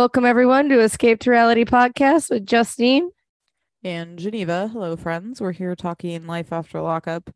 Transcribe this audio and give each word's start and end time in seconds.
Welcome 0.00 0.24
everyone 0.24 0.70
to 0.70 0.80
Escape 0.80 1.20
to 1.20 1.30
Reality 1.30 1.66
podcast 1.66 2.30
with 2.30 2.46
Justine. 2.46 3.10
And 3.84 4.18
Geneva. 4.18 4.66
Hello, 4.72 4.96
friends. 4.96 5.42
We're 5.42 5.52
here 5.52 5.76
talking 5.76 6.26
life 6.26 6.54
after 6.54 6.80
lockup. 6.80 7.28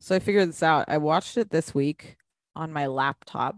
So 0.00 0.16
I 0.16 0.18
figured 0.18 0.48
this 0.48 0.64
out. 0.64 0.86
I 0.88 0.98
watched 0.98 1.36
it 1.38 1.50
this 1.50 1.72
week 1.72 2.16
on 2.56 2.72
my 2.72 2.88
laptop 2.88 3.54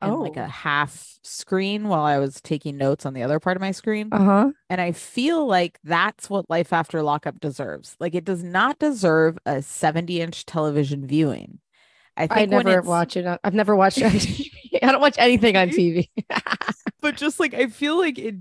in 0.00 0.08
like 0.20 0.38
Oh. 0.38 0.44
a 0.44 0.46
half 0.48 1.18
screen 1.22 1.86
while 1.86 2.00
I 2.00 2.16
was 2.16 2.40
taking 2.40 2.78
notes 2.78 3.04
on 3.04 3.12
the 3.12 3.24
other 3.24 3.38
part 3.38 3.58
of 3.58 3.60
my 3.60 3.72
screen. 3.72 4.08
Uh 4.10 4.24
huh. 4.24 4.50
And 4.70 4.80
I 4.80 4.92
feel 4.92 5.46
like 5.46 5.78
that's 5.84 6.30
what 6.30 6.48
life 6.48 6.72
after 6.72 7.02
lockup 7.02 7.40
deserves. 7.40 7.94
Like 8.00 8.14
it 8.14 8.24
does 8.24 8.42
not 8.42 8.78
deserve 8.78 9.36
a 9.44 9.60
70 9.60 10.18
inch 10.18 10.46
television 10.46 11.06
viewing. 11.06 11.58
I 12.16 12.26
think 12.26 12.40
I 12.40 12.44
never 12.46 12.82
watch 12.82 13.16
it. 13.16 13.26
on- 13.26 13.38
I've 13.42 13.54
never 13.54 13.74
watched 13.74 13.98
it 13.98 14.04
on 14.04 14.10
TV. 14.12 14.50
I 14.82 14.92
don't 14.92 15.00
watch 15.00 15.16
anything 15.18 15.56
on 15.56 15.68
TV. 15.70 16.08
but 17.00 17.16
just 17.16 17.40
like 17.40 17.54
I 17.54 17.66
feel 17.68 17.98
like 17.98 18.18
it 18.18 18.36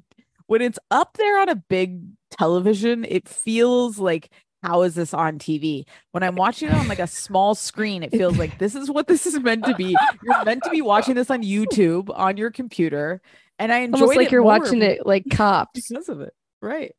when 0.47 0.61
it's 0.61 0.79
up 0.89 1.17
there 1.17 1.39
on 1.39 1.49
a 1.49 1.55
big 1.55 2.01
television, 2.31 3.05
it 3.07 3.27
feels 3.29 3.99
like 3.99 4.29
how 4.63 4.83
is 4.83 4.93
this 4.95 5.13
on 5.13 5.39
TV? 5.39 5.85
When 6.11 6.21
I'm 6.23 6.35
watching 6.35 6.69
it 6.69 6.75
on 6.75 6.87
like 6.87 6.99
a 6.99 7.07
small 7.07 7.55
screen, 7.55 8.03
it 8.03 8.11
feels 8.11 8.37
like 8.37 8.59
this 8.59 8.75
is 8.75 8.91
what 8.91 9.07
this 9.07 9.25
is 9.25 9.39
meant 9.39 9.65
to 9.65 9.73
be. 9.75 9.95
You're 10.23 10.43
meant 10.45 10.63
to 10.63 10.69
be 10.69 10.81
watching 10.81 11.15
this 11.15 11.31
on 11.31 11.41
YouTube 11.41 12.09
on 12.13 12.37
your 12.37 12.51
computer, 12.51 13.21
and 13.57 13.71
I 13.73 13.79
enjoyed 13.79 14.01
Almost 14.01 14.17
like 14.17 14.27
it 14.27 14.31
you're 14.31 14.43
watching 14.43 14.81
it 14.83 15.05
like 15.05 15.25
cops. 15.31 15.87
because 15.89 16.09
of 16.09 16.21
it. 16.21 16.33
Right. 16.61 16.93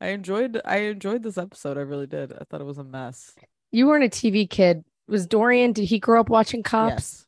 I 0.00 0.08
enjoyed 0.08 0.60
I 0.64 0.76
enjoyed 0.78 1.22
this 1.24 1.38
episode. 1.38 1.76
I 1.76 1.80
really 1.80 2.06
did. 2.06 2.32
I 2.32 2.44
thought 2.48 2.60
it 2.60 2.64
was 2.64 2.78
a 2.78 2.84
mess. 2.84 3.34
You 3.72 3.88
weren't 3.88 4.04
a 4.04 4.08
TV 4.08 4.48
kid. 4.48 4.84
Was 5.08 5.26
Dorian? 5.26 5.72
Did 5.72 5.84
he 5.86 5.98
grow 5.98 6.20
up 6.20 6.28
watching 6.28 6.62
cops? 6.62 6.92
Yes. 6.92 7.26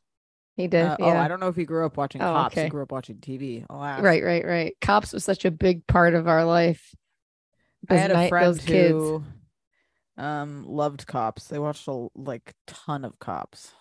He 0.57 0.67
did. 0.67 0.85
Uh, 0.85 0.97
Oh, 0.99 1.07
yeah. 1.07 1.23
I 1.23 1.27
don't 1.27 1.39
know 1.39 1.47
if 1.47 1.55
he 1.55 1.63
grew 1.65 1.85
up 1.85 1.97
watching 1.97 2.21
Oh, 2.21 2.25
cops. 2.25 2.53
okay. 2.53 2.65
He 2.65 2.69
grew 2.69 2.83
up 2.83 2.91
watching 2.91 3.15
TV. 3.17 3.65
Alas. 3.69 4.01
right, 4.01 4.23
right, 4.23 4.45
right. 4.45 4.75
Cops 4.81 5.13
was 5.13 5.23
such 5.23 5.45
a 5.45 5.51
big 5.51 5.87
part 5.87 6.13
of 6.13 6.27
our 6.27 6.45
life. 6.45 6.93
I 7.89 7.95
Those 7.95 8.01
had 8.01 8.11
a 8.11 8.29
friend 8.29 8.45
those 8.47 8.59
kids. 8.63 8.91
who 8.91 9.23
um 10.17 10.65
loved 10.67 11.07
cops. 11.07 11.45
They 11.47 11.57
watched 11.57 11.87
a 11.87 12.07
like 12.15 12.53
ton 12.67 13.05
of 13.05 13.17
cops. 13.17 13.71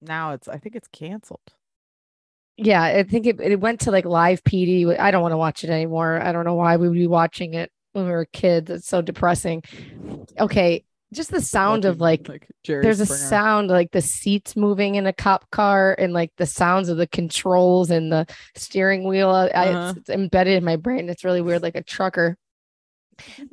Now 0.00 0.32
it's 0.32 0.46
I 0.46 0.58
think 0.58 0.76
it's 0.76 0.88
canceled. 0.88 1.40
Yeah, 2.56 2.82
I 2.82 3.02
think 3.02 3.26
it, 3.26 3.40
it 3.40 3.58
went 3.58 3.80
to 3.80 3.90
like 3.90 4.04
live 4.04 4.44
PD. 4.44 4.96
I 4.96 5.10
don't 5.10 5.22
want 5.22 5.32
to 5.32 5.36
watch 5.38 5.64
it 5.64 5.70
anymore. 5.70 6.20
I 6.22 6.30
don't 6.30 6.44
know 6.44 6.54
why 6.54 6.76
we 6.76 6.86
would 6.88 6.94
be 6.96 7.08
watching 7.08 7.54
it 7.54 7.72
when 7.92 8.04
we 8.04 8.12
were 8.12 8.26
kids. 8.26 8.70
It's 8.70 8.86
so 8.86 9.02
depressing. 9.02 9.64
Okay, 10.38 10.84
just 11.12 11.30
the 11.30 11.40
sound 11.40 11.84
of 11.84 12.00
Watching, 12.00 12.24
like 12.26 12.48
Jerry 12.64 12.82
there's 12.82 13.00
a 13.00 13.06
sound 13.06 13.68
like 13.68 13.92
the 13.92 14.00
seats 14.00 14.56
moving 14.56 14.94
in 14.96 15.06
a 15.06 15.12
cop 15.12 15.48
car 15.50 15.94
and 15.98 16.12
like 16.12 16.32
the 16.38 16.46
sounds 16.46 16.88
of 16.88 16.96
the 16.96 17.06
controls 17.06 17.90
and 17.90 18.10
the 18.10 18.26
steering 18.56 19.04
wheel. 19.06 19.30
I, 19.30 19.46
I- 19.48 19.68
Uh-huh. 19.68 19.88
it's, 19.90 19.98
it's 20.00 20.10
embedded 20.10 20.54
in 20.54 20.64
my 20.64 20.76
brain. 20.76 21.08
It's 21.08 21.24
really 21.24 21.40
weird, 21.40 21.62
like 21.62 21.76
a 21.76 21.82
trucker. 21.82 22.36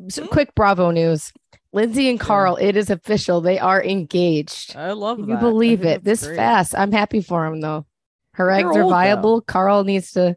So 0.09 0.23
Mhm. 0.23 0.29
quick 0.31 0.55
Bravo 0.55 0.89
news. 0.91 1.31
Lindsay 1.73 2.09
and. 2.09 2.19
Carl, 2.19 2.55
it 2.57 2.75
is 2.75 2.89
official. 2.89 3.41
They 3.41 3.59
are 3.59 3.81
engaged. 3.83 4.75
I 4.75 4.91
love 4.93 5.17
Can 5.17 5.27
that. 5.27 5.31
you 5.33 5.37
I 5.37 5.41
believe 5.41 5.85
it? 5.85 6.03
This 6.03 6.25
great. 6.25 6.35
fast. 6.35 6.73
I'm 6.75 6.91
happy 6.91 7.21
for 7.21 7.45
him 7.45 7.61
though. 7.61 7.85
Her 8.33 8.45
They're 8.47 8.55
eggs 8.55 8.65
are 8.77 8.81
old, 8.81 8.91
though. 8.91 8.95
viable. 8.95 9.41
Carl 9.41 9.83
needs 9.83 10.11
to 10.13 10.35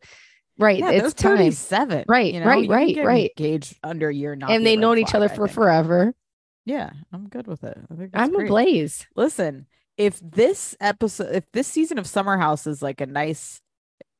right. 0.58 0.78
Yeah, 0.78 0.90
it's 0.90 1.14
time. 1.14 1.36
37. 1.38 2.04
Right, 2.06 2.34
you 2.34 2.40
know? 2.40 2.46
right, 2.46 2.64
You 2.64 2.70
right, 2.70 2.96
right. 3.04 3.30
Engaged 3.38 3.78
under 3.82 4.08
a 4.10 4.14
year, 4.14 4.36
not 4.36 4.50
And 4.50 4.64
they 4.66 4.76
known 4.76 4.98
each 4.98 5.14
other 5.14 5.28
for 5.28 5.48
forever. 5.48 6.12
Yeah, 6.64 6.90
I'm 7.12 7.28
good 7.28 7.46
with 7.46 7.62
it. 7.64 7.76
I 7.90 7.94
think 7.94 8.10
I'm 8.14 8.32
great. 8.32 8.46
a 8.46 8.48
blaze. 8.48 9.06
Listen, 9.14 9.66
if 9.98 10.18
this 10.20 10.76
episode, 10.80 11.34
if 11.34 11.44
this 11.52 11.66
season 11.66 11.98
of 11.98 12.06
Summer 12.06 12.38
House 12.38 12.66
is 12.66 12.82
like 12.82 13.00
a 13.00 13.06
nice, 13.06 13.60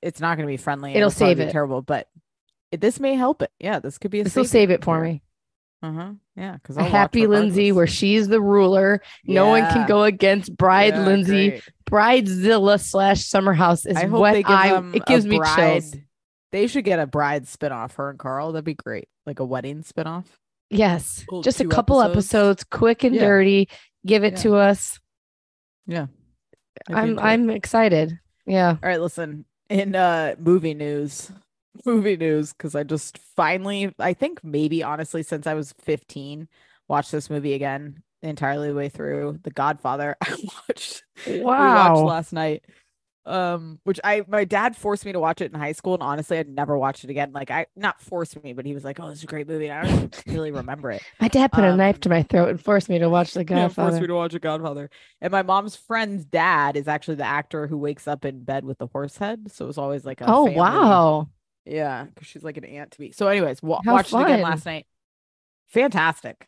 it's 0.02 0.20
not 0.20 0.36
going 0.36 0.46
to 0.46 0.52
be 0.52 0.56
friendly. 0.58 0.90
and 0.90 0.98
It'll 0.98 1.10
save 1.10 1.38
be 1.38 1.44
it. 1.44 1.52
Terrible, 1.52 1.80
but 1.82 2.08
it, 2.70 2.80
this 2.80 3.00
may 3.00 3.14
help 3.14 3.40
it. 3.42 3.50
Yeah, 3.58 3.78
this 3.78 3.98
could 3.98 4.10
be 4.10 4.20
a. 4.20 4.24
This 4.24 4.36
will 4.36 4.44
save 4.44 4.70
it 4.70 4.84
for 4.84 5.00
me. 5.00 5.22
Uh 5.82 5.92
huh. 5.92 6.12
Yeah, 6.36 6.52
because 6.54 6.76
A 6.76 6.82
happy 6.84 7.26
Lindsay 7.26 7.70
where 7.72 7.86
she's 7.86 8.28
the 8.28 8.40
ruler. 8.40 9.02
No 9.24 9.46
one 9.48 9.62
can 9.70 9.86
go 9.86 10.04
against 10.04 10.56
Bride 10.56 10.96
Lindsay. 10.96 11.60
Bridezilla 11.90 12.80
slash 12.80 13.24
Summer 13.24 13.52
House 13.52 13.86
is 13.86 13.96
I 13.96 14.06
hope 14.06 14.20
what 14.20 14.32
they 14.32 14.42
give 14.42 14.50
I. 14.50 14.82
It 14.94 15.06
gives 15.06 15.26
me 15.26 15.38
bride. 15.38 15.82
chills. 15.82 15.94
They 16.52 16.66
should 16.68 16.84
get 16.84 16.98
a 17.00 17.06
bride 17.06 17.44
spinoff. 17.44 17.94
Her 17.94 18.10
and 18.10 18.18
Carl. 18.18 18.52
That'd 18.52 18.64
be 18.64 18.74
great. 18.74 19.08
Like 19.26 19.40
a 19.40 19.44
wedding 19.44 19.82
spinoff. 19.82 20.24
Yes, 20.70 21.24
Cool, 21.28 21.42
just 21.42 21.60
a 21.60 21.66
couple 21.66 22.00
episodes. 22.00 22.34
episodes, 22.34 22.64
quick 22.64 23.04
and 23.04 23.14
Yeah. 23.14 23.20
dirty. 23.22 23.68
Give 24.06 24.24
it 24.24 24.34
Yeah. 24.34 24.42
to 24.42 24.54
us. 24.56 24.98
Yeah. 25.86 26.06
I'm. 26.88 27.18
I'm 27.18 27.50
excited. 27.50 28.18
Yeah. 28.46 28.70
All 28.82 28.88
right, 28.88 29.00
listen. 29.00 29.44
In 29.70 29.94
uh 29.94 30.34
movie 30.38 30.74
news, 30.74 31.30
movie 31.86 32.16
news, 32.16 32.52
because 32.52 32.74
I 32.74 32.82
just 32.82 33.18
finally, 33.36 33.94
I 33.98 34.12
think 34.14 34.42
maybe 34.44 34.82
honestly, 34.82 35.22
since 35.22 35.46
I 35.46 35.54
was 35.54 35.72
15, 35.82 36.48
watched 36.88 37.12
this 37.12 37.30
movie 37.30 37.54
again 37.54 38.02
entirely 38.22 38.68
the 38.68 38.74
way 38.74 38.88
through. 38.88 39.38
The 39.42 39.50
Godfather. 39.50 40.16
I 40.22 40.36
watched 40.68 41.04
we 41.26 41.40
watched 41.40 42.02
last 42.02 42.32
night. 42.32 42.64
Um, 43.26 43.80
which 43.84 43.98
I 44.04 44.22
my 44.28 44.44
dad 44.44 44.76
forced 44.76 45.06
me 45.06 45.12
to 45.12 45.18
watch 45.18 45.40
it 45.40 45.50
in 45.50 45.58
high 45.58 45.72
school, 45.72 45.94
and 45.94 46.02
honestly, 46.02 46.36
I'd 46.38 46.46
never 46.48 46.76
watched 46.76 47.04
it 47.04 47.10
again. 47.10 47.32
Like 47.32 47.50
I 47.50 47.64
not 47.74 47.98
forced 48.02 48.42
me, 48.44 48.52
but 48.52 48.66
he 48.66 48.74
was 48.74 48.84
like, 48.84 49.00
"Oh, 49.00 49.08
this 49.08 49.18
is 49.18 49.24
a 49.24 49.26
great 49.26 49.48
movie." 49.48 49.68
And 49.68 49.86
I 49.88 49.90
don't 49.90 50.22
really 50.26 50.50
remember 50.50 50.90
it. 50.90 51.02
My 51.20 51.28
dad 51.28 51.50
put 51.50 51.64
a 51.64 51.74
knife 51.74 51.94
Um, 51.96 52.00
to 52.02 52.08
my 52.10 52.22
throat 52.22 52.50
and 52.50 52.60
forced 52.60 52.90
me 52.90 52.98
to 52.98 53.08
watch 53.08 53.32
The 53.32 53.40
Yeah, 53.48 53.68
forced 53.68 53.76
Godfather. 53.76 54.00
me 54.02 54.06
to 54.08 54.14
watch 54.14 54.34
a 54.34 54.38
Godfather. 54.38 54.90
And 55.22 55.30
my 55.32 55.42
mom's 55.42 55.74
friend's 55.74 56.26
dad 56.26 56.76
is 56.76 56.86
actually 56.86 57.14
the 57.14 57.24
actor 57.24 57.66
who 57.66 57.78
wakes 57.78 58.06
up 58.06 58.26
in 58.26 58.44
bed 58.44 58.64
with 58.66 58.76
the 58.76 58.88
horse 58.88 59.16
head. 59.16 59.50
So 59.50 59.64
it 59.64 59.68
was 59.68 59.78
always 59.78 60.04
like 60.04 60.20
a 60.20 60.24
oh 60.28 60.44
family- 60.44 60.60
wow. 60.60 61.28
Yeah, 61.64 62.04
because 62.04 62.26
she's 62.28 62.44
like 62.44 62.58
an 62.58 62.66
aunt 62.66 62.90
to 62.90 63.00
me. 63.00 63.12
So, 63.12 63.26
anyways, 63.28 63.62
wa- 63.62 63.80
watched 63.86 64.12
it 64.12 64.20
again 64.20 64.42
last 64.42 64.66
night. 64.66 64.84
Fantastic. 65.68 66.46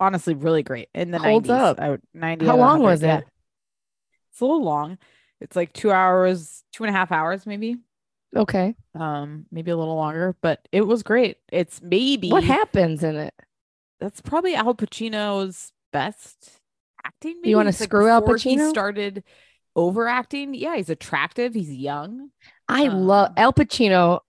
Honestly, 0.00 0.34
really 0.34 0.62
great. 0.62 0.88
In 0.94 1.10
the 1.10 1.18
Holds 1.18 1.48
90s. 1.48 1.52
up. 1.52 1.80
I 1.80 1.98
90 2.14 2.46
How 2.46 2.56
long 2.56 2.80
was 2.80 3.02
it? 3.02 3.24
It's 4.32 4.40
a 4.40 4.44
little 4.44 4.62
long. 4.62 4.98
It's 5.40 5.56
like 5.56 5.72
two 5.72 5.90
hours, 5.92 6.64
two 6.72 6.84
and 6.84 6.94
a 6.94 6.98
half 6.98 7.12
hours, 7.12 7.46
maybe. 7.46 7.76
Okay. 8.34 8.74
Um, 8.94 9.46
maybe 9.50 9.70
a 9.70 9.76
little 9.76 9.96
longer, 9.96 10.36
but 10.42 10.66
it 10.72 10.82
was 10.82 11.02
great. 11.02 11.36
It's 11.52 11.80
maybe 11.82 12.30
What 12.30 12.44
happens 12.44 13.02
in 13.04 13.16
it? 13.16 13.34
that's 14.00 14.20
probably 14.20 14.54
Al 14.54 14.74
Pacino's 14.74 15.72
best 15.92 16.50
acting. 17.04 17.36
Maybe 17.40 17.50
You 17.50 17.60
It's, 17.60 17.80
like, 17.80 17.88
screw 17.88 18.08
Al 18.08 18.20
before 18.20 18.36
He 18.36 18.56
Pacino? 18.56 18.68
started 18.70 19.24
overacting. 19.74 20.54
Yeah, 20.54 20.76
he's 20.76 20.90
attractive. 20.90 21.54
He's 21.54 21.70
young. 21.72 22.30
I 22.68 22.88
love 22.88 23.28
Um, 23.30 23.34
Al 23.38 23.52
Pacino. 23.52 24.20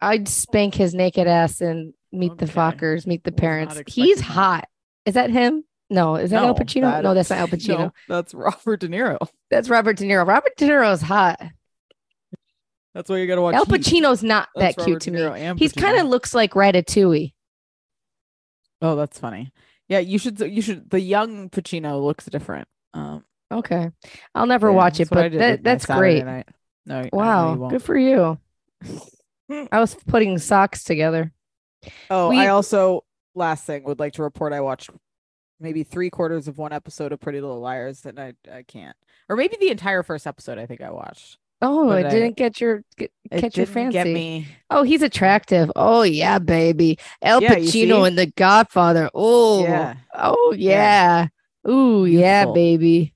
I'd 0.00 0.28
spank 0.28 0.74
his 0.74 0.94
naked 0.94 1.26
ass 1.26 1.60
and 1.60 1.92
meet 2.12 2.38
the 2.38 2.46
fuckers, 2.46 3.06
meet 3.06 3.24
the 3.24 3.32
parents. 3.32 3.80
He's 3.88 4.20
hot. 4.20 4.68
Is 5.04 5.14
that 5.14 5.30
him? 5.30 5.64
No, 5.90 6.16
is 6.16 6.30
that 6.30 6.44
Al 6.44 6.54
Pacino? 6.54 6.82
that- 6.82 7.02
no, 7.04 7.14
that's 7.14 7.30
not 7.30 7.38
Al 7.38 7.48
Pacino. 7.48 7.78
No, 7.78 7.92
that's 8.08 8.34
Robert 8.34 8.80
De 8.80 8.88
Niro. 8.88 9.18
That's 9.50 9.68
Robert 9.70 9.96
De 9.96 10.04
Niro. 10.04 10.26
Robert 10.26 10.56
De 10.56 10.66
Niro 10.68 10.92
is 10.92 11.00
hot. 11.02 11.40
That's 12.94 13.08
why 13.08 13.16
you 13.18 13.26
gotta 13.26 13.40
watch. 13.42 13.54
Al 13.54 13.64
Heat. 13.64 13.80
Pacino's 13.82 14.22
not 14.22 14.48
That's 14.56 14.76
that 14.76 14.84
cute 14.84 15.06
Robert 15.06 15.34
to 15.34 15.52
me. 15.54 15.58
He's 15.58 15.72
kind 15.72 15.98
of 15.98 16.06
looks 16.08 16.34
like 16.34 16.52
Ratatouille. 16.52 17.32
Oh, 18.82 18.96
that's 18.96 19.18
funny. 19.18 19.52
Yeah, 19.88 20.00
you 20.00 20.18
should. 20.18 20.38
You 20.40 20.60
should. 20.62 20.90
The 20.90 21.00
young 21.00 21.48
Pacino 21.50 22.02
looks 22.02 22.26
different. 22.26 22.68
Um, 22.94 23.24
Okay, 23.50 23.90
I'll 24.34 24.44
never 24.46 24.68
yeah, 24.68 24.74
watch 24.76 25.00
it, 25.00 25.08
that's 25.08 25.10
what 25.10 25.18
I 25.24 25.28
but 25.30 25.38
that, 25.38 25.64
that's 25.64 25.86
Saturday 25.86 26.20
great. 26.20 26.24
night. 26.26 26.48
No, 26.84 26.96
I 26.96 26.98
know 26.98 27.04
you 27.04 27.10
Wow, 27.14 27.54
won't. 27.54 27.72
good 27.72 27.82
for 27.82 27.96
you. 27.96 28.38
I 29.72 29.80
was 29.80 29.94
putting 29.94 30.36
socks 30.36 30.84
together. 30.84 31.32
Oh, 32.10 32.28
We- 32.28 32.40
I 32.40 32.48
also 32.48 33.04
last 33.34 33.64
thing 33.64 33.84
would 33.84 33.98
like 34.00 34.12
to 34.14 34.22
report. 34.22 34.52
I 34.52 34.60
watched 34.60 34.90
maybe 35.60 35.82
three 35.82 36.10
quarters 36.10 36.48
of 36.48 36.58
one 36.58 36.72
episode 36.72 37.12
of 37.12 37.20
Pretty 37.20 37.40
Little 37.40 37.60
Liars, 37.60 38.04
and 38.06 38.18
I 38.18 38.34
I 38.52 38.62
can't, 38.62 38.96
or 39.28 39.36
maybe 39.36 39.56
the 39.60 39.70
entire 39.70 40.02
first 40.02 40.26
episode. 40.26 40.58
I 40.58 40.66
think 40.66 40.80
I 40.80 40.90
watched. 40.90 41.38
Oh, 41.60 41.90
it 41.90 42.06
I- 42.06 42.10
didn't 42.10 42.36
get 42.36 42.60
your 42.60 42.84
get, 42.96 43.10
catch 43.32 43.56
your 43.56 43.66
fancy. 43.66 43.92
Get 43.94 44.06
me. 44.06 44.46
Oh, 44.70 44.84
he's 44.84 45.02
attractive. 45.02 45.72
Oh 45.74 46.02
yeah, 46.02 46.38
baby. 46.38 46.98
Al 47.20 47.42
Yeah, 47.42 47.56
Pacino 47.56 48.06
in 48.06 48.14
The 48.14 48.26
Godfather. 48.26 49.10
Oh, 49.12 49.64
Yeah. 49.64 49.94
oh 50.14 50.54
yeah. 50.56 51.26
Ooh 51.68 52.04
yeah, 52.06 52.44
baby. 52.46 53.12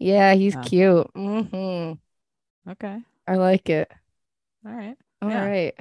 Yeah, 0.00 0.34
he's 0.34 0.54
Yeah. 0.54 0.62
cute. 0.62 1.10
hmm 1.14 1.92
Okay. 2.68 2.98
I 3.26 3.34
like 3.36 3.70
it. 3.70 3.90
All 4.66 4.72
right. 4.72 4.96
All 5.22 5.30
Yeah. 5.30 5.46
right. 5.46 5.74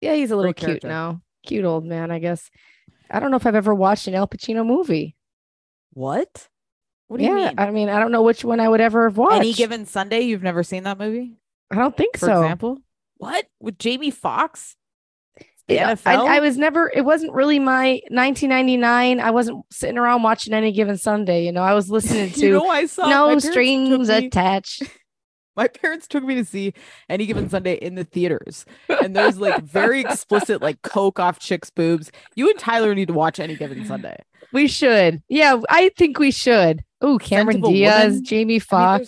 Yeah, 0.00 0.14
he's 0.14 0.30
a 0.30 0.36
little 0.36 0.52
Great 0.52 0.56
cute 0.56 0.68
character. 0.82 0.88
now. 0.88 1.20
Cute 1.44 1.64
old 1.64 1.84
man, 1.84 2.10
I 2.12 2.18
guess. 2.20 2.48
I 3.12 3.20
don't 3.20 3.30
know 3.30 3.36
if 3.36 3.46
I've 3.46 3.54
ever 3.54 3.74
watched 3.74 4.08
an 4.08 4.14
Al 4.14 4.26
Pacino 4.26 4.64
movie. 4.66 5.16
What? 5.92 6.48
What 7.08 7.18
do 7.18 7.24
you 7.24 7.34
mean? 7.34 7.54
I 7.58 7.70
mean, 7.70 7.90
I 7.90 8.00
don't 8.00 8.10
know 8.10 8.22
which 8.22 8.42
one 8.42 8.58
I 8.58 8.68
would 8.68 8.80
ever 8.80 9.06
have 9.08 9.18
watched. 9.18 9.36
Any 9.36 9.52
given 9.52 9.84
Sunday, 9.84 10.22
you've 10.22 10.42
never 10.42 10.62
seen 10.62 10.84
that 10.84 10.98
movie, 10.98 11.36
I 11.70 11.76
don't 11.76 11.96
think 11.96 12.16
for 12.16 12.26
so. 12.26 12.42
example? 12.42 12.78
What 13.18 13.46
with 13.60 13.78
Jamie 13.78 14.10
Foxx? 14.10 14.76
Yeah, 15.68 15.94
I, 16.04 16.16
I 16.16 16.40
was 16.40 16.56
never. 16.56 16.90
It 16.92 17.02
wasn't 17.02 17.32
really 17.34 17.58
my 17.58 18.00
1999. 18.08 19.20
I 19.20 19.30
wasn't 19.30 19.64
sitting 19.70 19.96
around 19.96 20.22
watching 20.22 20.52
any 20.54 20.72
given 20.72 20.98
Sunday. 20.98 21.44
You 21.44 21.52
know, 21.52 21.62
I 21.62 21.74
was 21.74 21.90
listening 21.90 22.30
to 22.32 22.40
you 22.40 22.52
know, 22.54 22.68
I 22.68 22.86
saw 22.86 23.08
No 23.08 23.38
Strings 23.38 24.08
Attached. 24.08 24.82
My 25.56 25.68
parents 25.68 26.08
took 26.08 26.24
me 26.24 26.34
to 26.36 26.44
see 26.44 26.72
Any 27.08 27.26
Given 27.26 27.48
Sunday 27.48 27.74
in 27.74 27.94
the 27.94 28.04
theaters, 28.04 28.64
and 28.88 29.14
there's 29.14 29.38
like 29.38 29.62
very 29.62 30.00
explicit 30.00 30.62
like 30.62 30.82
coke 30.82 31.20
off 31.20 31.38
chicks' 31.38 31.70
boobs. 31.70 32.10
You 32.34 32.48
and 32.50 32.58
Tyler 32.58 32.94
need 32.94 33.08
to 33.08 33.14
watch 33.14 33.38
Any 33.38 33.56
Given 33.56 33.84
Sunday. 33.84 34.16
We 34.52 34.68
should. 34.68 35.22
Yeah, 35.28 35.60
I 35.68 35.90
think 35.96 36.18
we 36.18 36.30
should. 36.30 36.84
Oh, 37.00 37.18
Cameron 37.18 37.60
Diaz, 37.60 38.12
Woman. 38.14 38.24
Jamie 38.24 38.62
I 38.70 38.98
mean, 38.98 39.06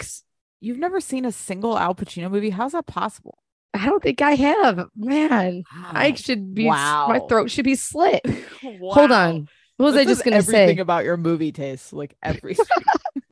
You've 0.60 0.78
never 0.78 1.00
seen 1.00 1.24
a 1.24 1.32
single 1.32 1.78
Al 1.78 1.94
Pacino 1.94 2.30
movie? 2.30 2.50
How's 2.50 2.72
that 2.72 2.86
possible? 2.86 3.38
I 3.74 3.86
don't 3.86 4.02
think 4.02 4.22
I 4.22 4.34
have. 4.34 4.88
Man, 4.96 5.64
ah, 5.72 5.90
I 5.92 6.14
should 6.14 6.54
be. 6.54 6.66
wow. 6.66 7.06
My 7.08 7.20
throat 7.28 7.50
should 7.50 7.64
be 7.64 7.74
slit. 7.74 8.24
Hold 8.62 9.10
on. 9.12 9.48
What 9.76 9.86
was 9.86 9.94
That 9.94 10.02
I 10.02 10.04
just 10.04 10.24
gonna 10.24 10.36
everything 10.36 10.76
say? 10.76 10.80
about 10.80 11.04
your 11.04 11.16
movie 11.16 11.50
taste? 11.52 11.92
Like 11.92 12.14
every 12.22 12.56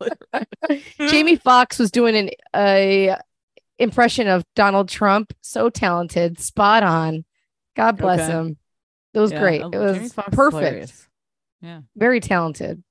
Jamie 1.08 1.36
Foxx 1.36 1.78
was 1.78 1.90
doing 1.90 2.14
an 2.16 2.30
a 2.54 3.16
impression 3.78 4.28
of 4.28 4.44
Donald 4.54 4.88
Trump. 4.88 5.32
So 5.42 5.70
talented, 5.70 6.38
spot 6.40 6.82
on. 6.82 7.24
God 7.74 7.98
bless 7.98 8.20
Okay. 8.20 8.32
him. 8.32 8.56
It 9.14 9.20
was 9.20 9.32
Yeah, 9.32 9.40
great. 9.40 9.62
uh, 9.62 9.70
It 9.72 9.78
was 9.78 9.96
Jamie 9.96 10.08
Foxx 10.08 10.28
is 10.28 10.36
perfect. 10.36 10.60
hilarious. 10.64 11.08
Yeah. 11.62 11.80
Very 11.96 12.20
talented. 12.20 12.82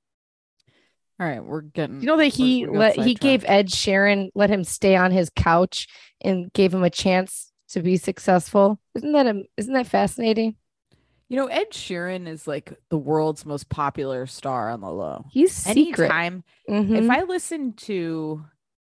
All 1.20 1.26
right, 1.28 1.44
we're 1.44 1.62
getting. 1.62 2.02
You 2.02 2.08
know 2.08 2.18
that 2.18 2.28
he 2.28 2.66
let 2.66 2.98
he 2.98 3.14
gave. 3.14 3.46
Ed 3.48 3.70
Sheeran 3.70 4.30
let 4.36 4.50
him 4.50 4.64
stay 4.66 4.96
on 4.98 5.12
his 5.12 5.30
couch 5.34 5.88
and 6.22 6.52
gave 6.52 6.74
him 6.74 6.84
a 6.84 6.90
chance 6.90 7.54
to 7.70 7.82
be 7.82 7.96
successful. 7.96 8.80
Isn't 8.96 9.14
that 9.14 9.26
a, 9.28 9.44
isn't 9.56 9.74
that 9.74 9.88
fascinating? 9.88 10.56
You 11.30 11.38
know, 11.38 11.48
Ed 11.48 11.72
Sheeran 11.72 12.28
is 12.28 12.48
like 12.48 12.74
the 12.90 12.98
world's 12.98 13.46
most 13.46 13.68
popular 13.70 14.28
star 14.28 14.70
on 14.70 14.82
the 14.82 14.92
low. 14.92 15.26
He's 15.32 15.52
secret. 15.54 16.06
Anytime, 16.12 16.44
Mhm. 16.70 17.04
if 17.04 17.10
I 17.10 17.24
listen 17.24 17.74
to 17.74 18.46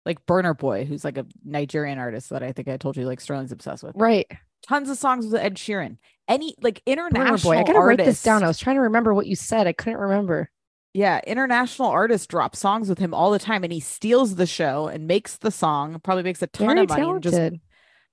like 0.06 0.26
Burna 0.26 0.58
Boy, 0.58 0.86
who's 0.86 1.04
like 1.04 1.18
a 1.18 1.26
Nigerian 1.44 2.00
artist 2.00 2.30
that 2.30 2.42
I 2.42 2.54
think 2.54 2.68
I 2.70 2.78
told 2.78 2.96
you 2.98 3.06
like 3.06 3.20
Sterling's 3.20 3.52
obsessed 3.52 3.84
with, 3.84 3.96
right. 3.98 4.28
tons 4.68 4.90
of 4.90 4.98
songs 4.98 5.26
with 5.26 5.36
Ed 5.36 5.56
Sheeran. 5.56 5.98
Any 6.28 6.56
like 6.62 6.82
Burna 6.86 7.10
international 7.10 7.54
boy. 7.54 7.60
I 7.60 7.64
gotta 7.64 7.80
write 7.80 7.98
this 7.98 8.24
down. 8.24 8.44
I 8.44 8.48
was 8.48 8.58
trying 8.58 8.78
to 8.78 8.82
remember 8.84 9.14
what 9.14 9.28
you 9.28 9.36
said. 9.36 9.68
I 9.68 9.74
couldn't 9.74 10.00
remember. 10.00 10.50
Yeah, 10.94 11.20
international 11.28 11.88
artists 11.90 12.28
drop 12.28 12.56
songs 12.56 12.88
with 12.90 13.00
him 13.00 13.14
all 13.14 13.32
the 13.32 13.40
time, 13.40 13.64
and 13.64 13.72
he 13.74 13.80
steals 13.82 14.36
the 14.36 14.46
show 14.46 14.88
and 14.88 15.08
makes 15.08 15.38
the 15.38 15.52
song. 15.52 16.00
Probably 16.04 16.24
makes 16.24 16.42
a 16.42 16.48
ton 16.48 16.68
Very 16.68 16.82
of 16.82 16.90
money 16.90 17.10
and 17.10 17.24
just 17.24 17.38
moves 17.40 17.60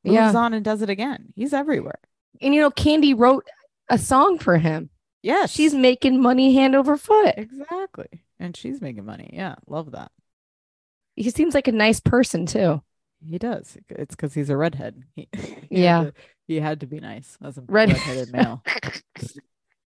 Yeah. 0.04 0.32
on 0.36 0.54
and 0.54 0.64
does 0.64 0.82
it 0.82 0.90
again. 0.90 1.32
He's 1.36 1.52
everywhere. 1.52 1.98
And 2.40 2.54
you 2.54 2.60
know, 2.60 2.70
Candy 2.70 3.14
wrote 3.14 3.46
a 3.88 3.98
song 3.98 4.38
for 4.38 4.58
him. 4.58 4.90
Yeah, 5.22 5.46
She's 5.46 5.74
making 5.74 6.20
money 6.22 6.54
hand 6.54 6.74
over 6.76 6.96
foot. 6.96 7.34
exactly, 7.36 8.22
and 8.38 8.56
she's 8.56 8.80
making 8.80 9.04
money. 9.04 9.30
Yeah, 9.32 9.56
love 9.66 9.90
that. 9.92 10.12
He 11.16 11.28
seems 11.30 11.54
like 11.54 11.66
a 11.68 11.72
nice 11.72 11.98
person 12.00 12.46
too. 12.46 12.82
He 13.24 13.36
does. 13.38 13.76
It's 13.88 14.14
because 14.14 14.32
he's 14.34 14.48
a 14.50 14.56
redhead. 14.56 15.02
He, 15.16 15.28
he 15.36 15.40
had 15.40 15.66
Yeah. 15.70 16.04
to- 16.04 16.12
he 16.46 16.60
had 16.60 16.80
to 16.80 16.86
be 16.86 17.00
nice 17.00 17.36
as 17.44 17.58
a 17.58 17.62
Red- 17.66 17.88
redheaded 17.92 18.32
male. 18.32 18.62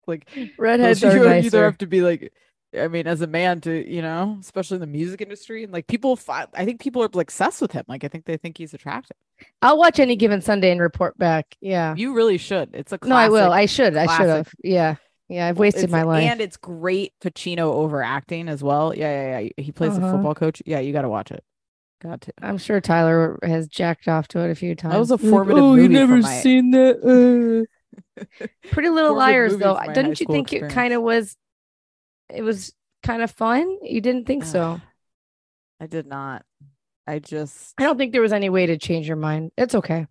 Like 0.07 0.29
Redheads 0.59 1.01
you 1.03 1.09
are 1.09 1.13
either 1.17 1.29
nicer. 1.29 1.65
have 1.65 1.79
to 1.79 1.87
be 1.87 2.01
like, 2.03 2.33
I 2.79 2.89
mean, 2.89 3.07
as 3.07 3.21
a 3.21 3.27
man 3.27 3.61
to 3.63 3.91
you 3.91 4.01
know, 4.03 4.37
especially 4.41 4.77
in 4.77 4.81
the 4.81 4.87
music 4.87 5.21
industry, 5.21 5.63
and 5.65 5.73
like 5.73 5.87
people, 5.87 6.17
fi- 6.17 6.47
I 6.55 6.65
think 6.65 6.81
people 6.81 7.03
are 7.03 7.11
obsessed 7.13 7.61
with 7.61 7.73
him. 7.73 7.85
Like 7.89 8.05
I 8.05 8.09
think 8.09 8.25
they 8.25 8.37
think 8.37 8.57
he's 8.59 8.73
attractive. 8.75 9.17
I'll 9.61 9.77
watch 9.79 9.99
any 10.01 10.17
given 10.17 10.41
Sunday 10.41 10.71
and 10.71 10.81
report 10.81 11.19
back. 11.19 11.57
Yeah. 11.61 11.95
You 11.97 12.15
really 12.15 12.39
should. 12.39 12.71
It's 12.75 12.93
a 12.93 12.99
No, 13.05 13.15
I 13.17 13.29
will. 13.29 13.53
I 13.53 13.67
should. 13.67 13.97
I 13.97 14.07
should 14.17 14.29
have. 14.29 14.51
Yeah. 14.63 14.97
Yeah. 15.29 15.49
I've 15.49 15.59
wasted 15.59 15.85
It's- 15.85 15.93
my 15.93 16.03
life. 16.05 16.23
and 16.23 16.41
it's 16.41 16.57
great 16.57 17.13
Pacino 17.21 17.73
overacting 17.73 18.49
as 18.49 18.63
well. 18.63 18.95
Yeah, 18.97 19.11
yeah, 19.11 19.39
yeah. 19.57 19.63
He 19.63 19.73
plays 19.73 19.97
Uh-huh. 19.99 20.07
a 20.07 20.13
football 20.13 20.35
coach. 20.35 20.63
Yeah, 20.65 20.79
you 20.81 20.93
got 20.93 21.03
to 21.03 21.09
watch 21.09 21.31
it. 21.31 21.43
Got 22.01 22.23
to. 22.23 22.33
I'm 22.41 22.59
sure 22.59 22.81
Tyler 22.81 23.39
has 23.43 23.69
jacked 23.69 24.09
off 24.09 24.29
to 24.29 24.41
it 24.41 24.51
a 24.51 24.55
few 24.55 24.75
times. 24.75 24.93
That 24.95 24.99
was 24.99 25.11
a 25.11 25.17
He's 25.17 25.25
like, 25.25 25.31
formative 25.31 25.63
oh, 25.63 25.75
you 25.75 25.83
movie 25.83 25.95
for 25.95 26.01
never 26.01 26.17
my- 26.19 26.41
seen 26.41 26.71
that? 26.73 27.67
uh." 28.19 28.27
Pretty 28.71 28.89
Little 28.89 29.15
Liars, 29.15 29.57
though. 29.57 29.79
Didn't 29.93 30.21
you 30.21 30.25
school 30.25 30.35
think 30.35 30.53
it 30.53 30.71
kind 30.71 30.93
of 30.95 31.03
was? 31.03 31.37
It 32.35 32.43
was 32.43 32.73
kind 33.03 33.23
of 33.23 33.31
fun. 33.31 33.79
You 33.83 34.01
didn't 34.01 34.27
think 34.27 34.45
so? 34.45 34.81
I 35.81 35.87
did 35.87 36.07
not. 36.07 36.45
I 37.07 37.19
just 37.19 37.75
I 37.79 37.85
don't 37.85 37.99
think 37.99 38.13
there 38.13 38.23
was 38.23 38.33
any 38.33 38.49
way 38.49 38.67
to 38.67 38.79
change 38.79 39.09
your 39.09 39.17
mind. 39.17 39.51
It's 39.57 39.75
okay. 39.75 40.07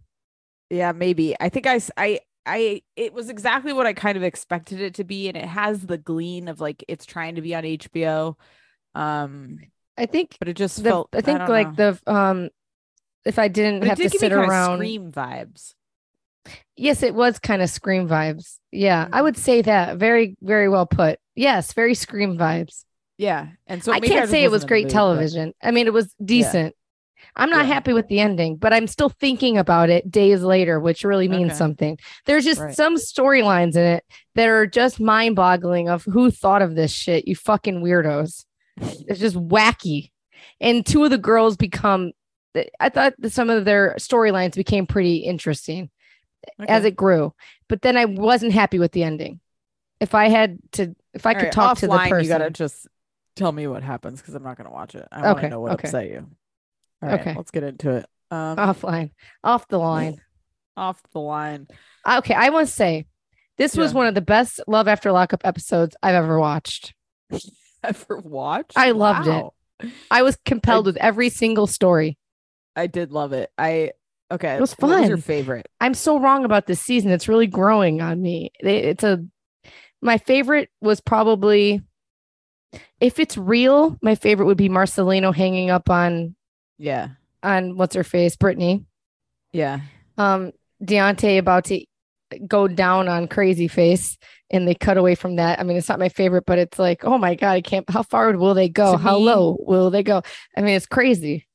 yeah, 0.69 0.91
maybe. 0.91 1.35
I 1.39 1.49
think 1.49 1.67
I 1.67 1.79
I 1.97 2.19
I 2.45 2.81
it 2.95 3.13
was 3.13 3.29
exactly 3.29 3.73
what 3.73 3.85
I 3.85 3.93
kind 3.93 4.17
of 4.17 4.23
expected 4.23 4.81
it 4.81 4.95
to 4.95 5.03
be 5.03 5.27
and 5.27 5.37
it 5.37 5.45
has 5.45 5.85
the 5.85 5.97
glean 5.97 6.47
of 6.47 6.59
like 6.61 6.83
it's 6.87 7.05
trying 7.05 7.35
to 7.35 7.41
be 7.41 7.55
on 7.55 7.63
HBO. 7.65 8.37
Um 8.95 9.59
I 9.97 10.05
think 10.05 10.39
but 10.39 10.49
it 10.49 10.55
just 10.55 10.83
the, 10.83 10.83
felt 10.83 11.09
I 11.13 11.21
think 11.21 11.39
don't 11.39 11.49
like 11.49 11.67
know. 11.67 11.75
the 11.75 11.99
um, 12.07 12.49
if 13.25 13.39
I 13.39 13.47
didn't 13.49 13.81
but 13.81 13.89
have 13.89 13.99
to 14.01 14.09
did 14.09 14.13
me 14.13 14.17
sit 14.19 14.31
around. 14.33 14.77
scream 14.77 15.11
vibes. 15.11 15.75
Yes, 16.75 17.03
it 17.03 17.13
was 17.13 17.39
kind 17.39 17.61
of 17.61 17.69
scream 17.69 18.07
vibes. 18.07 18.57
Yeah, 18.71 19.07
I 19.11 19.21
Mhm. 19.21 19.23
would 19.23 19.37
say 19.37 19.61
that. 19.61 19.97
Very, 19.97 20.37
very 20.41 20.69
well 20.69 20.85
put. 20.85 21.19
Yes, 21.35 21.73
very 21.73 21.93
scream 21.93 22.37
vibes. 22.37 22.83
Yeah. 23.17 23.47
And 23.67 23.83
so 23.83 23.91
I 23.91 23.99
can't 23.99 24.29
say 24.29 24.43
it 24.43 24.47
was 24.47 24.63
wasn't 24.63 24.63
in 24.63 24.65
the 24.65 24.67
great 24.67 24.83
but- 24.85 24.93
television. 24.93 25.53
I 25.61 25.71
mean, 25.71 25.87
it 25.87 25.93
was 25.93 26.13
decent. 26.23 26.75
I'm 27.35 27.51
not 27.51 27.67
Yeah. 27.67 27.73
happy 27.73 27.93
with 27.93 28.07
the 28.07 28.19
ending, 28.19 28.57
but 28.57 28.73
I'm 28.73 28.87
still 28.87 29.09
thinking 29.09 29.57
about 29.57 29.89
it 29.91 30.09
days 30.09 30.41
later, 30.41 30.79
which 30.79 31.03
really 31.03 31.27
means 31.27 31.51
Okay. 31.51 31.57
something. 31.57 31.97
There's 32.25 32.43
just 32.43 32.59
Right. 32.59 32.75
some 32.75 32.95
storylines 32.95 33.75
in 33.75 33.83
it 33.83 34.03
that 34.35 34.49
are 34.49 34.65
just 34.65 34.99
mind 34.99 35.35
boggling 35.35 35.87
of 35.87 36.03
who 36.05 36.31
thought 36.31 36.63
of 36.63 36.75
this 36.75 36.91
shit, 36.91 37.27
you 37.27 37.35
fucking 37.35 37.81
weirdos. 37.83 38.45
It's 39.07 39.19
just 39.19 39.35
wacky. 39.35 40.09
And 40.59 40.83
two 40.83 41.03
of 41.03 41.11
the 41.11 41.17
girls 41.19 41.57
become, 41.57 42.11
I 42.79 42.89
thought 42.89 43.13
that 43.19 43.31
some 43.31 43.51
of 43.51 43.65
their 43.65 43.95
storylines 43.99 44.55
became 44.55 44.87
pretty 44.87 45.17
interesting 45.17 45.91
as 46.67 46.85
it 46.85 46.95
grew. 46.95 47.33
But 47.69 47.83
then 47.83 47.97
I 47.97 48.05
wasn't 48.05 48.53
happy 48.53 48.79
with 48.79 48.93
the 48.93 49.03
ending. 49.03 49.39
If 50.01 50.13
I 50.15 50.27
had 50.27 50.57
to, 50.73 50.93
if 51.13 51.25
I 51.25 51.33
could 51.33 51.43
right, 51.43 51.51
talk 51.53 51.77
to 51.77 51.87
the 51.87 51.97
person, 51.97 52.23
You 52.23 52.27
gotta 52.27 52.49
just 52.49 52.87
tell 53.37 53.51
me 53.53 53.67
what 53.67 53.83
happens 53.83 54.19
because 54.19 54.33
I'm 54.35 54.43
not 54.43 54.57
gonna 54.57 54.71
watch 54.71 54.95
it. 54.95 55.07
I 55.11 55.21
want 55.21 55.37
Okay, 55.37 55.47
to 55.47 55.49
know 55.51 55.59
what 55.61 55.71
okay. 55.73 55.87
upset 55.87 56.07
you. 56.09 56.27
All 57.01 57.09
right, 57.09 57.21
Okay. 57.21 57.33
let's 57.35 57.51
get 57.51 57.63
into 57.63 57.91
it. 57.91 58.05
Um, 58.31 58.57
offline, 58.57 59.11
off 59.43 59.67
the 59.69 59.77
line. 59.79 60.19
off 60.75 61.01
the 61.13 61.19
line. 61.19 61.67
Okay, 62.09 62.33
I 62.33 62.49
want 62.49 62.67
to 62.67 62.73
say 62.73 63.05
this 63.57 63.77
was 63.77 63.91
Yeah. 63.91 63.97
one 63.99 64.07
of 64.07 64.15
the 64.15 64.21
best 64.21 64.59
Love 64.67 64.87
After 64.87 65.11
Lockup 65.11 65.45
episodes 65.45 65.95
I've 66.03 66.15
ever 66.15 66.39
watched. 66.39 66.93
Ever 67.83 68.17
watched? 68.19 68.77
I 68.77 68.91
loved 68.91 69.27
it. 69.27 69.91
I 70.11 70.21
was 70.21 70.37
compelled 70.45 70.85
with 70.85 70.97
every 70.97 71.29
single 71.29 71.65
story. 71.65 72.17
I 72.75 72.85
did 72.87 73.11
love 73.11 73.33
it. 73.33 73.49
I 73.57 73.91
okay. 74.31 74.55
It 74.55 74.61
was 74.61 74.73
What 74.73 74.99
was 74.99 75.09
your 75.09 75.17
favorite? 75.17 75.67
I'm 75.79 75.93
so 75.95 76.19
wrong 76.19 76.45
about 76.45 76.67
this 76.67 76.79
season. 76.79 77.09
It's 77.11 77.27
really 77.27 77.47
growing 77.47 77.99
on 78.01 78.21
me. 78.21 78.51
It's 78.59 79.03
a 79.03 79.25
my 80.01 80.17
favorite 80.17 80.69
was 80.81 80.99
probably 81.01 81.81
if 82.99 83.19
it's 83.19 83.37
real, 83.37 83.97
my 84.01 84.15
favorite 84.15 84.45
would 84.45 84.57
be 84.57 84.69
Marcelino 84.69 85.33
hanging 85.35 85.69
up 85.69 85.89
on 85.89 86.35
Yeah, 86.77 87.09
on 87.43 87.75
what's 87.77 87.95
her 87.95 88.03
face, 88.03 88.35
Brittany. 88.35 88.85
yeah. 89.51 89.81
Um 90.17 90.51
Deontay 90.83 91.37
about 91.37 91.65
to 91.65 91.85
go 92.47 92.67
down 92.67 93.07
on 93.09 93.27
crazy 93.27 93.67
face 93.67 94.17
and 94.49 94.67
they 94.67 94.73
cut 94.73 94.97
away 94.97 95.15
from 95.15 95.35
that. 95.35 95.59
I 95.59 95.63
mean, 95.63 95.77
it's 95.77 95.89
not 95.89 95.99
my 95.99 96.09
favorite, 96.09 96.45
but 96.47 96.57
it's 96.59 96.79
like, 96.79 97.03
oh 97.03 97.17
my 97.17 97.35
God, 97.35 97.51
I 97.51 97.61
can't 97.61 97.89
how 97.89 98.03
far 98.03 98.31
will 98.37 98.53
they 98.53 98.69
go? 98.69 98.97
How 98.97 99.17
me- 99.17 99.25
low 99.25 99.57
will 99.59 99.89
they 99.89 100.03
go? 100.03 100.21
I 100.57 100.61
mean, 100.61 100.75
it's 100.75 100.85
crazy. 100.85 101.47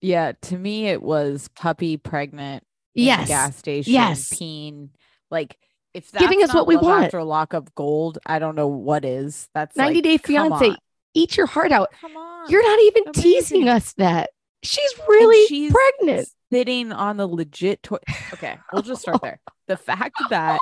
Yeah, 0.00 0.32
to 0.42 0.56
me 0.56 0.86
it 0.86 1.02
was 1.02 1.48
puppy 1.56 1.96
pregnant 1.98 2.64
Yes. 2.94 3.28
gas 3.28 3.56
station 3.56 3.92
Yes. 3.92 4.32
peen 4.36 4.90
like 5.30 5.56
if 5.94 6.10
that's 6.10 6.22
Giving 6.22 6.42
us 6.42 6.54
what 6.54 6.66
we 6.66 6.76
want. 6.76 7.04
after 7.06 7.22
lockup 7.22 7.74
gold 7.74 8.18
I 8.26 8.38
don't 8.38 8.54
know 8.54 8.68
what 8.68 9.04
is 9.04 9.48
that's 9.54 9.76
90 9.76 9.94
like, 9.96 10.02
Day 10.04 10.16
Fiance. 10.18 10.74
Eat 11.14 11.36
your 11.36 11.46
heart 11.46 11.72
out. 11.72 11.88
come 12.00 12.16
on 12.16 12.50
You're 12.50 12.62
not 12.62 12.78
even 12.80 13.12
teasing 13.12 13.68
us 13.68 13.92
that. 13.94 14.30
She's 14.62 14.92
really 15.08 15.46
she's 15.46 15.72
pregnant. 15.72 16.28
sitting 16.52 16.92
on 16.92 17.16
the 17.16 17.26
legit 17.26 17.82
toy 17.82 17.96
okay 18.34 18.58
we'll 18.72 18.82
just 18.82 19.02
start 19.02 19.20
there 19.22 19.40
the 19.68 19.76
fact 19.76 20.16
that 20.30 20.60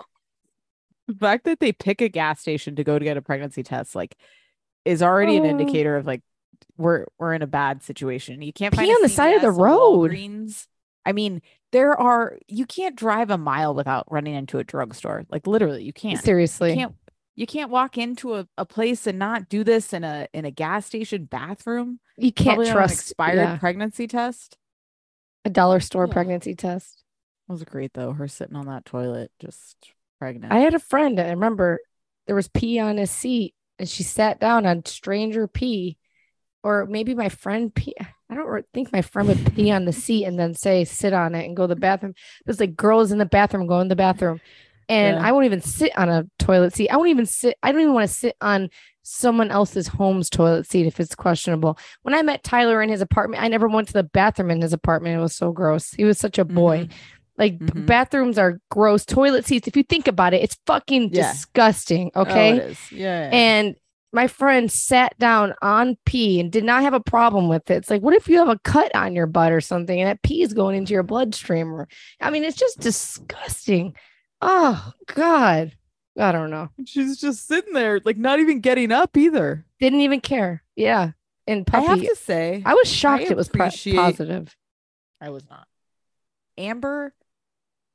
the 1.09 1.15
fact 1.15 1.45
that 1.45 1.59
they 1.61 1.73
pick 1.73 2.01
a 2.01 2.09
gas 2.09 2.41
station 2.41 2.77
to 2.77 2.85
go 2.85 2.99
to 2.99 3.05
get 3.05 3.17
a 3.17 3.23
pregnancy 3.23 3.63
test 3.63 3.95
like 3.95 4.15
is 4.85 5.03
already 5.03 5.37
an 5.37 5.45
Oh. 5.45 5.49
indicator 5.49 5.97
of 5.97 6.07
like 6.07 6.23
we're 6.77 7.07
we're 7.19 7.35
in 7.35 7.43
a 7.43 7.47
bad 7.47 7.83
situation 7.83 8.41
you 8.41 8.53
can't 8.53 8.73
Pee 8.73 8.79
find 8.79 8.91
on 8.91 9.03
the 9.03 9.09
side 9.09 9.35
of 9.35 9.43
the 9.43 9.51
road. 9.51 10.11
Walgreens. 10.13 10.67
i 11.05 11.13
mean 11.13 11.43
there 11.73 11.99
are 11.99 12.39
you 12.47 12.67
can't 12.67 12.97
drive 12.97 13.31
a 13.31 13.39
mile 13.39 13.75
without 13.75 14.11
running 14.11 14.35
into 14.35 14.59
a 14.59 14.65
drugstore 14.65 15.25
like 15.31 15.47
literally 15.47 15.83
you 15.85 15.93
can't 15.93 16.23
Seriously. 16.23 16.71
you 16.71 16.77
can't 16.77 16.95
you 17.37 17.47
can't 17.47 17.71
walk 17.71 17.99
into 17.99 18.35
a, 18.35 18.49
a 18.57 18.65
place 18.65 19.07
and 19.07 19.19
not 19.19 19.49
do 19.49 19.63
this 19.65 19.93
in 19.93 20.03
a 20.05 20.27
in 20.33 20.45
a 20.45 20.51
gas 20.51 20.87
station 20.87 21.25
bathroom 21.25 22.01
You 22.17 22.33
can't 22.33 22.57
Probably 22.57 22.71
trust 22.71 22.95
expired 22.95 23.37
yeah, 23.37 23.57
pregnancy 23.59 24.07
test 24.07 24.57
a 25.45 25.51
dollar 25.51 25.81
store 25.81 26.07
Yeah. 26.07 26.13
pregnancy 26.15 26.55
test. 26.55 27.03
It 27.49 27.53
was 27.53 27.65
great 27.65 27.93
though. 27.95 28.13
Her 28.13 28.29
sitting 28.29 28.57
on 28.57 28.67
that 28.67 28.85
toilet, 28.85 29.31
just 29.41 29.77
pregnant. 30.19 30.53
I 30.53 30.59
had 30.59 30.75
a 30.75 30.79
friend, 30.81 31.19
I 31.21 31.31
remember 31.31 31.81
there 32.27 32.37
was 32.37 32.49
pee 32.49 32.79
on 32.79 32.97
his 32.97 33.11
seat 33.11 33.55
and 33.79 33.89
she 33.89 34.03
sat 34.03 34.41
down 34.41 34.67
on 34.67 34.85
stranger 34.85 35.47
pee 35.47 35.98
or 36.63 36.87
maybe 36.87 37.15
my 37.15 37.29
friend 37.29 37.75
pee. 37.75 37.95
I 38.31 38.35
don't 38.35 38.65
think 38.75 38.93
my 38.93 39.03
friend 39.03 39.29
would 39.29 39.55
pee 39.55 39.71
on 39.71 39.85
the 39.85 39.93
seat 39.93 40.25
and 40.25 40.39
then 40.39 40.55
say 40.55 40.85
sit 40.85 41.13
on 41.13 41.35
it 41.35 41.47
and 41.47 41.57
go 41.57 41.65
to 41.67 41.75
the 41.75 41.81
bathroom. 41.81 42.15
There's 42.45 42.61
like 42.61 42.77
girls 42.77 43.11
in 43.13 43.19
the 43.19 43.25
bathroom 43.27 43.67
going 43.67 43.87
to 43.87 43.89
the 43.89 43.97
bathroom, 43.97 44.41
and 44.89 45.17
Yeah. 45.17 45.27
I 45.27 45.33
won't 45.33 45.47
even 45.47 45.61
sit 45.63 45.97
on 45.97 46.09
a 46.09 46.25
toilet 46.39 46.75
seat. 46.75 46.91
I 46.91 46.97
won't 46.97 47.09
even 47.11 47.27
sit. 47.27 47.57
I 47.63 47.73
don't 47.73 47.81
even 47.81 47.95
want 47.95 48.09
to 48.09 48.15
sit 48.15 48.37
on 48.41 48.69
someone 49.03 49.51
else's 49.51 49.89
home's 49.89 50.29
toilet 50.29 50.67
seat 50.67 50.87
if 50.87 51.01
it's 51.01 51.15
questionable. 51.15 51.79
When 52.03 52.15
I 52.15 52.21
met 52.21 52.45
Tyler 52.45 52.83
in 52.83 52.91
his 52.91 53.01
apartment, 53.01 53.43
I 53.43 53.49
never 53.49 53.67
went 53.67 53.87
to 53.89 53.95
the 53.95 54.03
bathroom 54.03 54.51
in 54.51 54.61
his 54.61 54.75
apartment. 54.75 55.17
It 55.19 55.23
was 55.23 55.35
so 55.35 55.51
gross. 55.51 55.93
He 55.93 56.05
was 56.05 56.19
such 56.19 56.37
a 56.39 56.45
boy. 56.45 56.81
Mhm. 56.85 56.91
Like 57.39 57.59
Mhm. 57.59 57.87
bathrooms 57.87 58.37
are 58.37 58.61
gross. 58.71 59.07
Toilet 59.07 59.47
seats, 59.47 59.67
if 59.69 59.77
you 59.77 59.85
think 59.85 60.09
about 60.09 60.35
it, 60.35 60.43
it's 60.43 60.59
fucking 60.67 61.11
Yeah. 61.15 61.33
disgusting. 61.33 62.11
Oh, 62.15 62.23
Okay. 62.23 62.57
it 62.57 62.63
is. 62.65 62.93
Yeah. 62.93 63.31
yeah. 63.31 63.31
And 63.33 63.77
my 64.13 64.27
friend 64.27 64.71
sat 64.71 65.19
down 65.19 65.55
on 65.61 65.97
pee 66.07 66.41
and 66.41 66.51
did 66.51 66.65
not 66.65 66.83
have 66.83 66.95
a 66.95 67.01
problem 67.01 67.49
with 67.49 67.71
it. 67.71 67.77
It's 67.77 67.91
like, 67.91 68.03
what 68.03 68.15
if 68.15 68.29
you 68.29 68.39
have 68.39 68.49
a 68.49 68.59
cut 68.59 68.95
on 68.95 69.15
your 69.15 69.27
butt 69.27 69.53
or 69.53 69.61
something 69.61 70.01
and 70.01 70.09
that 70.09 70.23
pee 70.23 70.43
is 70.43 70.53
going 70.53 70.77
into 70.77 70.95
your 70.95 71.03
bloodstream? 71.03 71.73
Or, 71.73 71.89
I 72.21 72.31
mean, 72.31 72.45
it's 72.45 72.57
just 72.57 72.81
disgusting. 72.81 73.95
Oh, 74.41 74.93
God. 75.15 75.73
I 76.19 76.33
don't 76.33 76.51
know. 76.51 76.71
she's 76.85 77.21
just 77.21 77.47
sitting 77.47 77.75
there, 77.75 78.01
like 78.05 78.17
not 78.17 78.41
even 78.41 78.61
getting 78.61 78.91
up 78.91 79.17
either. 79.17 79.65
Didn't 79.79 80.01
even 80.01 80.21
care. 80.21 80.65
Yeah. 80.75 81.13
And 81.47 81.67
puppy, 81.67 81.87
I 81.87 81.91
have 81.91 82.01
to 82.01 82.17
say, 82.17 82.63
I 82.67 82.75
was 82.75 82.91
shocked 82.91 83.25
it 83.25 83.37
was 83.37 83.49
positive. 83.49 84.55
I 85.21 85.31
was 85.31 85.49
not. 85.49 85.67
Amber 86.57 87.15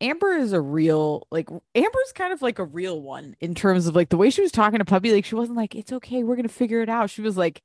Amber 0.03 0.33
is 0.33 0.51
a 0.53 0.62
real 0.62 1.25
like 1.31 1.50
Amber's 1.75 2.12
kind 2.13 2.33
of 2.33 2.41
like 2.41 2.60
a 2.60 2.65
real 2.65 3.01
one 3.01 3.36
in 3.39 3.55
terms 3.55 3.88
of 3.88 3.95
like 3.95 4.10
the 4.10 4.17
way 4.17 4.29
she 4.29 4.41
was 4.41 4.51
talking 4.51 4.79
to 4.79 4.86
Puppy. 4.86 5.12
Like 5.13 5.25
she 5.25 5.36
wasn't 5.36 5.57
like, 5.57 5.74
it's 5.75 5.93
okay, 5.93 6.24
we're 6.24 6.36
gonna 6.36 6.50
figure 6.50 6.81
it 6.81 6.89
out. 6.89 7.10
She 7.10 7.22
was 7.22 7.38
like, 7.38 7.63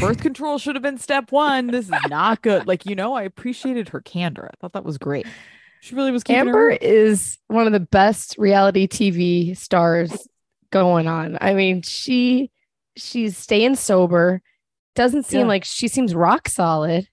birth 0.00 0.20
control 0.20 0.58
should 0.58 0.74
have 0.74 0.82
been 0.82 0.98
step 0.98 1.30
one. 1.32 1.68
This 1.68 1.86
is 1.86 1.94
not 2.10 2.42
good. 2.42 2.66
Like, 2.66 2.84
you 2.84 2.94
know, 2.94 3.14
I 3.14 3.22
appreciated 3.22 3.90
her 3.90 4.00
candor. 4.00 4.50
I 4.52 4.56
thought 4.60 4.72
that 4.72 4.84
was 4.84 4.98
great. 4.98 5.26
She 5.80 5.94
really 5.94 6.10
was 6.10 6.24
Amber 6.28 6.70
is 6.70 7.38
one 7.46 7.66
of 7.66 7.72
the 7.72 7.78
best 7.80 8.34
reality 8.36 8.88
TV 8.88 9.56
stars 9.56 10.26
going 10.70 11.06
on. 11.06 11.38
I 11.40 11.54
mean, 11.54 11.82
she 11.82 12.50
she's 12.96 13.38
staying 13.38 13.76
sober. 13.76 14.42
Doesn't 14.96 15.26
seem 15.26 15.42
Yeah. 15.42 15.46
like 15.46 15.64
she 15.64 15.86
seems 15.86 16.14
rock 16.14 16.48
solid. 16.48 17.08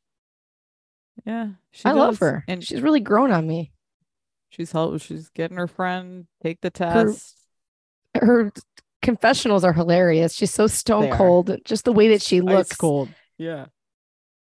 Yeah. 1.26 1.50
She 1.72 1.86
I 1.86 1.92
love 1.92 2.18
her. 2.20 2.44
And 2.48 2.64
she's 2.64 2.82
really 2.82 3.00
grown 3.00 3.32
on 3.32 3.46
me. 3.48 3.72
She's 4.50 4.72
help 4.72 5.02
she's 5.02 5.30
getting 5.30 5.58
her 5.58 5.68
friend 5.68 6.28
take 6.42 6.62
the 6.62 6.70
test. 6.70 7.38
Her 8.16 8.52
confessionals 9.02 9.64
are 9.64 9.74
hilarious. 9.74 10.34
She's 10.34 10.54
so 10.54 10.68
stone 10.68 11.12
cold. 11.12 11.58
Just 11.66 11.86
the 11.86 11.92
way 11.94 12.10
that 12.10 12.22
she 12.22 12.42
looks. 12.42 12.72
Ice 12.72 12.78
cold. 12.78 13.10
Yeah. 13.38 13.66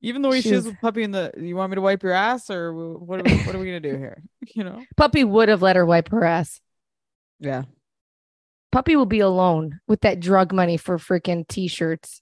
Even 0.02 0.22
the 0.22 0.30
way 0.30 0.38
she 0.42 0.50
She's- 0.50 0.60
is 0.60 0.66
with 0.68 0.80
puppy 0.80 1.02
in 1.04 1.12
the 1.12 1.32
you 1.38 1.56
want 1.56 1.72
me 1.72 1.76
to 1.76 1.82
wipe 1.82 2.04
your 2.04 2.12
ass 2.12 2.50
or 2.52 2.72
what 2.74 3.20
are 3.20 3.24
we, 3.26 3.38
what 3.44 3.56
are 3.56 3.60
we 3.60 3.66
gonna 3.66 3.80
do 3.80 3.98
here? 3.98 4.22
You 4.56 4.64
know? 4.64 4.82
Puppy 4.96 5.24
would 5.24 5.50
have 5.50 5.62
let 5.62 5.76
her 5.76 5.86
wipe 5.86 6.10
her 6.10 6.24
ass. 6.24 6.62
Yeah. 7.40 7.64
Puppy 8.72 8.96
will 8.96 9.06
be 9.08 9.20
alone 9.20 9.80
with 9.88 10.02
that 10.02 10.20
drug 10.20 10.54
money 10.54 10.78
for 10.78 10.98
freaking 10.98 11.48
t-shirts. 11.48 12.22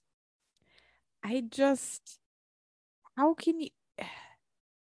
I 1.22 1.42
just 1.48 2.18
how 3.16 3.34
can 3.34 3.60
you 3.60 3.68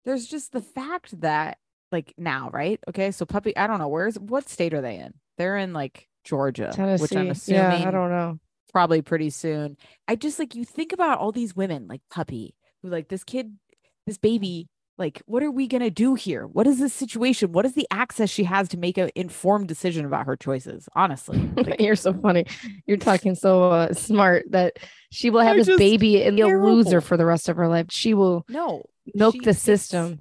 there's 0.05 0.27
just 0.27 0.51
the 0.51 0.61
fact 0.61 1.21
that 1.21 1.57
like 1.91 2.13
now, 2.17 2.49
right? 2.51 2.79
Okay, 2.87 3.11
so 3.11 3.25
puppy, 3.25 3.55
I 3.55 3.67
don't 3.67 3.79
know 3.79 3.87
where's 3.87 4.17
what 4.17 4.49
state 4.49 4.73
are 4.73 4.81
they 4.81 4.97
in? 4.97 5.13
They're 5.37 5.57
in 5.57 5.73
like 5.73 6.07
Georgia, 6.23 6.71
Tennessee. 6.73 7.01
which 7.01 7.15
I'm 7.15 7.29
assuming 7.29 7.81
yeah, 7.81 7.87
I 7.87 7.91
don't 7.91 8.09
know. 8.09 8.39
probably 8.71 9.01
pretty 9.01 9.29
soon. 9.29 9.77
I 10.07 10.15
just 10.15 10.39
like 10.39 10.55
you 10.55 10.65
think 10.65 10.93
about 10.93 11.19
all 11.19 11.31
these 11.31 11.55
women 11.55 11.87
like 11.87 12.01
puppy 12.09 12.55
who 12.81 12.89
like 12.89 13.09
this 13.09 13.23
kid, 13.23 13.57
this 14.05 14.17
baby. 14.17 14.67
Like, 14.97 15.23
what 15.25 15.41
are 15.41 15.49
we 15.49 15.67
gonna 15.67 15.89
do 15.89 16.13
here? 16.13 16.45
What 16.45 16.67
is 16.67 16.77
this 16.77 16.93
situation? 16.93 17.53
What 17.53 17.65
is 17.65 17.73
the 17.73 17.87
access 17.89 18.29
she 18.29 18.43
has 18.43 18.69
to 18.69 18.77
make 18.77 18.99
an 18.99 19.09
informed 19.15 19.67
decision 19.67 20.05
about 20.05 20.27
her 20.27 20.35
choices? 20.35 20.87
Honestly, 20.93 21.39
like, 21.57 21.81
You're 21.81 21.95
so 21.95 22.13
funny. 22.13 22.45
You're 22.85 22.97
talking 22.97 23.33
so 23.33 23.71
uh, 23.71 23.93
smart 23.93 24.45
that 24.51 24.77
she 25.09 25.31
will 25.31 25.41
have 25.41 25.55
I 25.55 25.63
this 25.63 25.75
baby 25.77 26.21
and 26.21 26.35
be 26.35 26.43
a 26.43 26.47
loser 26.47 27.01
for 27.01 27.17
the 27.17 27.25
rest 27.25 27.49
of 27.49 27.57
her 27.57 27.67
life. 27.67 27.87
She 27.89 28.13
will 28.13 28.45
no, 28.47 28.83
milk 29.15 29.35
she- 29.35 29.39
the 29.39 29.55
system. 29.55 30.19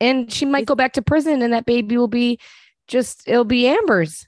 And 0.00 0.30
she 0.32 0.44
might 0.44 0.66
go 0.66 0.74
back 0.74 0.92
to 0.94 1.02
prison 1.02 1.42
and 1.42 1.52
that 1.52 1.66
baby 1.66 1.96
will 1.96 2.08
be 2.08 2.38
just 2.86 3.26
it'll 3.26 3.44
be 3.44 3.66
Amber's. 3.66 4.26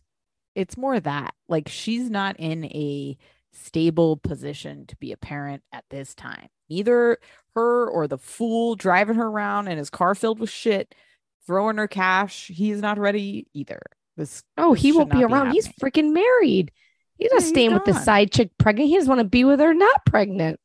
it's 0.54 0.76
more 0.76 0.98
that 0.98 1.34
like 1.48 1.68
she's 1.68 2.10
not 2.10 2.36
in 2.38 2.64
a 2.64 3.16
stable 3.52 4.16
position 4.16 4.86
to 4.86 4.96
be 4.96 5.12
a 5.12 5.16
parent 5.16 5.62
at 5.72 5.84
this 5.90 6.14
time. 6.14 6.48
Neither 6.70 7.18
her 7.54 7.88
or 7.88 8.06
the 8.08 8.18
fool 8.18 8.74
driving 8.76 9.16
her 9.16 9.26
around 9.26 9.68
in 9.68 9.78
his 9.78 9.90
car 9.90 10.14
filled 10.14 10.38
with 10.38 10.50
shit, 10.50 10.94
throwing 11.46 11.76
her 11.76 11.88
cash. 11.88 12.48
He's 12.48 12.80
not 12.80 12.98
ready 12.98 13.46
either. 13.54 13.80
This 14.16 14.42
Oh, 14.56 14.74
he 14.74 14.92
won't 14.92 15.10
be 15.12 15.22
around. 15.24 15.52
He's 15.52 15.68
freaking 15.68 16.12
married. 16.12 16.72
He's 17.16 17.30
not 17.30 17.40
Yeah, 17.40 17.44
he's 17.44 17.48
staying 17.48 17.74
with 17.74 17.84
the 17.84 17.94
side 17.94 18.32
chick 18.32 18.50
pregnant. 18.58 18.88
He 18.90 18.96
doesn't 18.96 19.08
want 19.08 19.20
to 19.20 19.24
be 19.24 19.44
with 19.44 19.60
her 19.60 19.74
not 19.74 20.04
pregnant. 20.06 20.60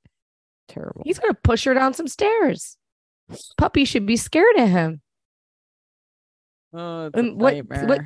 terrible. 0.68 1.02
He's 1.06 1.20
gonna 1.20 1.34
push 1.36 1.66
her 1.66 1.74
down 1.74 1.94
some 1.94 2.08
stairs. 2.08 2.78
Puppy 3.58 3.86
should 3.86 4.06
be 4.06 4.18
scared 4.18 4.56
of 4.58 4.70
him. 4.70 5.02
Oh, 6.74 7.08
it's 7.14 7.18
a 7.20 7.34
what- 7.34 7.66
what- 7.88 8.02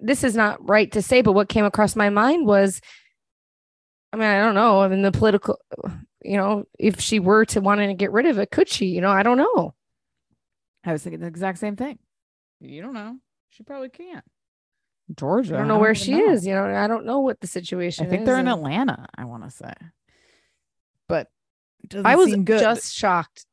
this 0.00 0.22
is 0.24 0.36
not 0.36 0.66
right 0.68 0.90
to 0.92 1.02
say, 1.02 1.22
but 1.22 1.32
what 1.32 1.48
came 1.48 1.64
across 1.64 1.96
my 1.96 2.10
mind 2.10 2.46
was, 2.46 2.80
I 4.12 4.16
mean, 4.16 4.26
I 4.26 4.38
don't 4.40 4.54
know. 4.54 4.82
I 4.82 4.88
mean, 4.88 5.02
the 5.02 5.10
political, 5.12 5.58
you 6.22 6.36
know, 6.36 6.64
if 6.78 7.00
she 7.00 7.18
were 7.18 7.44
to 7.46 7.60
wanting 7.60 7.88
to 7.88 7.94
get 7.94 8.12
rid 8.12 8.26
of 8.26 8.38
it, 8.38 8.50
could 8.50 8.68
she? 8.68 8.86
You 8.86 9.00
know, 9.00 9.10
I 9.10 9.22
don't 9.22 9.38
know. 9.38 9.74
I 10.84 10.92
was 10.92 11.02
thinking 11.02 11.20
the 11.20 11.26
exact 11.26 11.58
same 11.58 11.76
thing. 11.76 11.98
You 12.60 12.82
don't 12.82 12.94
know. 12.94 13.16
She 13.48 13.62
probably 13.62 13.88
can't. 13.88 14.24
Georgia. 15.14 15.54
I 15.54 15.58
don't 15.58 15.68
know 15.68 15.78
where 15.78 15.94
she 15.94 16.12
know. 16.12 16.30
is. 16.32 16.46
You 16.46 16.54
know, 16.54 16.64
I 16.64 16.86
don't 16.86 17.06
know 17.06 17.20
what 17.20 17.40
the 17.40 17.46
situation 17.46 18.06
I 18.06 18.08
think 18.10 18.22
is. 18.22 18.26
they're 18.26 18.38
in 18.38 18.48
Atlanta. 18.48 19.06
I 19.16 19.24
want 19.24 19.44
to 19.44 19.50
say, 19.50 19.72
but 21.08 21.28
it 21.82 21.90
doesn't 21.90 22.06
I 22.06 22.16
was 22.16 22.30
seem 22.30 22.44
good. 22.44 22.60
just 22.60 22.92
shocked 22.94 23.46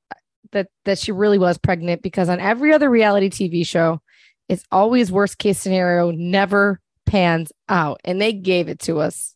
that 0.53 0.67
that 0.86 0.98
she 0.98 1.12
really 1.12 1.38
was 1.38 1.57
pregnant 1.57 2.01
because 2.01 2.29
on 2.29 2.39
every 2.39 2.74
other 2.74 2.89
reality 2.89 3.29
TV 3.29 3.65
show, 3.65 4.01
it's 4.50 4.63
always 4.72 5.12
worst 5.12 5.38
case 5.38 5.60
scenario, 5.60 6.12
never 6.12 6.79
pans 7.05 7.51
out, 7.69 8.00
and 8.03 8.22
they 8.22 8.33
gave 8.33 8.69
it 8.69 8.79
to 8.79 9.00
us. 9.00 9.36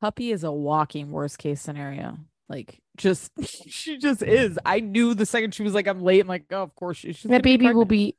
Puppy 0.00 0.30
is 0.32 0.44
a 0.44 0.52
walking 0.52 1.10
worst 1.10 1.38
case 1.38 1.60
scenario. 1.60 2.18
Like, 2.48 2.80
just 2.96 3.30
she 3.44 3.98
just 3.98 4.22
is. 4.22 4.58
I 4.64 4.80
knew 4.80 5.14
the 5.14 5.26
second 5.26 5.54
she 5.54 5.62
was 5.62 5.74
like, 5.74 5.86
"I'm 5.86 6.00
late." 6.00 6.20
I'm 6.20 6.28
like, 6.28 6.44
"Oh, 6.50 6.62
of 6.62 6.74
course 6.74 6.98
she." 6.98 7.12
She's 7.12 7.30
that 7.30 7.42
baby 7.42 7.72
will 7.72 7.84
be 7.84 8.16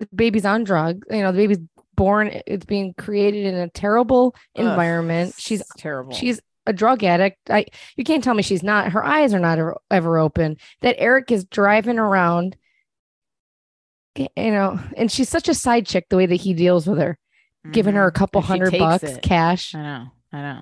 the 0.00 0.08
baby's 0.14 0.46
on 0.46 0.64
drugs 0.64 1.06
you 1.10 1.20
know 1.20 1.30
the 1.30 1.38
baby's 1.38 1.58
born 1.94 2.30
it's 2.46 2.64
being 2.64 2.94
created 2.94 3.44
in 3.44 3.54
a 3.54 3.68
terrible 3.68 4.34
Ugh, 4.56 4.64
environment 4.64 5.34
she's 5.36 5.62
terrible. 5.76 6.14
she's 6.14 6.40
a 6.70 6.72
drug 6.72 7.04
addict 7.04 7.38
i 7.50 7.64
you 7.96 8.04
can't 8.04 8.24
tell 8.24 8.34
me 8.34 8.42
she's 8.42 8.62
not 8.62 8.92
her 8.92 9.04
eyes 9.04 9.34
are 9.34 9.38
not 9.40 9.58
ever, 9.58 9.76
ever 9.90 10.18
open 10.18 10.56
that 10.80 10.96
eric 10.98 11.30
is 11.30 11.44
driving 11.44 11.98
around 11.98 12.56
you 14.16 14.28
know 14.36 14.78
and 14.96 15.10
she's 15.12 15.28
such 15.28 15.48
a 15.48 15.54
side 15.54 15.86
chick 15.86 16.06
the 16.08 16.16
way 16.16 16.26
that 16.26 16.36
he 16.36 16.52
deals 16.54 16.86
with 16.86 16.98
her 16.98 17.18
giving 17.72 17.94
her 17.94 18.06
a 18.06 18.10
Mhm. 18.12 18.14
couple 18.14 18.40
hundred 18.40 18.76
bucks 18.78 19.04
it. 19.04 19.22
cash 19.22 19.74
I 19.74 19.82
know. 19.82 20.06
I 20.32 20.40
know. 20.40 20.60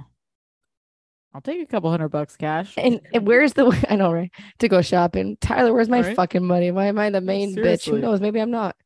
I'll 1.34 1.40
take 1.42 1.62
a 1.62 1.66
couple 1.66 1.90
hundred 1.90 2.08
bucks 2.08 2.36
cash. 2.36 2.74
and, 2.76 3.00
and 3.12 3.26
where's 3.26 3.52
the 3.52 3.66
i 3.90 3.96
know 3.96 4.12
right 4.12 4.30
to 4.58 4.68
go 4.68 4.82
shopping 4.82 5.36
tyler 5.40 5.72
where's 5.72 5.88
my 5.88 6.00
Right. 6.00 6.16
fucking 6.16 6.44
money 6.44 6.70
why 6.70 6.86
am 6.86 6.98
i 6.98 7.10
the 7.10 7.20
main 7.20 7.54
bitch 7.54 7.88
who 7.88 7.98
knows 8.00 8.20
maybe 8.20 8.40
i'm 8.40 8.50
not 8.50 8.76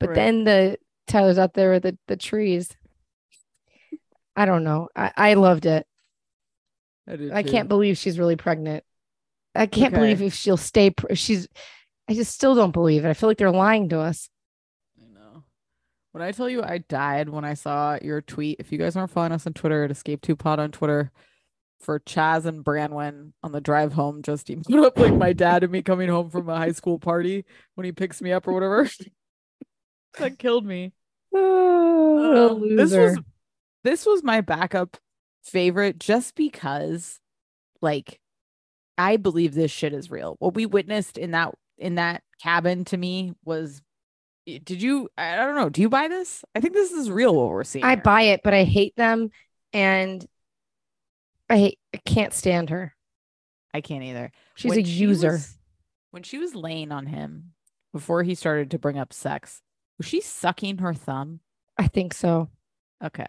but 0.00 0.08
Right. 0.10 0.14
then 0.16 0.44
the 0.44 0.78
tyler's 1.06 1.38
out 1.38 1.54
there 1.54 1.70
with 1.72 1.82
the, 1.84 1.96
the 2.08 2.16
trees 2.16 2.70
i 4.36 4.44
don't 4.46 4.64
know 4.64 4.88
i, 4.96 5.12
I 5.16 5.34
loved 5.34 5.66
it 5.66 5.86
I, 7.08 7.38
i 7.38 7.42
can't 7.42 7.68
believe 7.68 7.98
she's 7.98 8.18
really 8.18 8.36
pregnant 8.36 8.84
i 9.54 9.66
can't 9.66 9.92
Okay. 9.94 10.00
believe 10.00 10.22
if 10.22 10.34
she'll 10.34 10.56
stay 10.56 10.90
pr- 10.90 11.14
she's 11.14 11.48
i 12.08 12.14
just 12.14 12.32
still 12.34 12.54
don't 12.54 12.72
believe 12.72 13.04
it 13.04 13.08
i 13.10 13.14
feel 13.14 13.28
like 13.28 13.38
they're 13.38 13.50
lying 13.50 13.88
to 13.90 13.98
us 14.00 14.28
I 15.00 15.06
know. 15.12 15.42
When 16.12 16.22
I 16.22 16.32
tell 16.32 16.48
you 16.48 16.62
I 16.62 16.78
died 16.78 17.28
when 17.28 17.44
I 17.44 17.54
saw 17.54 17.98
your 18.00 18.20
tweet, 18.20 18.60
if 18.60 18.70
you 18.72 18.78
guys 18.78 18.94
aren't 18.96 19.10
following 19.10 19.32
us 19.32 19.46
on 19.46 19.52
Twitter 19.52 19.82
at 19.84 19.90
Escape 19.90 20.22
Two 20.22 20.36
Pod 20.36 20.60
on 20.60 20.70
Twitter 20.70 21.10
for 21.80 21.98
Chaz 22.00 22.46
and 22.46 22.64
Branwen 22.64 23.32
on 23.42 23.50
the 23.52 23.60
drive 23.60 23.92
home, 23.94 24.22
just 24.22 24.46
put 24.68 24.84
up 24.86 24.96
like 24.98 25.12
my 25.14 25.32
dad 25.32 25.64
and 25.64 25.72
me 25.72 25.82
coming 25.82 26.08
home 26.08 26.30
from 26.30 26.48
a 26.48 26.56
high 26.56 26.70
school 26.72 26.98
party 27.00 27.44
when 27.74 27.84
he 27.84 27.90
picks 27.92 28.22
me 28.22 28.30
up 28.32 28.46
or 28.46 28.52
whatever. 28.52 28.88
that 30.18 30.38
killed 30.38 30.64
me. 30.64 30.92
oh, 31.34 32.54
Uh, 32.72 32.76
this 32.76 32.92
was 32.92 33.18
this 33.82 34.06
was 34.06 34.22
my 34.22 34.40
backup 34.40 34.96
favorite 35.44 35.98
just 35.98 36.34
because 36.34 37.20
like 37.80 38.18
I 38.96 39.16
believe 39.16 39.54
this 39.54 39.70
shit 39.70 39.92
is 39.92 40.10
real. 40.10 40.36
What 40.38 40.54
we 40.54 40.66
witnessed 40.66 41.18
in 41.18 41.32
that 41.32 41.54
in 41.78 41.96
that 41.96 42.22
cabin 42.42 42.84
to 42.86 42.96
me 42.96 43.34
was 43.44 43.82
did 44.46 44.82
you 44.82 45.08
I 45.16 45.36
don't 45.36 45.54
know, 45.56 45.68
do 45.70 45.80
you 45.80 45.88
buy 45.88 46.08
this? 46.08 46.44
I 46.54 46.60
think 46.60 46.74
this 46.74 46.92
is 46.92 47.10
real 47.10 47.34
what 47.34 47.48
we're 47.48 47.64
seeing. 47.64 47.84
i 47.84 47.90
here. 47.94 48.02
buy 48.02 48.22
it 48.22 48.40
but 48.44 48.52
i 48.54 48.64
hate 48.64 48.94
them 48.96 49.30
and 49.72 50.24
i 51.50 51.56
hate, 51.58 51.78
i 51.94 51.98
can't 51.98 52.32
stand 52.34 52.70
her 52.70 52.94
I 53.76 53.80
can't 53.80 54.04
either. 54.04 54.30
She's 54.54 54.70
When 54.70 54.78
a 54.78 54.84
she 54.84 54.90
user. 54.92 55.32
was- 55.32 55.58
when 56.12 56.22
she 56.22 56.38
was 56.38 56.54
laying 56.54 56.92
on 56.92 57.06
him 57.06 57.54
before 57.92 58.22
he 58.22 58.36
started 58.36 58.70
to 58.70 58.78
bring 58.78 58.96
up 58.96 59.12
sex, 59.12 59.62
was 59.98 60.06
she 60.06 60.20
sucking 60.20 60.78
her 60.78 60.94
thumb? 60.94 61.40
I 61.76 61.88
think 61.88 62.14
so. 62.14 62.50
Okay. 63.02 63.26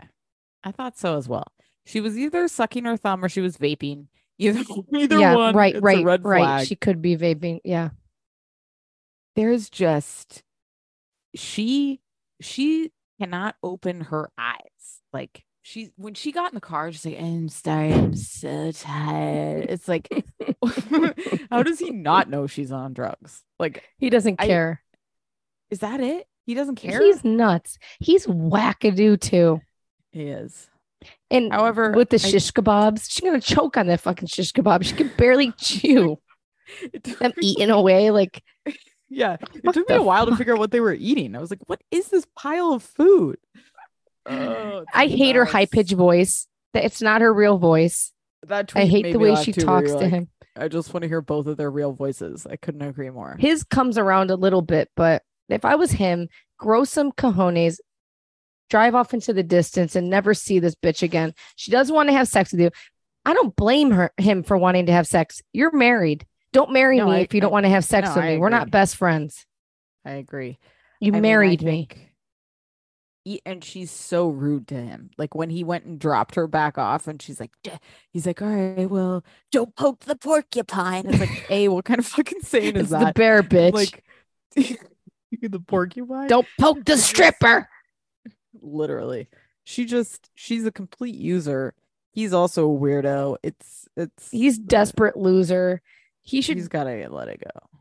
I 0.64 0.72
thought 0.72 1.00
so 1.00 1.18
as 1.18 1.28
well. 1.28 1.48
She 1.86 2.02
was 2.02 2.18
either 2.18 2.48
sucking 2.48 2.86
her 2.86 2.98
thumb 2.98 3.24
or 3.24 3.30
she 3.30 3.42
was 3.42 3.58
vaping. 3.58 4.08
Either 4.38 4.64
either 4.94 5.20
yeah, 5.20 5.36
one. 5.36 5.56
right, 5.56 5.76
it's 5.76 5.82
a 5.82 5.86
right, 5.86 6.04
red 6.04 6.26
right. 6.26 6.40
flag. 6.40 6.68
She 6.68 6.76
could 6.76 7.02
be 7.02 7.16
vaping. 7.16 7.60
Yeah. 7.64 7.90
There's 9.36 9.70
just 9.70 10.44
she 11.36 12.02
she 12.42 12.92
cannot 13.20 13.56
open 13.64 14.02
her 14.02 14.30
eyes. 14.38 15.02
Like 15.14 15.44
she 15.62 15.92
when 15.98 16.14
she 16.14 16.32
got 16.32 16.52
in 16.52 16.56
the 16.56 16.62
car, 16.62 16.92
she's 16.92 17.06
like, 17.06 17.20
I'm 17.20 17.50
sorry, 17.50 17.94
I'm 17.94 18.16
so 18.16 18.72
tired. 18.72 19.68
It's 19.70 19.88
like 19.88 20.08
how 21.52 21.64
does 21.64 21.80
he 21.80 21.92
not 21.92 22.30
know 22.30 22.48
she's 22.48 22.72
on 22.72 22.94
drugs? 22.94 23.44
Like, 23.60 23.84
He 23.98 24.10
doesn't 24.10 24.42
I- 24.42 24.48
care. 24.48 24.82
is 25.70 25.80
that 25.80 26.00
it? 26.00 26.28
He 26.46 26.54
doesn't 26.54 26.76
care. 26.76 27.02
He's 27.02 27.24
nuts. 27.24 27.78
He's 28.00 28.28
wackadoo 28.28 29.20
too. 29.20 29.62
he 30.12 30.24
is. 30.24 30.70
And 31.32 31.52
However, 31.52 31.92
with 31.92 32.10
the 32.10 32.20
shish 32.20 32.52
kebabs, 32.52 33.10
she's 33.10 33.22
gonna 33.22 33.42
choke 33.42 33.78
on 33.78 33.88
that 33.88 34.02
fucking 34.02 34.28
shish 34.28 34.52
kebab. 34.54 34.84
She 34.86 34.96
can 34.96 35.12
barely 35.18 35.52
chew 35.58 36.20
them 37.20 37.34
eating 37.42 37.70
away. 37.70 38.12
Like 38.12 38.44
Yeah. 39.10 39.38
It 39.54 39.74
took 39.74 39.90
me 39.90 39.96
a 39.96 40.02
while 40.02 40.26
to 40.26 40.36
figure 40.36 40.54
out 40.54 40.60
what 40.60 40.72
they 40.72 40.80
were 40.80 40.94
eating. 40.94 41.36
I 41.36 41.40
was 41.40 41.50
like, 41.50 41.62
what 41.68 41.82
is 41.92 42.10
this 42.10 42.26
pile 42.36 42.74
of 42.74 42.84
food? 42.84 43.38
Oh, 44.28 44.84
I 44.92 45.06
hate 45.06 45.36
her 45.36 45.46
high 45.46 45.68
pitched 45.68 45.94
voice. 45.94 46.48
That 46.74 46.84
it's 46.84 47.00
not 47.00 47.22
her 47.22 47.32
real 47.32 47.60
voice. 47.60 48.12
That 48.42 48.72
I 48.76 48.86
hate 48.86 49.14
the 49.14 49.20
way 49.20 49.36
she 49.36 49.52
too, 49.52 49.62
talks 49.62 49.92
to 49.92 49.98
like, 49.98 50.10
him. 50.10 50.30
I 50.58 50.68
just 50.68 50.92
want 50.92 51.04
to 51.04 51.08
hear 51.08 51.22
both 51.22 51.46
of 51.46 51.58
their 51.58 51.70
real 51.70 51.94
voices. 51.94 52.48
I 52.50 52.56
couldn't 52.56 52.82
agree 52.82 53.12
more. 53.12 53.38
His 53.38 53.64
comes 53.64 54.00
around 54.00 54.32
a 54.32 54.36
little 54.36 54.64
bit, 54.64 54.90
but 54.96 55.22
if 55.48 55.64
I 55.64 55.76
was 55.76 55.92
him, 55.92 56.28
grow 56.58 56.86
some 56.86 57.12
cojones, 57.12 57.78
drive 58.70 58.96
off 58.96 59.14
into 59.14 59.34
the 59.34 59.44
distance, 59.44 59.96
and 59.96 60.10
never 60.10 60.34
see 60.34 60.60
this 60.60 60.76
bitch 60.76 61.04
again. 61.04 61.34
She 61.56 61.72
doesn't 61.72 61.94
want 61.96 62.10
to 62.10 62.14
have 62.14 62.28
sex 62.28 62.52
with 62.52 62.62
you. 62.62 62.72
I 63.26 63.34
don't 63.34 63.56
blame 63.56 63.92
her 63.92 64.12
him 64.18 64.44
for 64.44 64.58
wanting 64.58 64.86
to 64.88 64.92
have 64.92 65.08
sex. 65.08 65.42
You're 65.54 65.76
married. 65.76 66.26
Don't 66.54 66.72
marry 66.72 66.98
No, 66.98 67.08
me 67.10 67.16
I- 67.16 67.20
if 67.20 67.34
you 67.34 67.42
don't 67.42 67.52
want 67.52 67.66
to 67.66 67.70
have 67.70 67.84
sex 67.86 68.10
no, 68.10 68.16
with 68.16 68.26
me. 68.26 68.38
We're 68.38 68.50
not 68.50 68.72
best 68.72 68.96
friends. 68.96 69.46
I 70.06 70.12
agree. 70.12 70.60
You 71.02 71.10
I 71.10 71.12
mean, 71.12 71.22
married 71.24 71.62
me. 71.64 71.88
think- 71.90 72.12
E- 73.28 73.40
and 73.44 73.64
she's 73.64 73.90
so 73.90 74.28
rude 74.30 74.68
to 74.68 74.76
him. 74.76 75.10
Like 75.18 75.34
when 75.34 75.50
he 75.50 75.64
went 75.64 75.86
and 75.86 75.98
dropped 75.98 76.36
her 76.36 76.46
back 76.46 76.78
off, 76.78 77.08
and 77.08 77.20
she's 77.20 77.40
like, 77.40 77.50
he's 78.12 78.28
like, 78.28 78.40
all 78.40 78.48
right, 78.48 78.88
well, 78.88 79.24
don't 79.52 79.76
poke 79.76 80.02
the 80.02 80.16
porcupine. 80.16 81.08
It's 81.08 81.20
like, 81.20 81.50
a 81.50 81.68
what 81.70 81.86
kind 81.86 81.98
of 82.00 82.06
fucking 82.06 82.42
saying 82.42 82.76
is 82.76 82.92
It's 82.94 83.04
the 83.04 83.12
bear 83.16 83.42
bitch. 83.42 83.74
Like 83.74 84.04
the 85.42 85.60
porcupine. 85.60 86.28
don't 86.28 86.48
poke 86.60 86.86
the 86.86 86.98
stripper. 86.98 87.68
Literally 88.62 89.28
she 89.64 89.86
just 89.86 90.30
she's 90.36 90.66
a 90.66 90.72
complete 90.72 91.16
user 91.16 91.74
he's 92.12 92.34
also 92.34 92.70
a 92.70 92.80
weirdo 92.80 93.36
it's 93.44 93.88
it's 93.98 94.30
He's 94.32 94.60
uh, 94.60 94.64
desperate 94.68 95.16
loser. 95.18 95.82
He 96.22 96.42
should 96.42 96.58
he's 96.58 96.68
gotta 96.68 97.08
let 97.10 97.28
it 97.30 97.42
go 97.44 97.80